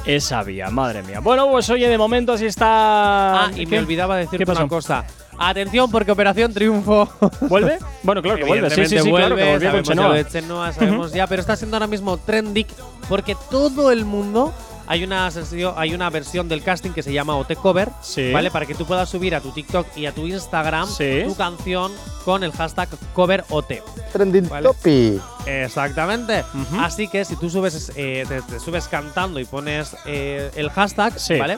esa 0.06 0.43
vía. 0.43 0.69
Madre 0.69 1.01
mía. 1.04 1.19
Bueno, 1.21 1.49
pues 1.49 1.69
oye, 1.69 1.88
de 1.88 1.97
momento 1.97 2.34
así 2.34 2.45
está. 2.45 3.45
Ah, 3.45 3.51
y 3.56 3.65
¿Qué? 3.65 3.67
me 3.67 3.80
olvidaba 3.80 4.17
decirte 4.17 4.39
¿Qué 4.39 4.45
pasó? 4.45 4.62
una 4.62 4.69
cosa. 4.69 5.06
Atención, 5.38 5.89
porque 5.89 6.12
Operación 6.12 6.54
Triunfo 6.54 7.10
¿Vuelve? 7.41 7.80
Bueno, 8.04 8.21
claro 8.21 8.38
que 8.38 8.43
vuelve. 8.43 8.69
Sí, 8.69 8.86
sí, 8.86 8.99
sí, 8.99 9.10
claro 9.10 9.36
que 9.36 9.43
vuelve, 9.43 9.51
volvió 9.54 9.71
con 9.71 9.86
sabemos 9.86 9.88
ya 9.88 9.93
Chenoa. 9.93 10.15
de 10.15 10.27
Chenoa, 10.27 10.73
sabemos 10.73 11.13
ya, 11.13 11.27
pero 11.27 11.41
está 11.41 11.56
siendo 11.56 11.77
ahora 11.77 11.88
mismo 11.88 12.17
trending 12.17 12.67
porque 13.10 13.36
todo 13.49 13.91
el 13.91 14.06
mundo 14.06 14.54
hay 14.88 15.04
una 15.04 15.30
hay 15.78 15.94
una 15.94 16.10
versión 16.10 16.48
del 16.50 16.63
casting 16.63 16.91
que 16.91 17.04
se 17.04 17.13
llama 17.13 17.36
OT 17.36 17.56
Cover, 17.56 17.89
Sí. 18.02 18.32
¿vale? 18.32 18.52
Para 18.52 18.65
que 18.65 18.76
tú 18.76 18.86
puedas 18.86 19.10
subir 19.10 19.36
a 19.36 19.41
tu 19.41 19.52
TikTok 19.52 19.86
y 19.98 20.06
a 20.06 20.12
tu 20.13 20.28
Instagram 20.28 20.88
Sí. 20.88 21.24
tu 21.26 21.36
canción 21.36 21.91
con 22.26 22.44
el 22.44 22.52
hashtag 22.52 22.89
Cover 23.13 23.44
OT. 23.50 23.82
Trending 24.13 24.50
Vale. 24.50 24.67
topic. 24.67 25.22
Exactamente. 25.48 26.44
Así 26.80 27.08
que 27.08 27.26
si 27.26 27.36
tú 27.36 27.50
subes, 27.50 27.91
eh, 27.96 28.26
te, 28.28 28.41
te 28.41 28.60
subes 28.60 28.88
cantando 28.88 29.39
y 29.39 29.46
pones 29.46 29.96
eh, 30.06 30.52
el 30.56 30.70
hashtag, 30.70 31.17
Sí. 31.20 31.38
¿vale? 31.38 31.58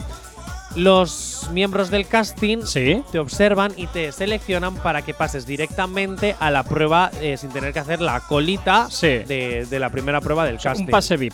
Los 0.76 1.50
miembros 1.52 1.92
del 1.92 2.08
casting 2.08 2.64
Sí. 2.66 3.04
te 3.12 3.20
observan 3.20 3.74
y 3.78 3.86
te 3.88 4.12
seleccionan 4.12 4.74
para 4.76 5.04
que 5.04 5.14
pases 5.14 5.46
directamente 5.46 6.36
a 6.40 6.50
la 6.50 6.64
prueba 6.64 7.12
eh, 7.22 7.38
sin 7.38 7.52
tener 7.52 7.74
que 7.74 7.80
hacer 7.80 8.02
la 8.02 8.22
colita 8.22 8.88
Sí. 8.90 9.08
de, 9.08 9.68
de 9.70 9.80
la 9.80 9.92
primera 9.92 10.20
prueba 10.20 10.46
del 10.46 10.58
casting. 10.60 10.86
Un 10.86 10.90
pase 10.92 11.16
VIP. 11.18 11.34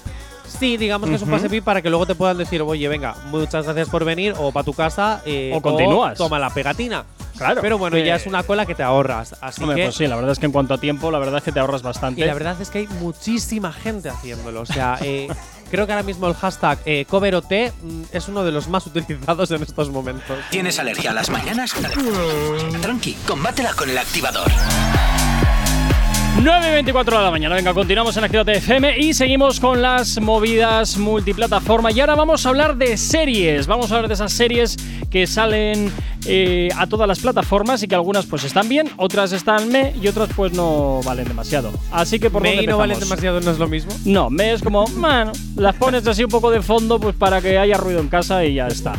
Sí, 0.58 0.78
digamos 0.78 1.10
que 1.10 1.16
es 1.16 1.22
un 1.22 1.30
pase 1.30 1.48
VIP 1.48 1.64
para 1.64 1.82
que 1.82 1.90
luego 1.90 2.06
te 2.06 2.16
puedan 2.16 2.38
decir, 2.38 2.62
oye, 2.62 2.88
venga, 2.88 3.16
muchas 3.26 3.66
gracias 3.66 3.90
por 3.90 4.04
venir 4.06 4.34
o 4.38 4.52
para 4.52 4.64
tu 4.64 4.74
casa 4.74 5.22
eh, 5.26 5.52
O 5.54 5.62
continúas. 5.62 6.18
toma 6.18 6.40
la 6.40 6.50
pegatina. 6.50 7.06
Claro. 7.38 7.62
Pero 7.62 7.78
bueno, 7.78 7.96
Eh, 7.96 8.06
ya 8.06 8.16
es 8.16 8.26
una 8.26 8.44
cola 8.44 8.66
que 8.66 8.76
te 8.76 8.84
ahorras. 8.84 9.36
Así 9.40 9.62
Hombre, 9.64 9.78
que 9.78 9.84
pues 9.86 9.96
sí, 9.96 10.08
la 10.08 10.16
verdad 10.18 10.32
es 10.34 10.40
que 10.40 10.46
en 10.46 10.52
cuanto 10.52 10.74
a 10.74 10.78
tiempo, 10.78 11.10
la 11.10 11.20
verdad 11.20 11.38
es 11.38 11.44
que 11.44 11.52
te 11.54 11.60
ahorras 11.62 11.82
bastante. 11.84 12.20
y 12.20 12.26
la 12.26 12.34
verdad 12.34 12.60
es 12.62 12.70
que 12.70 12.80
hay 12.80 12.88
muchísima 13.00 13.72
gente 13.72 14.10
haciéndolo. 14.10 14.62
O 14.62 14.66
sea, 14.66 14.98
eh, 15.04 15.28
creo 15.72 15.86
que 15.86 15.94
ahora 15.94 16.04
mismo 16.04 16.28
el 16.28 16.34
hashtag 16.34 16.80
eh, 16.86 17.06
CoverOT 17.10 17.50
mm, 17.82 18.02
es 18.12 18.28
uno 18.28 18.44
de 18.44 18.52
los 18.52 18.68
más 18.68 18.86
utilizados 18.88 19.52
en 19.52 19.64
estos 19.64 19.90
momentos. 19.90 20.38
¿Tienes 20.50 20.80
alergia 20.80 21.12
a 21.12 21.14
las 21.14 21.30
mañanas? 21.30 21.74
Tranqui, 22.82 23.14
combátela 23.26 23.74
con 23.74 23.90
el 23.90 23.98
activador. 23.98 24.52
9 26.38 26.68
y 26.68 26.72
24 26.72 27.18
de 27.18 27.24
la 27.24 27.32
mañana. 27.32 27.56
Venga, 27.56 27.74
continuamos 27.74 28.16
en 28.18 28.24
Activate 28.24 28.54
FM 28.54 29.00
y 29.00 29.14
seguimos 29.14 29.60
con 29.60 29.82
las 29.82 30.20
movidas 30.22 30.98
multiplataforma. 30.98 31.92
Y 31.92 32.00
ahora 32.00 32.16
vamos 32.16 32.46
a 32.46 32.50
hablar 32.50 32.78
de 32.78 32.96
series. 32.98 33.68
Vamos 33.68 33.92
a 33.92 33.96
hablar 33.96 34.08
de 34.08 34.14
esas 34.14 34.32
series 34.32 34.78
que 35.10 35.28
salen 35.28 35.92
eh, 36.26 36.70
a 36.78 36.88
todas 36.88 37.08
las 37.08 37.20
plataformas 37.20 37.84
y 37.84 37.88
que 37.88 37.96
algunas 37.96 38.26
pues 38.26 38.44
están 38.44 38.70
bien, 38.70 38.90
otras 38.98 39.32
están 39.32 39.70
me 39.70 39.94
y 40.02 40.08
otras 40.08 40.30
pues 40.36 40.54
no 40.54 41.02
valen 41.04 41.28
demasiado. 41.28 41.72
Así 41.92 42.20
que 42.20 42.30
por 42.30 42.42
Me 42.42 42.62
y 42.62 42.68
no 42.68 42.78
valen 42.78 43.00
demasiado, 43.00 43.42
no 43.42 43.52
es 43.52 43.60
lo 43.60 43.68
mismo. 43.68 43.92
No, 44.06 44.30
me 44.30 44.54
es 44.54 44.62
como, 44.62 44.86
bueno, 44.86 45.32
las 45.56 45.76
pones 45.76 46.06
así 46.08 46.24
un 46.24 46.30
poco 46.30 46.52
de 46.52 46.62
fondo 46.62 47.00
pues 47.00 47.16
para 47.16 47.42
que 47.42 47.58
haya 47.58 47.78
ruido 47.78 48.00
en 48.00 48.08
casa 48.08 48.46
y 48.46 48.56
ya 48.56 48.68
está. 48.68 48.94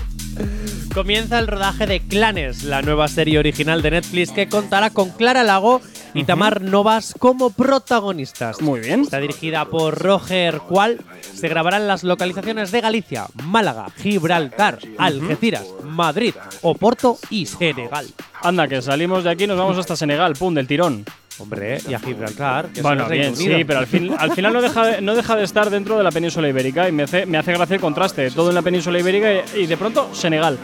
Comienza 0.94 1.38
el 1.38 1.46
rodaje 1.46 1.86
de 1.86 2.00
Clanes, 2.00 2.64
la 2.64 2.82
nueva 2.82 3.06
serie 3.06 3.38
original 3.38 3.80
de 3.80 3.92
Netflix 3.92 4.32
que 4.32 4.48
contará 4.48 4.90
con 4.90 5.10
Clara 5.10 5.44
Lago 5.44 5.80
y 6.14 6.24
Tamar 6.24 6.62
Novas 6.62 7.14
como 7.16 7.50
protagonistas. 7.50 8.60
Muy 8.60 8.80
bien. 8.80 9.02
Está 9.02 9.20
dirigida 9.20 9.64
por 9.66 9.96
Roger 9.96 10.58
Cual. 10.58 11.00
Se 11.32 11.48
grabará 11.48 11.76
en 11.76 11.86
las 11.86 12.02
localizaciones 12.02 12.72
de 12.72 12.80
Galicia, 12.80 13.26
Málaga, 13.44 13.86
Gibraltar, 13.98 14.78
Algeciras, 14.98 15.66
Madrid, 15.84 16.34
Oporto 16.62 17.18
y 17.30 17.46
Senegal. 17.46 18.06
Anda, 18.42 18.66
que 18.66 18.82
salimos 18.82 19.22
de 19.22 19.30
aquí 19.30 19.44
y 19.44 19.46
nos 19.46 19.58
vamos 19.58 19.78
hasta 19.78 19.94
Senegal, 19.94 20.34
pum, 20.34 20.54
del 20.54 20.66
tirón. 20.66 21.04
Hombre, 21.38 21.78
y 21.88 21.94
a 21.94 21.98
Gibraltar. 21.98 22.68
que 22.68 22.82
Bueno, 22.82 23.08
bien, 23.08 23.34
sí, 23.34 23.64
pero 23.66 23.78
al, 23.78 23.86
fin, 23.86 24.10
al 24.18 24.32
final 24.32 24.52
no 24.52 24.60
deja, 24.60 24.86
de, 24.86 25.00
no 25.00 25.14
deja 25.14 25.36
de 25.36 25.44
estar 25.44 25.70
dentro 25.70 25.96
de 25.96 26.04
la 26.04 26.10
península 26.10 26.48
ibérica 26.48 26.88
y 26.88 26.92
me 26.92 27.04
hace, 27.04 27.24
me 27.24 27.38
hace 27.38 27.52
gracia 27.52 27.74
el 27.76 27.80
contraste. 27.80 28.30
Todo 28.30 28.50
en 28.50 28.54
la 28.56 28.62
península 28.62 28.98
ibérica 28.98 29.32
y, 29.32 29.60
y 29.62 29.66
de 29.66 29.76
pronto 29.76 30.14
Senegal. 30.14 30.58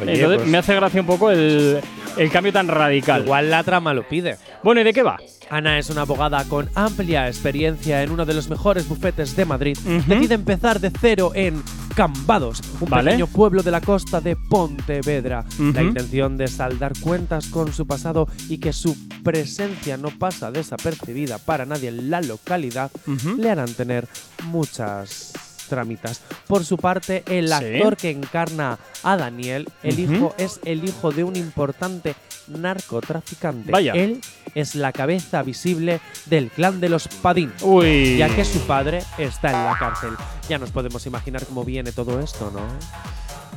Oye, 0.00 0.12
Entonces 0.14 0.38
pues- 0.38 0.48
me 0.50 0.58
hace 0.58 0.74
gracia 0.74 1.00
un 1.00 1.06
poco 1.06 1.30
el, 1.30 1.80
el 2.16 2.30
cambio 2.30 2.52
tan 2.52 2.68
radical. 2.68 3.22
Igual 3.22 3.50
la 3.50 3.62
trama 3.62 3.94
lo 3.94 4.06
pide. 4.08 4.36
Bueno, 4.62 4.80
¿y 4.80 4.84
de 4.84 4.92
qué 4.92 5.02
va? 5.02 5.18
Ana 5.48 5.78
es 5.78 5.90
una 5.90 6.02
abogada 6.02 6.42
con 6.44 6.68
amplia 6.74 7.28
experiencia 7.28 8.02
en 8.02 8.10
uno 8.10 8.26
de 8.26 8.34
los 8.34 8.48
mejores 8.48 8.88
bufetes 8.88 9.36
de 9.36 9.44
Madrid. 9.44 9.78
Decide 10.06 10.34
empezar 10.34 10.80
de 10.80 10.90
cero 10.90 11.32
en 11.34 11.62
Cambados, 11.94 12.60
un 12.80 12.90
Vale. 12.90 13.12
pequeño 13.12 13.26
pueblo 13.28 13.62
de 13.62 13.70
la 13.70 13.80
costa 13.80 14.20
de 14.20 14.36
Pontevedra. 14.36 15.44
La 15.58 15.82
intención 15.82 16.36
de 16.36 16.48
saldar 16.48 16.92
cuentas 17.00 17.46
con 17.46 17.72
su 17.72 17.86
pasado 17.86 18.28
y 18.48 18.58
que 18.58 18.72
su 18.72 18.96
presencia 19.22 19.96
no 19.96 20.10
pasa 20.10 20.50
desapercibida 20.50 21.38
para 21.38 21.64
nadie 21.64 21.88
en 21.88 22.10
la 22.10 22.20
localidad 22.20 22.90
le 23.38 23.50
harán 23.50 23.72
tener 23.72 24.08
muchas 24.44 25.32
tramitas. 25.66 26.22
Por 26.46 26.64
su 26.64 26.76
parte, 26.76 27.22
el 27.26 27.48
Sí. 27.48 27.52
actor 27.54 27.96
que 27.96 28.10
encarna 28.10 28.78
a 29.02 29.16
Daniel, 29.16 29.68
el 29.82 29.98
hijo, 29.98 30.34
es 30.38 30.60
el 30.64 30.84
hijo 30.84 31.10
de 31.12 31.24
un 31.24 31.36
importante 31.36 32.14
narcotraficante. 32.48 33.72
Vaya. 33.72 33.92
Él 33.92 34.20
es 34.54 34.74
la 34.74 34.92
cabeza 34.92 35.42
visible 35.42 36.00
del 36.26 36.50
clan 36.50 36.80
de 36.80 36.88
los 36.88 37.08
Padín. 37.08 37.52
Uy. 37.62 38.16
Ya 38.18 38.28
que 38.34 38.44
su 38.44 38.60
padre 38.60 39.02
está 39.18 39.48
en 39.48 39.64
la 39.64 39.76
cárcel. 39.78 40.10
Ya 40.48 40.58
nos 40.58 40.70
podemos 40.70 41.04
imaginar 41.06 41.44
cómo 41.46 41.64
viene 41.64 41.92
todo 41.92 42.20
esto, 42.20 42.50
¿no? 42.52 42.60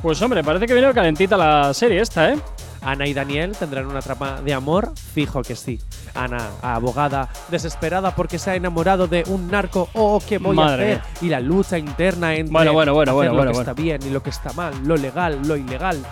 Pues 0.02 0.20
hombre, 0.22 0.42
parece 0.42 0.66
que 0.66 0.72
viene 0.72 0.92
calentita 0.94 1.36
la 1.36 1.74
serie 1.74 2.00
esta, 2.00 2.30
¿eh? 2.30 2.38
Ana 2.82 3.06
y 3.06 3.12
Daniel 3.12 3.54
tendrán 3.54 3.86
una 3.86 4.00
trama 4.00 4.40
de 4.40 4.54
amor, 4.54 4.92
fijo 4.96 5.42
que 5.42 5.54
sí. 5.54 5.78
Ana, 6.14 6.38
abogada, 6.62 7.28
desesperada 7.50 8.14
porque 8.14 8.38
se 8.38 8.50
ha 8.50 8.54
enamorado 8.56 9.06
de 9.06 9.24
un 9.28 9.48
narco, 9.48 9.90
oh, 9.92 10.22
¿qué 10.26 10.38
voy 10.38 10.56
Madre 10.56 10.94
a 10.94 10.96
hacer? 10.96 11.24
Y 11.26 11.28
la 11.28 11.40
lucha 11.40 11.76
interna 11.76 12.34
entre 12.34 12.50
Bueno, 12.50 12.72
bueno, 12.72 12.94
bueno, 12.94 13.12
hacer 13.12 13.14
bueno, 13.14 13.34
lo 13.34 13.40
que 13.42 13.56
bueno. 13.58 13.60
está 13.60 13.72
bien 13.74 14.00
y 14.02 14.10
lo 14.10 14.22
que 14.22 14.30
está 14.30 14.54
mal, 14.54 14.72
lo 14.84 14.96
legal, 14.96 15.38
lo 15.46 15.56
ilegal 15.56 16.02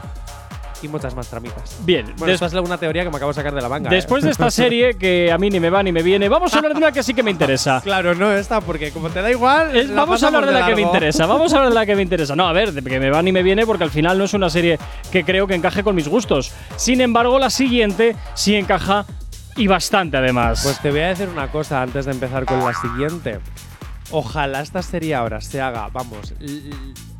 y 0.83 0.89
muchas 0.89 1.15
más 1.15 1.29
tramitas. 1.29 1.77
Bien, 1.85 2.15
Bueno, 2.17 2.33
esta 2.35 2.47
es 2.47 2.53
una 2.55 2.79
teoría 2.79 3.05
que 3.05 3.11
me 3.11 3.17
acabo 3.17 3.31
de 3.31 3.35
sacar 3.35 3.55
de 3.55 3.61
la 3.61 3.69
manga. 3.69 3.91
¿eh? 3.91 3.95
después 3.95 4.23
de 4.25 4.31
esta 4.31 4.51
serie 4.53 4.95
que 4.97 5.31
a 5.33 5.39
mí 5.39 5.51
ni 5.51 5.61
me 5.61 5.71
va 5.71 5.83
ni 5.83 5.93
me 5.93 6.03
viene, 6.03 6.29
vamos 6.29 6.53
a 6.55 6.59
hablar 6.59 6.73
de 6.73 6.79
una 6.79 6.93
que 6.93 7.03
sí 7.03 7.15
que 7.15 7.23
me 7.23 7.31
interesa. 7.31 7.81
Claro, 7.89 8.15
no 8.15 8.33
esta, 8.33 8.61
porque 8.61 8.91
como 8.91 9.09
te 9.11 9.23
da 9.23 9.31
igual. 9.31 9.75
Es- 9.77 9.93
vamos 9.95 10.23
a 10.23 10.27
hablar 10.27 10.47
de 10.47 10.53
la 10.53 10.67
que 10.67 10.75
me 10.77 10.83
interesa, 10.83 11.27
vamos 11.27 11.53
a 11.53 11.57
hablar 11.57 11.71
de 11.71 11.75
la 11.75 11.87
que 11.87 11.97
me 11.97 12.03
interesa. 12.03 12.37
No, 12.37 12.47
a 12.49 12.53
ver, 12.53 12.73
de 12.73 12.83
que 12.83 13.01
me 13.01 13.11
va 13.11 13.23
ni 13.23 13.33
me 13.33 13.43
viene 13.43 13.65
porque 13.67 13.85
al 13.85 13.91
final 13.91 14.19
no 14.19 14.25
es 14.25 14.35
una 14.35 14.51
serie 14.51 14.79
que 15.11 15.25
creo 15.25 15.47
que 15.47 15.55
encaje 15.55 15.83
con 15.83 15.95
mis 15.95 16.09
gustos. 16.09 16.53
Sin 16.77 17.01
embargo, 17.01 17.39
la 17.39 17.51
siguiente 17.51 18.15
sí 18.35 18.55
encaja 18.55 19.07
y 19.57 19.67
bastante 19.67 20.17
además. 20.17 20.61
Pues 20.63 20.79
te 20.81 20.91
voy 20.91 21.01
a 21.01 21.09
decir 21.09 21.29
una 21.29 21.51
cosa 21.51 21.83
antes 21.83 22.05
de 22.05 22.13
empezar 22.13 22.45
con 22.45 22.65
la 22.65 22.75
siguiente. 22.75 23.41
Ojalá 24.11 24.61
esta 24.61 24.83
serie 24.83 25.15
ahora 25.15 25.41
se 25.41 25.61
haga, 25.61 25.89
vamos, 25.93 26.33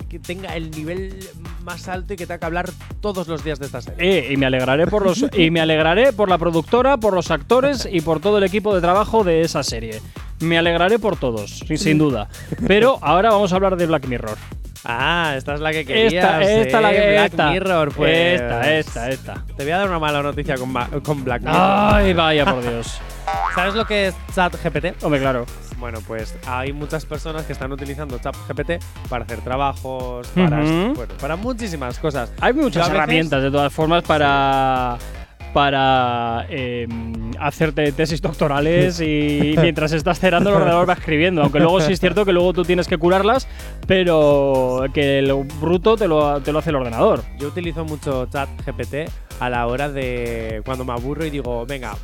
que 0.09 0.19
tenga 0.19 0.57
el 0.57 0.71
nivel 0.71 1.19
más 1.63 1.89
alto 1.89 2.15
y 2.15 2.17
que 2.17 2.27
tenga 2.27 2.39
que 2.39 2.47
hablar 2.47 2.71
todos 3.01 3.29
los 3.29 3.45
días 3.45 3.59
de 3.59 3.67
esta 3.67 3.83
serie. 3.83 4.29
Eh, 4.29 4.33
y 4.33 4.37
me 4.37 4.47
alegraré 4.47 4.87
por 4.87 5.05
los 5.05 5.25
y 5.33 5.51
me 5.51 5.61
alegraré 5.61 6.13
por 6.13 6.29
la 6.29 6.39
productora, 6.39 6.97
por 6.97 7.15
los 7.15 7.31
actores 7.31 7.89
y 7.91 8.01
por 8.01 8.21
todo 8.21 8.39
el 8.39 8.45
equipo 8.45 8.75
de 8.75 8.81
trabajo 8.81 9.25
de 9.25 9.43
esa 9.43 9.63
serie. 9.63 10.01
Me 10.41 10.57
alegraré 10.57 10.99
por 10.99 11.17
todos, 11.17 11.63
sin, 11.77 11.99
duda. 11.99 12.29
Pero 12.67 12.99
ahora 13.03 13.31
vamos 13.31 13.53
a 13.53 13.57
hablar 13.57 13.77
de 13.77 13.87
Black 13.87 14.07
Mirror. 14.07 14.39
Ah, 14.85 15.35
esta 15.37 15.55
es 15.55 15.61
la 15.61 15.73
que 15.73 15.85
querías. 15.85 16.15
Esta, 16.15 16.43
esta, 16.43 16.79
eh, 16.79 16.83
la 16.83 16.91
que 16.93 17.11
Black 17.11 17.31
esta, 17.33 17.51
Mirror, 17.51 17.93
pues. 17.95 18.41
Esta, 18.41 18.75
esta, 18.75 19.11
esta. 19.11 19.45
Te 19.57 19.65
voy 19.65 19.73
a 19.73 19.79
dar 19.79 19.89
una 19.89 19.99
mala 19.99 20.23
noticia 20.23 20.57
con, 20.57 20.73
con 21.03 21.25
Black 21.25 21.43
Mirror. 21.43 21.57
Ay, 21.59 22.15
vaya 22.15 22.45
por 22.45 22.63
Dios. 22.63 22.99
¿Sabes 23.55 23.75
lo 23.75 23.85
que 23.85 24.09
es 24.09 24.15
ChatGPT? 24.35 25.03
Hombre, 25.03 25.21
claro. 25.21 25.45
Bueno, 25.79 26.01
pues 26.07 26.37
hay 26.47 26.73
muchas 26.73 27.07
personas 27.07 27.45
que 27.47 27.53
están 27.53 27.71
utilizando 27.73 28.19
ChatGPT 28.19 28.83
para 29.09 29.25
hacer 29.25 29.41
trabajos, 29.43 30.27
para, 30.29 30.61
Ujú. 30.63 30.95
bueno, 30.95 31.15
para 31.21 31.37
muchísimas 31.37 31.99
cosas. 31.99 32.33
Hay 32.41 32.53
muchas 32.53 32.83
veces- 32.85 32.95
herramientas 32.95 33.43
de 33.43 33.51
todas 33.51 33.73
formas 33.73 34.03
para 34.05 34.99
para 35.55 36.45
eh, 36.51 36.87
hacerte 37.41 37.91
tesis 37.93 38.21
doctorales 38.21 39.01
y 39.01 39.55
mientras 39.59 39.93
estás 39.93 40.21
cerrando 40.21 40.51
el 40.51 40.57
ordenador 40.57 40.87
va 40.89 40.93
escribiendo. 40.93 41.43
Aunque 41.43 41.59
luego 41.59 41.81
sí 41.81 41.95
es 41.95 42.01
cierto 42.01 42.27
que 42.27 42.35
luego 42.35 42.53
tú 42.53 42.65
tienes 42.65 42.87
que 42.87 42.99
curarlas, 42.99 43.49
pero 43.87 44.85
que 44.93 45.23
lo 45.23 45.45
bruto 45.45 45.97
te 45.97 46.07
lo, 46.07 46.41
te 46.43 46.53
lo 46.53 46.59
hace 46.59 46.69
el 46.71 46.77
ordenador. 46.77 47.23
Yo 47.39 47.49
utilizo 47.49 47.85
mucho 47.87 48.27
chat 48.27 48.49
GPT 48.67 49.11
a 49.41 49.49
la 49.49 49.67
hora 49.67 49.89
de 49.89 50.61
cuando 50.67 50.85
me 50.85 50.93
aburro 50.93 51.25
y 51.25 51.31
digo, 51.31 51.65
venga, 51.67 51.97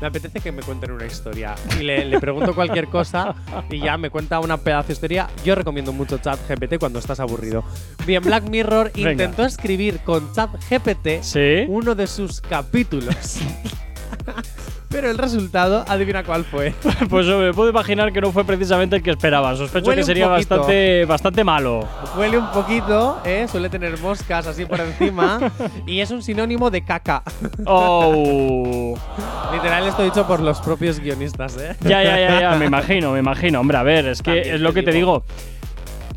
me 0.00 0.06
apetece 0.06 0.40
que 0.40 0.52
me 0.52 0.62
cuenten 0.62 0.92
una 0.92 1.06
historia. 1.06 1.54
Y 1.78 1.82
le, 1.82 2.04
le 2.04 2.20
pregunto 2.20 2.54
cualquier 2.54 2.88
cosa 2.88 3.34
y 3.70 3.80
ya 3.80 3.96
me 3.96 4.10
cuenta 4.10 4.40
una 4.40 4.56
pedazo 4.56 4.88
de 4.88 4.92
historia. 4.94 5.28
Yo 5.44 5.54
recomiendo 5.54 5.92
mucho 5.92 6.18
chat 6.18 6.38
GPT 6.48 6.78
cuando 6.78 6.98
estás 6.98 7.20
aburrido. 7.20 7.64
Bien, 8.06 8.22
Black 8.22 8.44
Mirror 8.48 8.92
Venga. 8.94 9.10
intentó 9.12 9.44
escribir 9.44 10.00
con 10.00 10.32
chat 10.32 10.50
GPT 10.70 11.22
Sí. 11.22 11.64
uno 11.68 11.94
de 11.94 12.06
sus 12.06 12.40
capítulos. 12.40 13.38
Pero 14.90 15.10
el 15.10 15.18
resultado, 15.18 15.84
adivina 15.86 16.24
cuál 16.24 16.44
fue. 16.44 16.74
Pues 17.08 17.26
me 17.26 17.52
puedo 17.52 17.70
imaginar 17.70 18.12
que 18.12 18.20
no 18.20 18.32
fue 18.32 18.44
precisamente 18.44 18.96
el 18.96 19.02
que 19.02 19.10
esperaba. 19.10 19.54
Sospecho 19.56 19.88
Huele 19.88 20.00
que 20.02 20.06
sería 20.06 20.28
poquito. 20.28 20.56
bastante, 20.56 21.04
bastante 21.04 21.44
malo. 21.44 21.86
Huele 22.16 22.38
un 22.38 22.50
poquito, 22.50 23.20
¿eh? 23.24 23.46
suele 23.50 23.68
tener 23.68 23.98
moscas 24.00 24.46
así 24.46 24.64
por 24.64 24.80
encima 24.80 25.38
y 25.86 26.00
es 26.00 26.10
un 26.10 26.22
sinónimo 26.22 26.70
de 26.70 26.82
caca. 26.84 27.22
Oh. 27.66 28.94
Literal, 29.52 29.86
esto 29.86 30.02
dicho 30.04 30.26
por 30.26 30.40
los 30.40 30.60
propios 30.60 31.00
guionistas, 31.00 31.56
¿eh? 31.58 31.76
Ya, 31.80 32.02
ya, 32.02 32.18
ya, 32.18 32.40
ya, 32.40 32.54
me 32.56 32.66
imagino, 32.66 33.12
me 33.12 33.18
imagino. 33.20 33.60
Hombre, 33.60 33.76
a 33.78 33.82
ver, 33.82 34.06
es 34.06 34.22
que 34.22 34.32
También 34.32 34.54
es 34.54 34.60
lo 34.60 34.72
que 34.72 34.82
te 34.82 34.92
digo. 34.92 35.24
digo. 35.28 35.57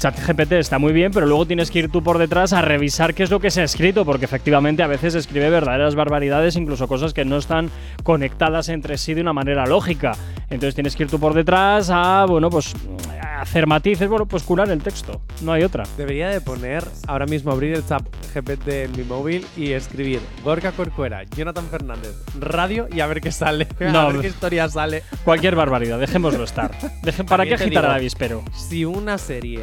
ChatGPT 0.02 0.54
está 0.54 0.80
muy 0.80 0.94
bien, 0.94 1.12
pero 1.12 1.28
luego 1.28 1.46
tienes 1.46 1.70
que 1.70 1.78
ir 1.78 1.92
tú 1.92 2.02
por 2.02 2.18
detrás 2.18 2.54
a 2.54 2.62
revisar 2.64 3.14
qué 3.14 3.22
es 3.22 3.30
lo 3.30 3.40
que 3.40 3.52
se 3.52 3.62
ha 3.62 3.64
escrito, 3.66 4.04
porque 4.04 4.26
efectivamente 4.26 4.82
a 4.82 4.88
veces 4.88 5.14
escribe 5.14 5.52
verdaderas 5.52 5.94
barbaridades, 5.94 6.56
incluso 6.56 6.88
cosas 6.88 7.14
que 7.14 7.24
no 7.24 7.38
están 7.38 7.70
conectadas 8.02 8.70
entre 8.70 8.98
sí 8.98 9.14
de 9.14 9.22
una 9.22 9.32
manera 9.34 9.68
lógica. 9.68 10.14
Entonces 10.50 10.74
tienes 10.74 10.96
que 10.96 11.04
ir 11.04 11.10
tú 11.10 11.20
por 11.20 11.36
detrás 11.36 11.92
a, 11.92 12.26
bueno, 12.28 12.50
pues 12.50 12.74
a 13.22 13.42
hacer 13.42 13.68
matices, 13.68 14.10
bueno, 14.10 14.26
pues 14.26 14.42
curar 14.42 14.72
el 14.72 14.82
texto. 14.82 15.22
No 15.44 15.54
hay 15.54 15.64
otra. 15.64 15.84
Debería 15.98 16.30
de 16.30 16.42
poner 16.42 16.84
ahora 17.08 17.28
mismo 17.28 17.52
abrir 17.52 17.76
el 17.76 17.86
chat 17.86 18.02
GPT 18.34 18.68
en 18.70 18.92
mi 18.94 19.04
móvil 19.04 19.46
y 19.56 19.74
escribir 19.74 20.20
Gorka 20.44 20.72
Corcuera, 20.72 21.24
Jonathan 21.36 21.68
Fernández, 21.68 22.16
radio 22.40 22.88
y 22.92 23.02
a 23.02 23.06
ver 23.08 23.22
qué 23.22 23.32
sale. 23.32 23.68
No, 23.80 24.00
a 24.00 24.12
ver 24.12 24.22
qué 24.22 24.28
historia 24.30 24.68
sale. 24.68 25.04
Cualquier 25.24 25.56
barbaridad, 25.56 26.00
dejémoslo 26.00 26.44
estar. 26.44 26.72
Deje- 27.04 27.24
¿Para 27.28 27.46
qué 27.46 27.54
agitar 27.54 27.70
digo, 27.84 27.92
al 27.92 27.98
avispero? 28.00 28.44
Si 28.52 28.84
una 28.84 29.18
serie 29.20 29.62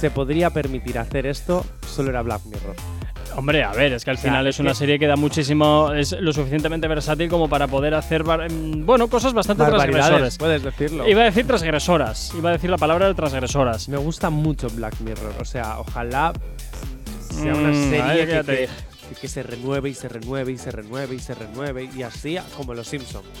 se 0.00 0.10
podría 0.10 0.48
permitir 0.50 0.98
hacer 0.98 1.26
esto, 1.26 1.64
solo 1.86 2.08
era 2.10 2.22
Black 2.22 2.42
Mirror. 2.46 2.74
Hombre, 3.36 3.62
a 3.62 3.70
ver, 3.72 3.92
es 3.92 4.04
que 4.04 4.10
al 4.10 4.18
final 4.18 4.46
es 4.48 4.58
una 4.58 4.74
serie 4.74 4.98
que 4.98 5.06
da 5.06 5.14
muchísimo, 5.14 5.92
es 5.92 6.12
lo 6.20 6.32
suficientemente 6.32 6.88
versátil 6.88 7.28
como 7.28 7.48
para 7.48 7.68
poder 7.68 7.94
hacer, 7.94 8.24
mm, 8.24 8.84
bueno, 8.84 9.06
cosas 9.08 9.32
bastante 9.34 9.62
transgresoras. 9.66 10.36
puedes 10.38 10.62
decirlo. 10.64 11.08
Iba 11.08 11.20
a 11.22 11.24
decir 11.26 11.46
transgresoras, 11.46 12.32
iba 12.36 12.48
a 12.50 12.52
decir 12.54 12.70
la 12.70 12.78
palabra 12.78 13.06
de 13.06 13.14
transgresoras. 13.14 13.88
Me 13.88 13.98
gusta 13.98 14.30
mucho 14.30 14.68
Black 14.70 14.98
Mirror, 15.00 15.34
o 15.40 15.44
sea, 15.44 15.78
ojalá 15.78 16.32
sea 17.30 17.54
una 17.54 17.68
Mm, 17.70 17.90
serie 17.90 18.26
ver, 18.26 18.44
que, 18.44 18.52
que- 18.52 18.68
que 19.14 19.28
se 19.28 19.42
renueve 19.42 19.90
y 19.90 19.94
se 19.94 20.08
renueve 20.08 20.52
y 20.52 20.58
se 20.58 20.70
renueve 20.70 21.14
y 21.14 21.18
se 21.18 21.34
renueve 21.34 21.88
y 21.96 22.02
así 22.02 22.38
como 22.56 22.74
los 22.74 22.86
Simpsons. 22.86 23.26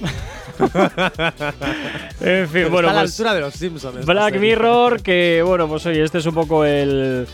En 2.20 2.48
fin, 2.48 2.70
bueno, 2.70 2.88
está 2.88 2.90
a 2.90 2.94
la 2.94 3.00
pues 3.00 3.12
altura 3.12 3.34
de 3.34 3.40
los 3.40 3.54
Simpsons. 3.54 4.06
Black. 4.06 4.38
Mirror, 4.38 5.02
que 5.02 5.42
bueno, 5.44 5.68
pues 5.68 5.86
oye, 5.86 6.02
este 6.02 6.18
es 6.18 6.26
un 6.26 6.34
poco 6.34 6.64
el 6.64 7.26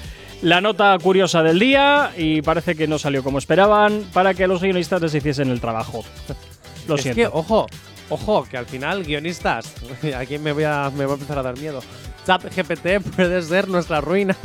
la 0.42 0.60
nota 0.60 0.96
curiosa 1.02 1.42
del 1.42 1.58
día 1.58 2.12
y 2.16 2.42
parece 2.42 2.76
que 2.76 2.86
no 2.86 2.98
salió 2.98 3.22
como 3.22 3.38
esperaban 3.38 4.04
para 4.12 4.34
que 4.34 4.46
los 4.46 4.62
guionistas 4.62 5.00
les 5.02 5.14
hiciesen 5.14 5.50
el 5.50 5.60
trabajo. 5.60 6.04
Lo 6.86 6.96
es 6.96 7.02
siento. 7.02 7.20
que, 7.20 7.26
ojo, 7.26 7.66
ojo, 8.10 8.46
que 8.48 8.56
al 8.56 8.66
final, 8.66 9.02
guionistas, 9.04 9.72
aquí 10.16 10.38
me 10.38 10.52
voy 10.52 10.64
a, 10.64 10.90
me 10.94 11.06
va 11.06 11.12
a 11.12 11.14
empezar 11.14 11.38
a 11.38 11.42
dar 11.42 11.58
miedo. 11.58 11.80
Chat 12.26 12.44
GPT 12.44 13.00
puede 13.16 13.40
ser 13.42 13.68
nuestra 13.68 14.00
ruina. 14.00 14.36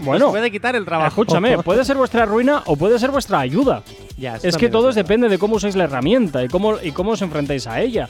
Bueno, 0.00 0.30
puede 0.30 0.50
quitar 0.50 0.76
el 0.76 0.84
trabajo. 0.84 1.08
escúchame, 1.08 1.58
puede 1.62 1.84
ser 1.84 1.96
vuestra 1.96 2.24
ruina 2.24 2.62
o 2.66 2.76
puede 2.76 2.98
ser 2.98 3.10
vuestra 3.10 3.40
ayuda. 3.40 3.82
Ya, 4.16 4.36
Es 4.42 4.56
que 4.56 4.68
todo 4.68 4.92
depende 4.92 5.28
de 5.28 5.38
cómo 5.38 5.56
usáis 5.56 5.74
la 5.76 5.84
herramienta 5.84 6.44
y 6.44 6.48
cómo, 6.48 6.76
y 6.82 6.92
cómo 6.92 7.12
os 7.12 7.22
enfrentáis 7.22 7.66
a 7.66 7.80
ella. 7.80 8.08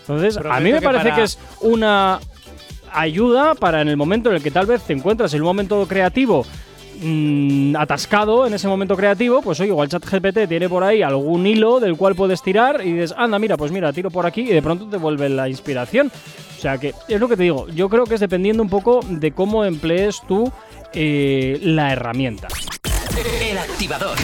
Entonces, 0.00 0.36
a 0.36 0.60
mí 0.60 0.72
me 0.72 0.80
que 0.80 0.84
parece 0.84 1.04
para- 1.04 1.14
que 1.16 1.22
es 1.22 1.38
una 1.60 2.20
ayuda 2.92 3.54
para 3.54 3.80
en 3.80 3.88
el 3.88 3.96
momento 3.96 4.30
en 4.30 4.36
el 4.36 4.42
que 4.42 4.50
tal 4.50 4.66
vez 4.66 4.82
te 4.82 4.92
encuentras 4.92 5.32
en 5.34 5.40
un 5.40 5.46
momento 5.46 5.86
creativo 5.88 6.44
mm, 7.00 7.76
atascado 7.76 8.46
en 8.46 8.54
ese 8.54 8.68
momento 8.68 8.96
creativo, 8.96 9.42
pues 9.42 9.60
oye, 9.60 9.70
igual 9.70 9.88
ChatGPT 9.88 10.48
tiene 10.48 10.68
por 10.68 10.84
ahí 10.84 11.02
algún 11.02 11.46
hilo 11.46 11.80
del 11.80 11.96
cual 11.96 12.14
puedes 12.14 12.42
tirar 12.42 12.80
y 12.84 12.92
dices, 12.92 13.14
anda, 13.16 13.38
mira, 13.38 13.56
pues 13.56 13.72
mira, 13.72 13.92
tiro 13.92 14.10
por 14.10 14.26
aquí 14.26 14.42
y 14.42 14.52
de 14.52 14.62
pronto 14.62 14.86
te 14.86 14.96
vuelve 14.96 15.28
la 15.28 15.48
inspiración. 15.48 16.10
O 16.56 16.60
sea 16.60 16.78
que 16.78 16.94
es 17.08 17.20
lo 17.20 17.28
que 17.28 17.36
te 17.36 17.42
digo, 17.42 17.68
yo 17.68 17.88
creo 17.88 18.04
que 18.04 18.14
es 18.14 18.20
dependiendo 18.20 18.62
un 18.62 18.70
poco 18.70 19.00
de 19.08 19.32
cómo 19.32 19.64
emplees 19.64 20.20
tú 20.26 20.50
eh, 20.92 21.58
la 21.62 21.92
herramienta. 21.92 22.48
El 23.40 23.58
activador. 23.58 24.16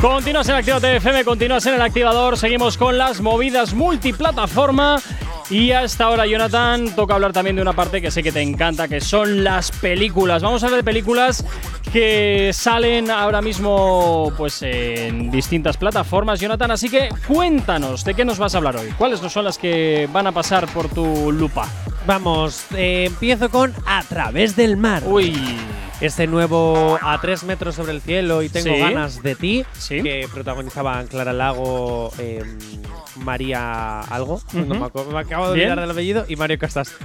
Continúas 0.00 0.48
en 0.48 0.54
Actívate 0.56 0.96
FM, 0.96 1.24
continúas 1.24 1.64
en 1.66 1.74
el 1.74 1.82
activador, 1.82 2.36
seguimos 2.36 2.76
con 2.76 2.98
las 2.98 3.20
movidas 3.20 3.72
multiplataforma. 3.74 5.00
Y 5.48 5.70
hasta 5.70 6.04
ahora, 6.06 6.26
Jonathan, 6.26 6.94
toca 6.96 7.14
hablar 7.14 7.32
también 7.32 7.54
de 7.54 7.62
una 7.62 7.72
parte 7.72 8.02
que 8.02 8.10
sé 8.10 8.20
que 8.22 8.32
te 8.32 8.40
encanta, 8.42 8.88
que 8.88 9.00
son 9.00 9.44
las 9.44 9.70
películas. 9.70 10.42
Vamos 10.42 10.62
a 10.62 10.66
hablar 10.66 10.80
de 10.80 10.84
películas 10.84 11.44
que 11.92 12.50
salen 12.52 13.12
ahora 13.12 13.40
mismo 13.40 14.32
pues 14.36 14.60
en 14.62 15.30
distintas 15.30 15.76
plataformas, 15.76 16.40
Jonathan. 16.40 16.72
Así 16.72 16.88
que 16.88 17.10
cuéntanos, 17.28 18.04
¿de 18.04 18.14
qué 18.14 18.24
nos 18.24 18.38
vas 18.38 18.54
a 18.54 18.58
hablar 18.58 18.76
hoy? 18.76 18.88
¿Cuáles 18.98 19.20
son 19.20 19.44
las 19.44 19.56
que 19.56 20.08
van 20.12 20.26
a 20.26 20.32
pasar 20.32 20.66
por 20.66 20.88
tu 20.88 21.30
lupa? 21.30 21.68
Vamos, 22.06 22.64
eh, 22.76 23.04
empiezo 23.06 23.48
con 23.48 23.72
A 23.86 24.02
través 24.02 24.56
del 24.56 24.76
mar. 24.76 25.04
Uy, 25.06 25.36
Este 25.98 26.26
nuevo 26.26 26.98
A 27.00 27.18
tres 27.22 27.42
metros 27.44 27.74
sobre 27.76 27.92
el 27.92 28.02
cielo 28.02 28.42
y 28.42 28.50
tengo 28.50 28.74
Sí. 28.74 28.80
ganas 28.80 29.22
de 29.22 29.34
ti, 29.34 29.64
Sí. 29.78 30.02
que 30.02 30.28
protagonizaban 30.30 31.06
Clara 31.06 31.32
Lago, 31.32 32.12
eh, 32.18 32.42
María 33.18 34.00
Algo, 34.00 34.40
no 34.52 34.74
me, 34.74 34.86
acuerdo- 34.86 35.10
me 35.12 35.18
acabo 35.20 35.48
de 35.48 35.54
Bien. 35.54 35.68
olvidar 35.70 35.80
del 35.80 35.90
apellido, 35.90 36.24
y 36.28 36.36
Mario. 36.36 36.58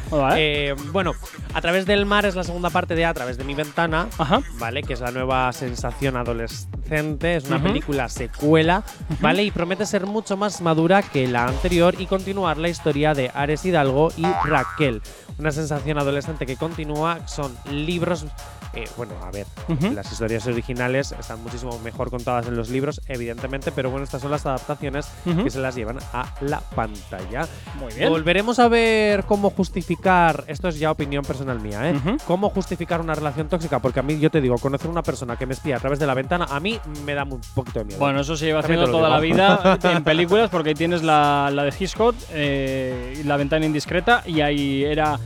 Vale. 0.10 0.70
Eh, 0.70 0.76
bueno, 0.92 1.14
A 1.54 1.62
través 1.62 1.86
del 1.86 2.06
mar 2.06 2.26
es 2.26 2.36
la 2.36 2.44
segunda 2.44 2.70
parte 2.70 2.96
de 2.96 3.06
A 3.06 3.14
través 3.14 3.38
de 3.38 3.44
mi 3.44 3.54
ventana, 3.54 4.08
Ajá. 4.18 4.42
¿vale? 4.60 4.84
Que 4.84 4.94
es 4.94 5.02
la 5.02 5.12
nueva 5.12 5.52
sensación 5.52 6.16
adolescente, 6.16 7.36
es 7.36 7.46
una 7.46 7.62
película 7.62 8.08
secuela, 8.10 8.84
¿vale? 9.20 9.44
Y 9.44 9.52
promete 9.52 9.86
ser 9.86 10.06
mucho 10.06 10.38
más 10.38 10.62
madura 10.62 11.02
que 11.02 11.28
la 11.28 11.46
anterior 11.46 11.96
y 12.00 12.06
continuar 12.06 12.58
la 12.58 12.70
historia 12.70 13.14
de 13.14 13.32
Ares 13.34 13.66
Hidalgo 13.66 14.12
y 14.18 14.24
Raquel. 14.46 15.02
Una 15.38 15.52
sensación 15.52 15.98
adolescente 15.98 16.46
que 16.46 16.56
continúa, 16.56 17.28
son 17.28 17.56
libros, 17.70 18.26
eh, 18.74 18.86
bueno, 18.98 19.14
a 19.24 19.32
ver, 19.32 19.46
las 19.94 20.12
historias 20.12 20.48
originales 20.48 21.12
están 21.12 21.42
muchísimo 21.44 21.78
mejor 21.80 22.10
contadas 22.10 22.48
en 22.48 22.56
los 22.56 22.70
libros, 22.70 23.02
evidentemente, 23.08 23.72
pero 23.72 23.90
bueno, 23.90 24.04
estas 24.04 24.22
son 24.22 24.32
las 24.32 24.46
adaptaciones 24.46 25.10
que 25.44 25.50
se 25.50 25.60
las 25.60 25.76
llevan 25.76 26.00
a 26.14 26.34
la 26.42 26.60
pantalla. 26.62 27.48
Muy 27.80 27.94
bien. 27.94 28.10
Volveremos 28.10 28.60
a 28.60 28.68
ver 28.68 29.24
cómo 29.26 29.50
justificar, 29.50 30.44
esto 30.48 30.68
es 30.68 30.80
ya 30.80 30.92
opinión 30.92 31.24
personal 31.24 31.60
mía, 31.60 31.90
¿eh? 31.90 32.18
Cómo 32.26 32.50
justificar 32.50 33.02
una 33.02 33.16
relación 33.16 33.48
tóxica, 33.48 33.80
porque 33.80 34.00
a 34.00 34.04
mí, 34.04 34.20
yo 34.20 34.30
te 34.30 34.42
digo, 34.42 34.58
conocer 34.58 34.90
una 34.90 35.04
persona 35.04 35.36
que 35.38 35.46
me 35.46 35.54
espía 35.54 35.78
a 35.78 35.80
través 35.80 36.00
de 36.00 36.08
la 36.08 36.14
ventana, 36.14 36.46
a 36.50 36.60
mí 36.60 36.80
me 37.06 37.14
da 37.14 37.24
un 37.24 37.42
poquito 37.54 37.80
de 37.80 37.86
miedo. 37.86 38.00
Bueno, 38.00 38.22
eso 38.22 38.36
se 38.36 38.46
lleva 38.46 38.62
También 38.62 38.82
haciendo 38.82 38.98
toda 38.98 39.10
la 39.10 39.20
vida 39.20 39.78
en 39.84 40.04
películas 40.04 40.50
porque 40.50 40.70
ahí 40.70 40.76
tienes 40.76 41.04
la, 41.04 41.50
la 41.54 41.64
de 41.64 41.74
Hitchcock, 41.78 42.16
eh, 42.32 43.22
la 43.26 43.38
ventana 43.38 43.66
indiscreta 43.66 44.24
y 44.26 44.42
ahí 44.42 44.84
era, 44.84 45.20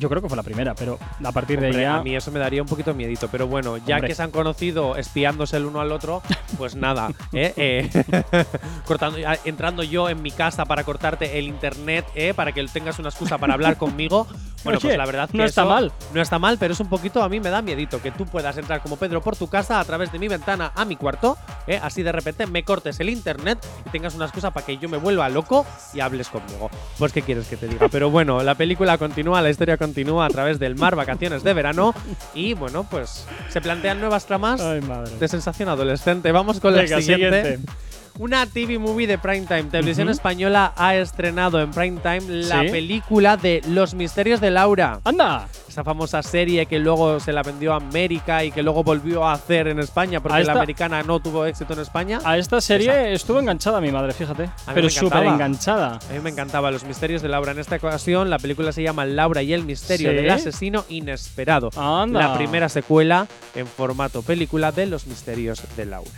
yo 0.00 0.08
creo 0.08 0.22
que 0.22 0.28
fue 0.28 0.36
la 0.36 0.42
primera, 0.42 0.74
pero 0.74 0.98
a 1.22 1.32
partir 1.32 1.60
de 1.60 1.66
Hombre, 1.66 1.86
ahí 1.86 1.92
ya... 1.92 1.98
a 1.98 2.02
mí 2.02 2.16
eso 2.16 2.30
me 2.30 2.40
daría 2.40 2.62
un 2.62 2.68
poquito 2.68 2.94
miedito, 2.94 3.28
pero 3.28 3.46
bueno, 3.46 3.76
ya 3.76 3.96
Hombre. 3.96 4.08
que 4.08 4.14
se 4.14 4.22
han 4.22 4.30
conocido 4.30 4.96
espiándose 4.96 5.58
el 5.58 5.66
uno 5.66 5.80
al 5.80 5.92
otro, 5.92 6.22
pues 6.58 6.74
nada, 6.74 7.10
¿eh? 7.32 7.52
Eh, 7.60 7.90
cortando, 8.86 9.18
entrando 9.44 9.82
yo 9.82 10.08
en 10.08 10.22
mi 10.22 10.30
casa 10.30 10.64
para 10.64 10.82
cortarte 10.82 11.38
el 11.38 11.44
internet, 11.44 12.06
¿eh? 12.14 12.32
para 12.32 12.52
que 12.52 12.64
tengas 12.68 12.98
una 12.98 13.10
excusa 13.10 13.36
para 13.36 13.52
hablar 13.52 13.76
conmigo. 13.76 14.26
Bueno, 14.64 14.78
Oye, 14.78 14.88
pues 14.88 14.98
la 14.98 15.06
verdad 15.06 15.28
que 15.28 15.36
no 15.36 15.44
está 15.44 15.62
eso 15.62 15.70
mal. 15.70 15.92
No 16.14 16.22
está 16.22 16.38
mal, 16.38 16.56
pero 16.58 16.72
es 16.72 16.80
un 16.80 16.88
poquito, 16.88 17.22
a 17.22 17.28
mí 17.28 17.38
me 17.38 17.50
da 17.50 17.60
miedito 17.60 18.00
que 18.00 18.10
tú 18.10 18.24
puedas 18.24 18.56
entrar 18.56 18.82
como 18.82 18.96
Pedro 18.96 19.20
por 19.20 19.36
tu 19.36 19.48
casa 19.48 19.78
a 19.78 19.84
través 19.84 20.10
de 20.10 20.18
mi 20.18 20.28
ventana 20.28 20.72
a 20.74 20.84
mi 20.84 20.96
cuarto, 20.96 21.36
¿eh? 21.66 21.78
así 21.82 22.02
de 22.02 22.12
repente 22.12 22.46
me 22.46 22.62
cortes 22.62 22.98
el 23.00 23.10
internet 23.10 23.58
y 23.86 23.90
tengas 23.90 24.14
una 24.14 24.24
excusa 24.24 24.50
para 24.50 24.64
que 24.64 24.78
yo 24.78 24.88
me 24.88 24.96
vuelva 24.96 25.28
loco 25.28 25.66
y 25.92 26.00
hables 26.00 26.28
conmigo. 26.28 26.70
Pues 26.98 27.12
qué 27.12 27.22
quieres 27.22 27.46
que 27.46 27.56
te 27.56 27.68
diga. 27.68 27.88
Pero 27.88 28.10
bueno, 28.10 28.42
la 28.42 28.54
película 28.54 28.96
continúa, 28.96 29.42
la 29.42 29.50
historia 29.50 29.76
continúa 29.76 29.89
a 30.22 30.28
través 30.28 30.58
del 30.58 30.76
mar, 30.76 30.96
vacaciones 30.96 31.42
de 31.42 31.54
verano 31.54 31.94
y 32.34 32.54
bueno, 32.54 32.86
pues 32.90 33.26
se 33.48 33.60
plantean 33.60 34.00
nuevas 34.00 34.26
tramas 34.26 34.60
Ay, 34.60 34.80
de 35.18 35.28
sensación 35.28 35.68
adolescente. 35.68 36.32
Vamos 36.32 36.60
con 36.60 36.74
Venga, 36.74 36.96
la 36.96 37.02
siguiente. 37.02 37.42
siguiente. 37.42 37.72
Una 38.22 38.44
TV 38.44 38.78
movie 38.78 39.06
de 39.06 39.16
Prime 39.16 39.46
Time. 39.46 39.62
Televisión. 39.70 40.10
Española 40.10 40.74
ha 40.76 40.94
estrenado 40.94 41.58
en 41.58 41.70
Prime 41.70 42.00
Time 42.02 42.20
la 42.44 42.60
Sí. 42.64 42.68
película 42.68 43.38
de 43.38 43.62
Los 43.66 43.94
Misterios 43.94 44.42
de 44.42 44.50
Laura. 44.50 45.00
¡Anda! 45.04 45.48
Esa 45.66 45.84
famosa 45.84 46.22
serie 46.22 46.66
que 46.66 46.78
luego 46.78 47.18
se 47.18 47.32
la 47.32 47.42
vendió 47.42 47.72
a 47.72 47.76
América 47.76 48.44
y 48.44 48.50
que 48.52 48.62
luego 48.62 48.84
volvió 48.84 49.24
a 49.24 49.32
hacer 49.32 49.68
en 49.68 49.78
España 49.78 50.20
porque 50.20 50.34
A 50.34 50.38
la 50.40 50.42
esta- 50.42 50.52
americana 50.52 51.02
no 51.02 51.18
tuvo 51.20 51.46
éxito 51.46 51.72
en 51.72 51.78
España. 51.78 52.18
A 52.22 52.36
esta 52.36 52.60
serie 52.60 52.90
Esa. 52.90 53.08
estuvo 53.08 53.40
enganchada 53.40 53.80
mi 53.80 53.90
madre, 53.90 54.12
fíjate. 54.12 54.50
Pero 54.74 54.90
súper 54.90 55.24
enganchada. 55.24 55.94
A 55.94 56.12
mí 56.12 56.18
me 56.22 56.28
encantaba 56.28 56.70
Los 56.70 56.84
Misterios 56.84 57.22
de 57.22 57.28
Laura. 57.30 57.52
En 57.52 57.58
esta 57.58 57.76
ocasión 57.76 58.28
la 58.28 58.38
película 58.38 58.70
se 58.72 58.82
llama 58.82 59.06
Laura 59.06 59.40
y 59.42 59.54
el 59.54 59.64
misterio 59.64 60.10
¿Sí? 60.10 60.16
del 60.16 60.28
asesino 60.28 60.84
inesperado. 60.90 61.70
Anda. 61.74 62.20
La 62.20 62.34
primera 62.36 62.68
secuela 62.68 63.26
en 63.54 63.66
formato 63.66 64.20
película 64.20 64.72
de 64.72 64.84
Los 64.84 65.06
Misterios 65.06 65.62
de 65.74 65.86
Laura. 65.86 66.10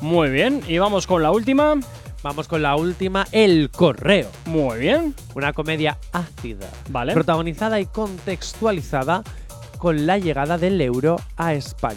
Muy 0.00 0.30
bien. 0.30 0.62
Y 0.68 0.78
vamos 0.78 1.06
con 1.06 1.22
la 1.22 1.30
última. 1.30 1.74
Vamos 2.22 2.48
con 2.48 2.60
la 2.62 2.74
última, 2.76 3.26
El 3.30 3.70
Correo. 3.70 4.28
Muy 4.46 4.78
bien. 4.80 5.14
Una 5.34 5.52
comedia 5.52 5.96
ácida, 6.12 6.66
Vale. 6.88 7.12
protagonizada 7.12 7.78
y 7.78 7.86
contextualizada 7.86 9.22
con 9.78 10.06
la 10.06 10.18
llegada 10.18 10.58
del 10.58 10.80
euro 10.80 11.16
a 11.36 11.54
España. 11.54 11.96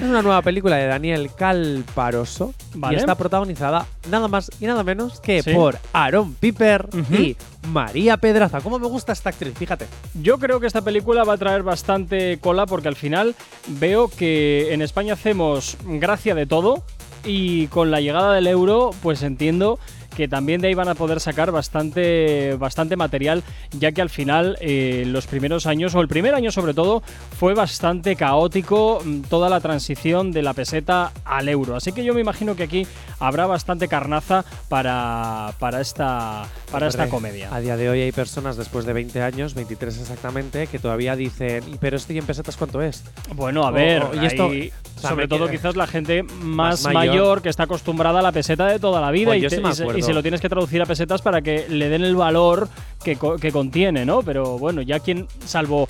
es 0.00 0.02
una 0.02 0.22
nueva 0.22 0.42
película 0.42 0.76
de 0.76 0.86
Daniel 0.86 1.30
Calparoso 1.36 2.54
Vale. 2.74 2.96
y 2.96 2.98
está 2.98 3.14
protagonizada 3.14 3.86
nada 4.10 4.28
más 4.28 4.50
y 4.60 4.66
nada 4.66 4.82
menos 4.84 5.20
que 5.20 5.42
Sí. 5.42 5.52
por 5.54 5.78
Aaron 5.92 6.34
Piper 6.34 6.88
y 7.12 7.36
María 7.68 8.16
Pedraza. 8.16 8.60
¿Cómo 8.60 8.78
me 8.78 8.86
gusta 8.86 9.12
esta 9.12 9.30
actriz? 9.30 9.54
Fíjate. 9.56 9.86
Yo 10.22 10.38
creo 10.38 10.60
que 10.60 10.66
esta 10.66 10.82
película 10.82 11.24
va 11.24 11.34
a 11.34 11.38
traer 11.38 11.62
bastante 11.62 12.38
cola 12.38 12.66
porque 12.66 12.88
al 12.88 12.96
final 12.96 13.34
veo 13.66 14.08
que 14.08 14.72
en 14.72 14.82
España 14.82 15.14
hacemos 15.14 15.76
gracia 15.84 16.34
de 16.34 16.46
todo 16.46 16.82
y 17.24 17.66
con 17.68 17.90
la 17.90 18.00
llegada 18.00 18.32
del 18.34 18.46
euro 18.46 18.90
pues 19.02 19.22
entiendo 19.22 19.78
que 20.16 20.26
también 20.28 20.60
de 20.60 20.68
ahí 20.68 20.74
van 20.74 20.88
a 20.88 20.94
poder 20.94 21.20
sacar 21.20 21.50
bastante, 21.52 22.54
bastante 22.58 22.96
material, 22.96 23.42
ya 23.78 23.92
que 23.92 24.00
al 24.02 24.10
final 24.10 24.56
eh, 24.60 25.04
los 25.06 25.26
primeros 25.26 25.66
años, 25.66 25.94
o 25.94 26.00
el 26.00 26.08
primer 26.08 26.34
año 26.34 26.50
sobre 26.50 26.72
todo, 26.74 27.02
fue 27.38 27.54
bastante 27.54 28.16
caótico 28.16 29.00
mm, 29.04 29.20
toda 29.22 29.48
la 29.50 29.60
transición 29.60 30.32
de 30.32 30.42
la 30.42 30.54
peseta 30.54 31.12
al 31.24 31.48
euro. 31.48 31.76
Así 31.76 31.92
que 31.92 32.02
yo 32.02 32.14
me 32.14 32.20
imagino 32.22 32.56
que 32.56 32.62
aquí 32.64 32.86
habrá 33.20 33.46
bastante 33.46 33.88
carnaza 33.88 34.44
para, 34.68 35.52
para 35.58 35.80
esta, 35.80 36.44
para 36.70 36.88
esta 36.88 37.08
comedia. 37.10 37.54
A 37.54 37.60
día 37.60 37.76
de 37.76 37.88
hoy 37.90 38.00
hay 38.00 38.12
personas 38.12 38.56
después 38.56 38.86
de 38.86 38.92
20 38.94 39.20
años, 39.22 39.54
23 39.54 39.98
exactamente, 40.00 40.66
que 40.66 40.78
todavía 40.78 41.14
dicen, 41.16 41.62
"¿Y 41.72 41.76
pero 41.76 41.96
este 41.96 42.14
y 42.14 42.18
en 42.18 42.26
pesetas 42.26 42.56
cuánto 42.56 42.80
es? 42.80 43.04
Bueno, 43.34 43.66
a 43.66 43.70
ver, 43.70 44.02
o- 44.04 44.14
y 44.14 44.24
esto- 44.26 44.48
ahí, 44.50 44.72
sobre 45.00 45.28
todo 45.28 45.48
quizás 45.48 45.76
la 45.76 45.86
gente 45.86 46.22
más, 46.22 46.84
Más 46.84 46.94
mayor. 46.94 47.12
mayor. 47.14 47.42
que 47.42 47.48
está 47.48 47.64
acostumbrada 47.64 48.20
a 48.20 48.22
la 48.22 48.32
peseta 48.32 48.66
de 48.66 48.78
toda 48.78 49.00
la 49.00 49.10
vida 49.10 49.28
Pues 49.30 49.38
y, 49.38 49.42
yo 49.42 49.48
te- 49.50 49.56
sí 49.56 49.62
me 49.62 49.98
y 49.98 50.02
se, 50.02 50.12
lo 50.14 50.22
tienes 50.22 50.40
que 50.40 50.48
traducir 50.48 50.80
a 50.82 50.86
pesetas 50.86 51.22
para 51.22 51.42
que 51.42 51.66
le 51.68 51.88
den 51.88 52.02
el 52.02 52.16
valor 52.16 52.68
que, 53.04 53.18
que 53.40 53.52
contiene, 53.52 54.04
¿no? 54.06 54.22
Pero 54.22 54.58
bueno, 54.58 54.82
ya 54.82 54.98
quien, 55.00 55.26
salvo 55.44 55.86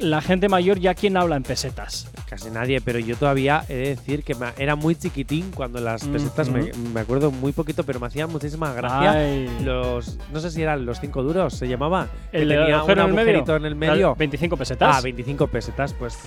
la 0.00 0.20
gente 0.20 0.48
mayor, 0.48 0.78
ya 0.78 0.94
quien 0.94 1.16
habla 1.16 1.36
en 1.36 1.42
pesetas. 1.42 2.08
Casi 2.28 2.50
nadie, 2.50 2.80
pero 2.80 2.98
yo 2.98 3.16
todavía 3.16 3.64
he 3.68 3.74
de 3.74 3.88
decir 3.90 4.24
que 4.24 4.36
era 4.58 4.76
muy 4.76 4.94
chiquitín 4.94 5.50
cuando 5.54 5.80
las 5.80 6.04
pesetas, 6.06 6.48
me, 6.48 7.00
acuerdo 7.00 7.30
muy 7.30 7.52
poquito, 7.52 7.84
pero 7.84 8.00
me 8.00 8.06
hacían 8.06 8.30
muchísima 8.30 8.72
gracia. 8.72 9.12
Ay. 9.12 9.48
Los, 9.62 10.18
no 10.32 10.40
sé 10.40 10.50
si 10.50 10.62
eran 10.62 10.86
los 10.86 11.00
cinco 11.00 11.22
duros, 11.22 11.54
se 11.54 11.68
llamaba. 11.68 12.08
El 12.32 12.48
que 12.48 12.54
tenía 12.56 12.82
un 12.82 12.90
en 12.90 12.98
el 12.98 13.06
medio. 13.06 13.20
agujerito 13.20 13.56
en 13.56 13.64
el 13.64 13.74
medio. 13.74 14.14
25 14.16 14.56
pesetas. 14.56 14.96
Ah, 14.96 15.00
25 15.00 15.46
pesetas, 15.48 15.92
pues. 15.92 16.18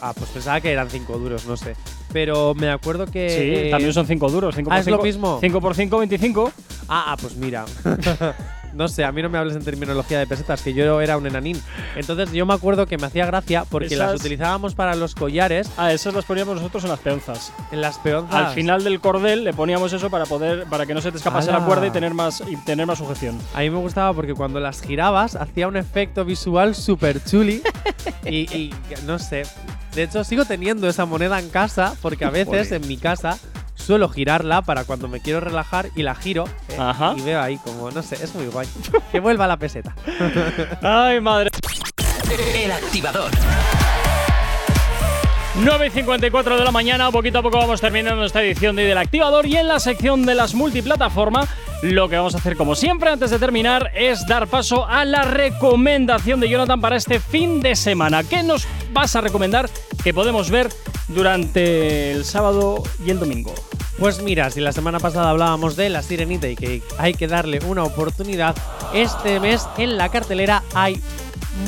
Ah, 0.00 0.12
pues 0.16 0.30
pensaba 0.30 0.60
que 0.60 0.70
eran 0.70 0.90
5 0.90 1.18
duros, 1.18 1.46
no 1.46 1.56
sé. 1.56 1.74
Pero 2.12 2.54
me 2.54 2.70
acuerdo 2.70 3.06
que. 3.06 3.30
sí, 3.30 3.66
eh, 3.66 3.70
también 3.70 3.92
son 3.92 4.06
5 4.06 4.30
duros. 4.30 4.54
5 4.54 4.70
ah, 4.70 4.74
por 4.74 4.80
es 4.80 4.86
lo 4.86 4.96
5, 4.96 5.04
mismo. 5.04 5.38
5 5.40 5.60
por 5.60 5.74
5, 5.74 5.98
25. 5.98 6.52
Ah, 6.88 7.04
ah, 7.08 7.16
pues 7.20 7.36
mira. 7.36 7.64
no 8.72 8.88
sé, 8.88 9.04
a 9.04 9.12
mí 9.12 9.22
no 9.22 9.28
me 9.28 9.38
hables 9.38 9.56
en 9.56 9.64
terminología 9.64 10.18
de 10.18 10.26
pesetas, 10.26 10.62
que 10.62 10.72
yo 10.74 11.00
era 11.00 11.16
un 11.16 11.26
enanín. 11.26 11.60
Entonces 11.96 12.32
yo 12.32 12.46
me 12.46 12.54
acuerdo 12.54 12.86
que 12.86 12.98
me 12.98 13.06
hacía 13.06 13.26
gracia 13.26 13.64
porque 13.68 13.96
las 13.96 14.14
utilizábamos 14.20 14.74
para 14.74 14.94
los 14.94 15.14
collares 15.14 15.70
Ah, 15.76 15.92
esas 15.92 16.14
las 16.14 16.24
poníamos 16.24 16.56
nosotros 16.56 16.84
en 16.84 16.90
las 16.90 17.00
peonzas. 17.00 17.52
en 17.70 17.80
las 17.80 17.98
peonzas. 17.98 18.34
Al 18.34 18.54
final 18.54 18.84
del 18.84 19.00
cordel 19.00 19.44
le 19.44 19.52
poníamos 19.52 19.92
eso 19.92 20.10
para 20.10 20.26
poder 20.26 20.64
para 20.66 20.86
que 20.86 20.94
no 20.94 21.00
se 21.00 21.10
te 21.10 21.18
escapase 21.18 21.50
la 21.52 21.60
cuerda 21.64 21.86
y 21.86 21.90
tener 21.90 22.14
más 22.14 22.42
y 22.48 22.56
tener 22.56 22.86
más 22.86 22.98
sujeción. 22.98 23.38
A 23.54 23.60
mí 23.60 23.70
me 23.70 23.78
gustaba 23.78 24.12
porque 24.14 24.34
cuando 24.34 24.60
las 24.60 24.80
girabas 24.82 25.36
hacía 25.36 25.68
un 25.68 25.76
efecto 25.76 26.24
visual 26.24 26.74
súper 26.74 27.22
chuli 27.24 27.62
y, 28.24 28.38
y 28.54 28.74
no 29.06 29.18
sé. 29.18 29.42
De 29.94 30.04
hecho, 30.04 30.24
sigo 30.24 30.44
teniendo 30.46 30.88
esa 30.88 31.04
moneda 31.04 31.38
en 31.38 31.50
casa 31.50 31.94
porque 32.00 32.24
a 32.24 32.30
veces 32.30 32.68
Joder. 32.68 32.82
en 32.82 32.88
mi 32.88 32.96
casa 32.96 33.38
suelo 33.82 34.08
girarla 34.08 34.62
para 34.62 34.84
cuando 34.84 35.08
me 35.08 35.20
quiero 35.20 35.40
relajar 35.40 35.90
y 35.94 36.02
la 36.02 36.14
giro 36.14 36.44
¿eh? 36.68 36.76
Ajá. 36.78 37.14
y 37.16 37.20
veo 37.20 37.40
ahí 37.40 37.58
como, 37.58 37.90
no 37.90 38.02
sé, 38.02 38.14
es 38.22 38.34
muy 38.34 38.46
guay. 38.46 38.68
que 39.12 39.20
vuelva 39.20 39.46
la 39.46 39.56
peseta. 39.56 39.94
Ay, 40.82 41.20
madre. 41.20 41.50
El 42.54 42.72
activador. 42.72 43.30
9 45.54 45.86
y 45.86 45.90
54 45.90 46.56
de 46.56 46.64
la 46.64 46.70
mañana, 46.70 47.10
poquito 47.10 47.38
a 47.38 47.42
poco 47.42 47.58
vamos 47.58 47.80
terminando 47.80 48.24
esta 48.24 48.42
edición 48.42 48.74
de 48.74 48.84
Del 48.84 48.96
Activador 48.96 49.44
y 49.44 49.56
en 49.56 49.68
la 49.68 49.80
sección 49.80 50.24
de 50.24 50.34
las 50.34 50.54
multiplataformas 50.54 51.50
lo 51.82 52.08
que 52.08 52.16
vamos 52.16 52.34
a 52.34 52.38
hacer 52.38 52.56
como 52.56 52.76
siempre 52.76 53.10
antes 53.10 53.30
de 53.30 53.38
terminar 53.40 53.90
es 53.94 54.24
dar 54.26 54.46
paso 54.46 54.86
a 54.86 55.04
la 55.04 55.22
recomendación 55.22 56.38
de 56.38 56.48
Jonathan 56.48 56.80
para 56.80 56.96
este 56.96 57.18
fin 57.18 57.60
de 57.60 57.74
semana. 57.74 58.22
¿Qué 58.22 58.42
nos 58.44 58.66
vas 58.92 59.16
a 59.16 59.20
recomendar 59.20 59.68
que 60.02 60.14
podemos 60.14 60.48
ver 60.48 60.68
durante 61.08 62.12
el 62.12 62.24
sábado 62.24 62.82
y 63.04 63.10
el 63.10 63.18
domingo? 63.18 63.52
Pues 63.98 64.22
mira, 64.22 64.48
si 64.50 64.60
la 64.60 64.72
semana 64.72 65.00
pasada 65.00 65.30
hablábamos 65.30 65.74
de 65.76 65.90
La 65.90 66.02
Sirenita 66.02 66.48
y 66.48 66.56
que 66.56 66.82
hay 66.98 67.14
que 67.14 67.26
darle 67.26 67.58
una 67.66 67.82
oportunidad, 67.82 68.56
este 68.94 69.40
mes 69.40 69.66
en 69.76 69.96
la 69.96 70.08
cartelera 70.08 70.62
hay 70.74 71.00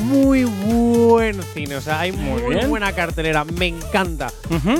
muy 0.03 0.45
buen 0.45 1.43
cine, 1.53 1.75
o 1.75 1.81
sea, 1.81 1.99
hay 1.99 2.11
Muy 2.11 2.65
buena 2.67 2.93
cartelera, 2.93 3.43
me 3.43 3.67
encanta. 3.67 4.31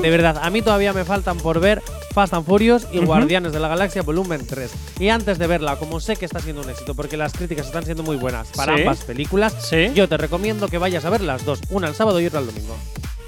De 0.02 0.10
verdad, 0.10 0.40
a 0.42 0.50
mí 0.50 0.62
todavía 0.62 0.94
me 0.94 1.04
faltan 1.04 1.38
por 1.38 1.60
ver 1.60 1.82
Fast 2.16 2.34
and 2.34 2.46
Furious 2.46 2.88
y. 2.94 3.00
Guardianes 3.00 3.52
de 3.52 3.60
la 3.60 3.68
Galaxia 3.68 4.02
volumen 4.02 4.48
3. 4.48 4.72
Y 5.00 5.10
antes 5.10 5.38
de 5.38 5.48
verla, 5.48 5.76
como 5.76 6.00
sé 6.00 6.16
que 6.16 6.24
está 6.24 6.40
siendo 6.40 6.62
un 6.62 6.70
éxito, 6.70 6.96
porque 6.96 7.18
las 7.18 7.34
críticas 7.34 7.66
están 7.68 7.84
siendo 7.84 8.04
muy 8.04 8.16
buenas 8.16 8.48
para 8.56 8.74
Sí. 8.74 8.82
ambas 8.84 9.04
películas, 9.04 9.54
Sí. 9.60 9.92
yo 9.94 10.08
te 10.08 10.16
recomiendo 10.16 10.70
que 10.70 10.78
vayas 10.78 11.04
a 11.04 11.10
ver 11.10 11.20
las 11.20 11.44
dos, 11.44 11.60
una 11.70 11.88
el 11.90 11.94
sábado 11.94 12.22
y 12.22 12.26
otra 12.28 12.40
el 12.40 12.46
domingo. 12.46 12.78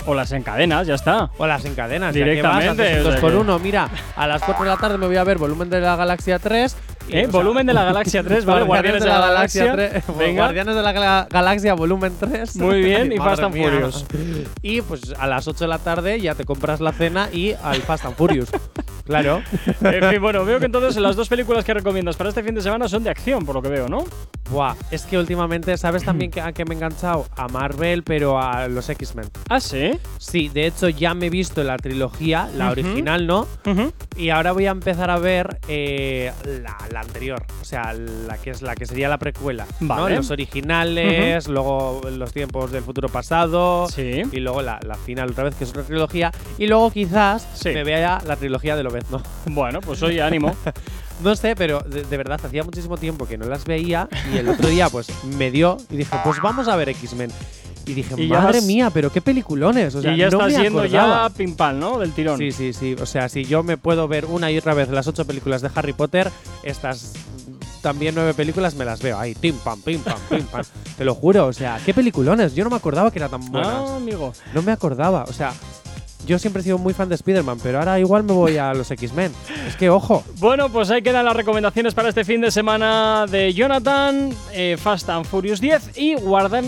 O 0.05 0.13
las 0.15 0.31
encadenas, 0.31 0.87
ya 0.87 0.95
está. 0.95 1.29
O 1.37 1.45
las 1.45 1.65
encadenas, 1.65 2.15
ya 2.15 2.23
que 2.23 2.29
Directamente, 2.29 2.67
vas, 2.81 2.91
haces 2.91 3.05
un 3.05 3.11
dos 3.11 3.19
por 3.19 3.35
uno. 3.35 3.59
Mira, 3.59 3.89
a 4.15 4.25
las 4.25 4.41
4 4.41 4.63
de 4.63 4.69
la 4.69 4.77
tarde 4.77 4.97
me 4.97 5.05
voy 5.05 5.17
a 5.17 5.23
ver 5.25 5.37
volumen 5.37 5.69
de 5.69 5.81
la 5.81 5.97
Galaxia 5.97 6.39
3. 6.39 6.77
¿Eh? 7.09 7.25
o 7.27 7.31
sea, 7.31 7.39
Volumen 7.39 7.65
de 7.67 7.73
la 7.73 7.83
Galaxia 7.83 8.23
3, 8.23 8.45
¿vale? 8.45 8.65
Guardianes 8.65 9.03
de 9.03 9.09
la 9.09 9.19
Galaxia. 9.19 9.71
3, 9.73 10.03
Venga. 10.17 10.43
Guardianes 10.43 10.75
de 10.75 10.81
la 10.81 10.91
Gala- 10.91 11.27
Galaxia 11.29 11.73
volumen 11.73 12.13
3. 12.19 12.55
Muy 12.57 12.81
bien, 12.83 13.11
y 13.11 13.17
Fast 13.17 13.43
and 13.43 13.53
mía. 13.53 13.69
Furious. 13.69 14.05
Y 14.61 14.81
pues 14.81 15.13
a 15.17 15.27
las 15.27 15.47
8 15.47 15.63
de 15.65 15.67
la 15.67 15.79
tarde 15.79 16.19
ya 16.19 16.35
te 16.35 16.45
compras 16.45 16.79
la 16.81 16.91
cena 16.91 17.29
y 17.31 17.53
al 17.63 17.81
Fast 17.81 18.05
and 18.05 18.15
Furious. 18.15 18.49
claro. 19.05 19.41
En 19.81 20.09
fin, 20.09 20.21
bueno, 20.21 20.43
veo 20.45 20.59
que 20.59 20.65
entonces 20.65 20.97
las 21.01 21.15
dos 21.15 21.29
películas 21.29 21.63
que 21.63 21.73
recomiendas 21.73 22.15
para 22.17 22.29
este 22.29 22.43
fin 22.43 22.55
de 22.55 22.61
semana 22.61 22.87
son 22.89 23.03
de 23.03 23.09
acción, 23.09 23.45
por 23.45 23.55
lo 23.55 23.61
que 23.61 23.69
veo, 23.69 23.87
¿no? 23.87 24.03
Buah, 24.49 24.75
es 24.91 25.03
que 25.03 25.17
últimamente, 25.17 25.75
¿sabes 25.77 26.03
también 26.05 26.31
que, 26.31 26.39
a 26.39 26.53
qué 26.53 26.63
me 26.63 26.73
he 26.73 26.77
enganchado? 26.77 27.25
A 27.35 27.49
Marvel, 27.49 28.03
pero 28.03 28.39
a 28.41 28.67
los 28.69 28.89
X-Men. 28.89 29.25
Ah, 29.49 29.59
sí. 29.59 29.99
Sí, 30.19 30.47
de 30.47 30.67
hecho 30.67 30.87
ya 30.87 31.13
me 31.13 31.25
he 31.25 31.29
visto 31.29 31.61
la 31.63 31.75
trilogía, 31.77 32.49
la 32.55 32.71
original, 32.71 33.27
¿no? 33.27 33.45
Y 34.15 34.29
ahora 34.29 34.53
voy 34.53 34.65
a 34.67 34.71
empezar 34.71 35.09
a 35.09 35.19
ver 35.19 35.59
eh, 35.67 36.31
la, 36.63 36.77
la 36.91 36.96
anterior, 37.01 37.43
o 37.61 37.65
sea, 37.65 37.93
la 37.93 38.37
que 38.37 38.51
es 38.51 38.61
la 38.61 38.75
que 38.75 38.85
sería 38.85 39.09
la 39.09 39.17
precuela. 39.17 39.65
¿no? 39.79 39.87
Vale. 39.95 40.15
Los 40.15 40.29
originales, 40.31 41.47
luego 41.47 42.01
los 42.11 42.31
tiempos 42.33 42.71
del 42.71 42.83
futuro 42.83 43.09
pasado. 43.09 43.87
Sí. 43.89 44.23
Y 44.31 44.39
luego 44.39 44.61
la, 44.61 44.79
la 44.85 44.95
final 44.95 45.31
otra 45.31 45.43
vez, 45.45 45.55
que 45.55 45.63
es 45.63 45.69
otra 45.71 45.83
trilogía. 45.83 46.31
Y 46.57 46.67
luego 46.67 46.91
quizás 46.91 47.47
Sí. 47.55 47.69
me 47.69 47.83
vea 47.83 48.21
la 48.25 48.35
trilogía 48.35 48.75
de 48.75 48.83
Lobezno. 48.83 49.21
Bueno, 49.45 49.79
pues 49.81 50.01
oye, 50.03 50.21
ánimo. 50.21 50.55
No 51.23 51.35
sé, 51.35 51.55
pero 51.55 51.79
de, 51.81 52.03
de 52.03 52.17
verdad, 52.17 52.39
hacía 52.43 52.63
muchísimo 52.63 52.97
tiempo 52.97 53.27
que 53.27 53.37
no 53.37 53.45
las 53.45 53.65
veía. 53.65 54.07
Y 54.33 54.37
el 54.37 54.49
otro 54.49 54.67
día, 54.69 54.89
pues, 54.89 55.07
me 55.37 55.49
dio 55.51 55.77
y 55.89 55.97
dije, 55.97 56.15
pues 56.23 56.39
vamos 56.41 56.67
a 56.67 56.75
ver 56.75 56.89
X-Men. 56.89 57.31
Y 57.85 57.93
dije, 57.93 58.21
Y 58.21 58.27
madre 58.27 58.57
has- 58.59 58.65
mía, 58.65 58.89
pero 58.93 59.11
qué 59.11 59.21
peliculones. 59.21 59.95
O 59.95 60.01
sea, 60.01 60.11
y 60.13 60.17
ya 60.17 60.29
no 60.29 60.45
estás 60.45 60.61
yendo 60.61 60.85
ya 60.85 61.29
pim 61.35 61.55
pam, 61.55 61.79
¿no? 61.79 61.99
Del 61.99 62.11
tirón. 62.11 62.37
Sí, 62.37 62.51
sí, 62.51 62.73
sí. 62.73 62.95
O 63.01 63.05
sea, 63.05 63.29
si 63.29 63.45
yo 63.45 63.63
me 63.63 63.77
puedo 63.77 64.07
ver 64.09 64.25
una 64.25 64.51
y 64.51 64.57
otra 64.57 64.73
vez 64.73 64.89
las 64.89 65.07
ocho 65.07 65.25
películas 65.25 65.61
de 65.61 65.69
Harry 65.73 65.93
Potter, 65.93 66.29
estas 66.63 67.13
también 67.81 68.13
nueve 68.13 68.33
películas 68.33 68.75
me 68.75 68.83
las 68.83 69.01
veo 69.01 69.17
ahí. 69.17 69.33
Pim, 69.35 69.55
pam, 69.59 69.81
pim, 69.81 70.01
pam, 70.01 70.19
pim, 70.29 70.43
pam. 70.47 70.63
Te 70.97 71.05
lo 71.05 71.15
juro. 71.15 71.47
O 71.47 71.53
sea, 71.53 71.79
qué 71.85 71.93
peliculones. 71.93 72.53
Yo 72.55 72.65
no 72.65 72.69
me 72.69 72.75
acordaba 72.75 73.09
que 73.09 73.19
eran 73.19 73.31
tan 73.31 73.49
buenas. 73.49 73.71
Ah, 73.73 73.95
amigo. 73.95 74.33
No 74.53 74.61
me 74.61 74.73
acordaba. 74.73 75.23
O 75.23 75.31
sea, 75.33 75.53
yo 76.27 76.37
siempre 76.37 76.59
he 76.59 76.63
sido 76.63 76.77
muy 76.77 76.93
fan 76.93 77.09
de 77.09 77.15
Spider-Man, 77.15 77.59
pero 77.63 77.79
ahora 77.79 77.99
igual 77.99 78.23
me 78.23 78.33
voy 78.33 78.57
a 78.57 78.73
los 78.73 78.91
X-Men. 78.91 79.31
Es 79.67 79.75
que, 79.75 79.89
ojo. 79.89 80.23
Bueno, 80.39 80.69
pues 80.69 80.91
ahí 80.91 81.01
quedan 81.01 81.25
las 81.25 81.35
recomendaciones 81.35 81.93
para 81.93 82.09
este 82.09 82.25
fin 82.25 82.41
de 82.41 82.51
semana 82.51 83.25
de 83.29 83.53
Jonathan, 83.53 84.29
eh, 84.53 84.77
Fast 84.77 85.09
and 85.09 85.25
Furious 85.25 85.61
10 85.61 85.97
y, 85.97 86.15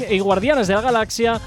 y 0.10 0.20
Guardianes 0.20 0.68
de 0.68 0.74
la 0.74 0.82
Galaxia, 0.82 1.40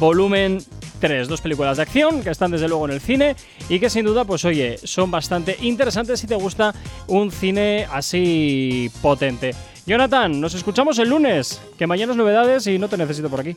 volumen 0.00 0.58
3. 1.00 1.28
Dos 1.28 1.40
películas 1.40 1.76
de 1.76 1.84
acción 1.84 2.22
que 2.22 2.30
están 2.30 2.50
desde 2.50 2.68
luego 2.68 2.86
en 2.86 2.94
el 2.94 3.00
cine 3.00 3.36
y 3.68 3.78
que 3.78 3.90
sin 3.90 4.04
duda, 4.04 4.24
pues 4.24 4.44
oye, 4.44 4.78
son 4.82 5.10
bastante 5.10 5.56
interesantes 5.60 6.20
si 6.20 6.26
te 6.26 6.34
gusta 6.34 6.74
un 7.06 7.30
cine 7.30 7.86
así 7.92 8.90
potente. 9.02 9.54
Jonathan, 9.88 10.38
nos 10.38 10.52
escuchamos 10.52 10.98
el 10.98 11.08
lunes, 11.08 11.62
que 11.78 11.86
mañana 11.86 12.12
es 12.12 12.18
novedades 12.18 12.66
y 12.66 12.78
no 12.78 12.88
te 12.88 12.98
necesito 12.98 13.30
por 13.30 13.40
aquí. 13.40 13.56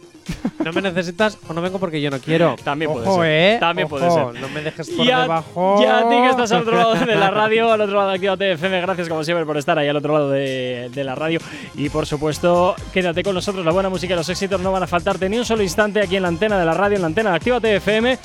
No 0.63 0.71
me 0.71 0.81
necesitas 0.81 1.37
o 1.49 1.53
no 1.53 1.61
vengo 1.61 1.77
porque 1.77 1.99
yo 1.99 2.09
no 2.09 2.19
quiero. 2.19 2.55
También 2.63 2.89
puede 2.89 3.05
ser. 3.05 3.25
¿eh? 3.25 3.57
También 3.59 3.87
Ojo, 3.87 3.97
puede 3.97 4.09
ser. 4.11 4.39
No 4.41 4.47
me 4.47 4.61
dejes 4.61 4.89
por 4.91 5.05
Y 5.05 5.11
a, 5.11 5.21
debajo. 5.23 5.79
y 5.81 5.85
a 5.85 5.99
ti 6.07 6.15
que 6.15 6.29
estás 6.29 6.51
al 6.53 6.61
otro 6.61 6.77
lado 6.77 6.93
de 6.95 7.15
la 7.15 7.31
radio, 7.31 7.69
al 7.71 7.81
otro 7.81 7.97
lado 7.97 8.09
de 8.09 8.15
Actívate 8.15 8.51
FM, 8.53 8.79
gracias 8.79 9.09
como 9.09 9.25
siempre 9.25 9.45
por 9.45 9.57
estar 9.57 9.77
ahí 9.77 9.89
al 9.89 9.97
otro 9.97 10.13
lado 10.13 10.29
de, 10.29 10.89
de 10.93 11.03
la 11.03 11.15
radio. 11.15 11.39
Y 11.75 11.89
por 11.89 12.05
supuesto, 12.05 12.75
quédate 12.93 13.23
con 13.23 13.35
nosotros, 13.35 13.65
la 13.65 13.71
buena 13.73 13.89
música 13.89 14.13
y 14.13 14.15
los 14.17 14.29
éxitos 14.29 14.61
no 14.61 14.71
van 14.71 14.83
a 14.83 14.87
faltarte 14.87 15.27
ni 15.27 15.37
un 15.37 15.43
solo 15.45 15.63
instante 15.63 15.99
aquí 15.99 16.15
en 16.15 16.21
la 16.21 16.29
antena 16.29 16.57
de 16.57 16.65
la 16.65 16.73
radio, 16.73 16.95
en 16.95 17.01
la 17.01 17.07
antena 17.07 17.31
de 17.31 17.35
Actívate 17.35 17.75
FM. 17.75 18.17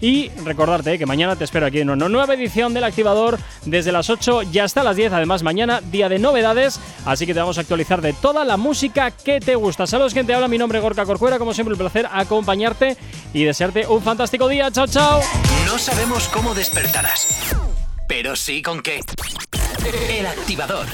Y 0.00 0.28
recordarte 0.44 0.94
eh, 0.94 0.98
que 0.98 1.06
mañana 1.06 1.36
te 1.36 1.44
espero 1.44 1.66
aquí 1.66 1.80
en 1.80 1.90
una 1.90 2.08
nueva 2.08 2.34
edición 2.34 2.74
del 2.74 2.84
Activador 2.84 3.38
desde 3.64 3.92
las 3.92 4.10
8 4.10 4.42
y 4.52 4.58
hasta 4.58 4.82
las 4.82 4.96
10. 4.96 5.12
Además, 5.12 5.42
mañana 5.42 5.80
día 5.80 6.08
de 6.08 6.18
novedades, 6.18 6.80
así 7.06 7.26
que 7.26 7.34
te 7.34 7.40
vamos 7.40 7.58
a 7.58 7.62
actualizar 7.62 8.00
de 8.02 8.12
toda 8.12 8.44
la 8.44 8.56
música 8.56 9.10
que 9.10 9.40
te 9.40 9.54
gusta. 9.54 9.86
Saludos, 9.86 10.12
quien 10.12 10.26
te 10.26 10.34
habla. 10.34 10.48
Mi 10.48 10.58
nombre 10.58 10.78
es 10.78 10.82
Gorka 10.82 11.04
Corcuera. 11.06 11.38
Como 11.38 11.54
siempre, 11.54 11.74
un 11.74 11.78
placer 11.78 12.08
acompañarte 12.12 12.96
y 13.32 13.44
desearte 13.44 13.86
un 13.86 14.02
fantástico 14.02 14.48
día. 14.48 14.70
Chao, 14.70 14.86
chao. 14.86 15.20
No 15.66 15.78
sabemos 15.78 16.28
cómo 16.28 16.54
despertarás, 16.54 17.54
pero 18.08 18.36
sí 18.36 18.62
con 18.62 18.82
qué. 18.82 19.00
El 20.10 20.26
activador. 20.26 20.86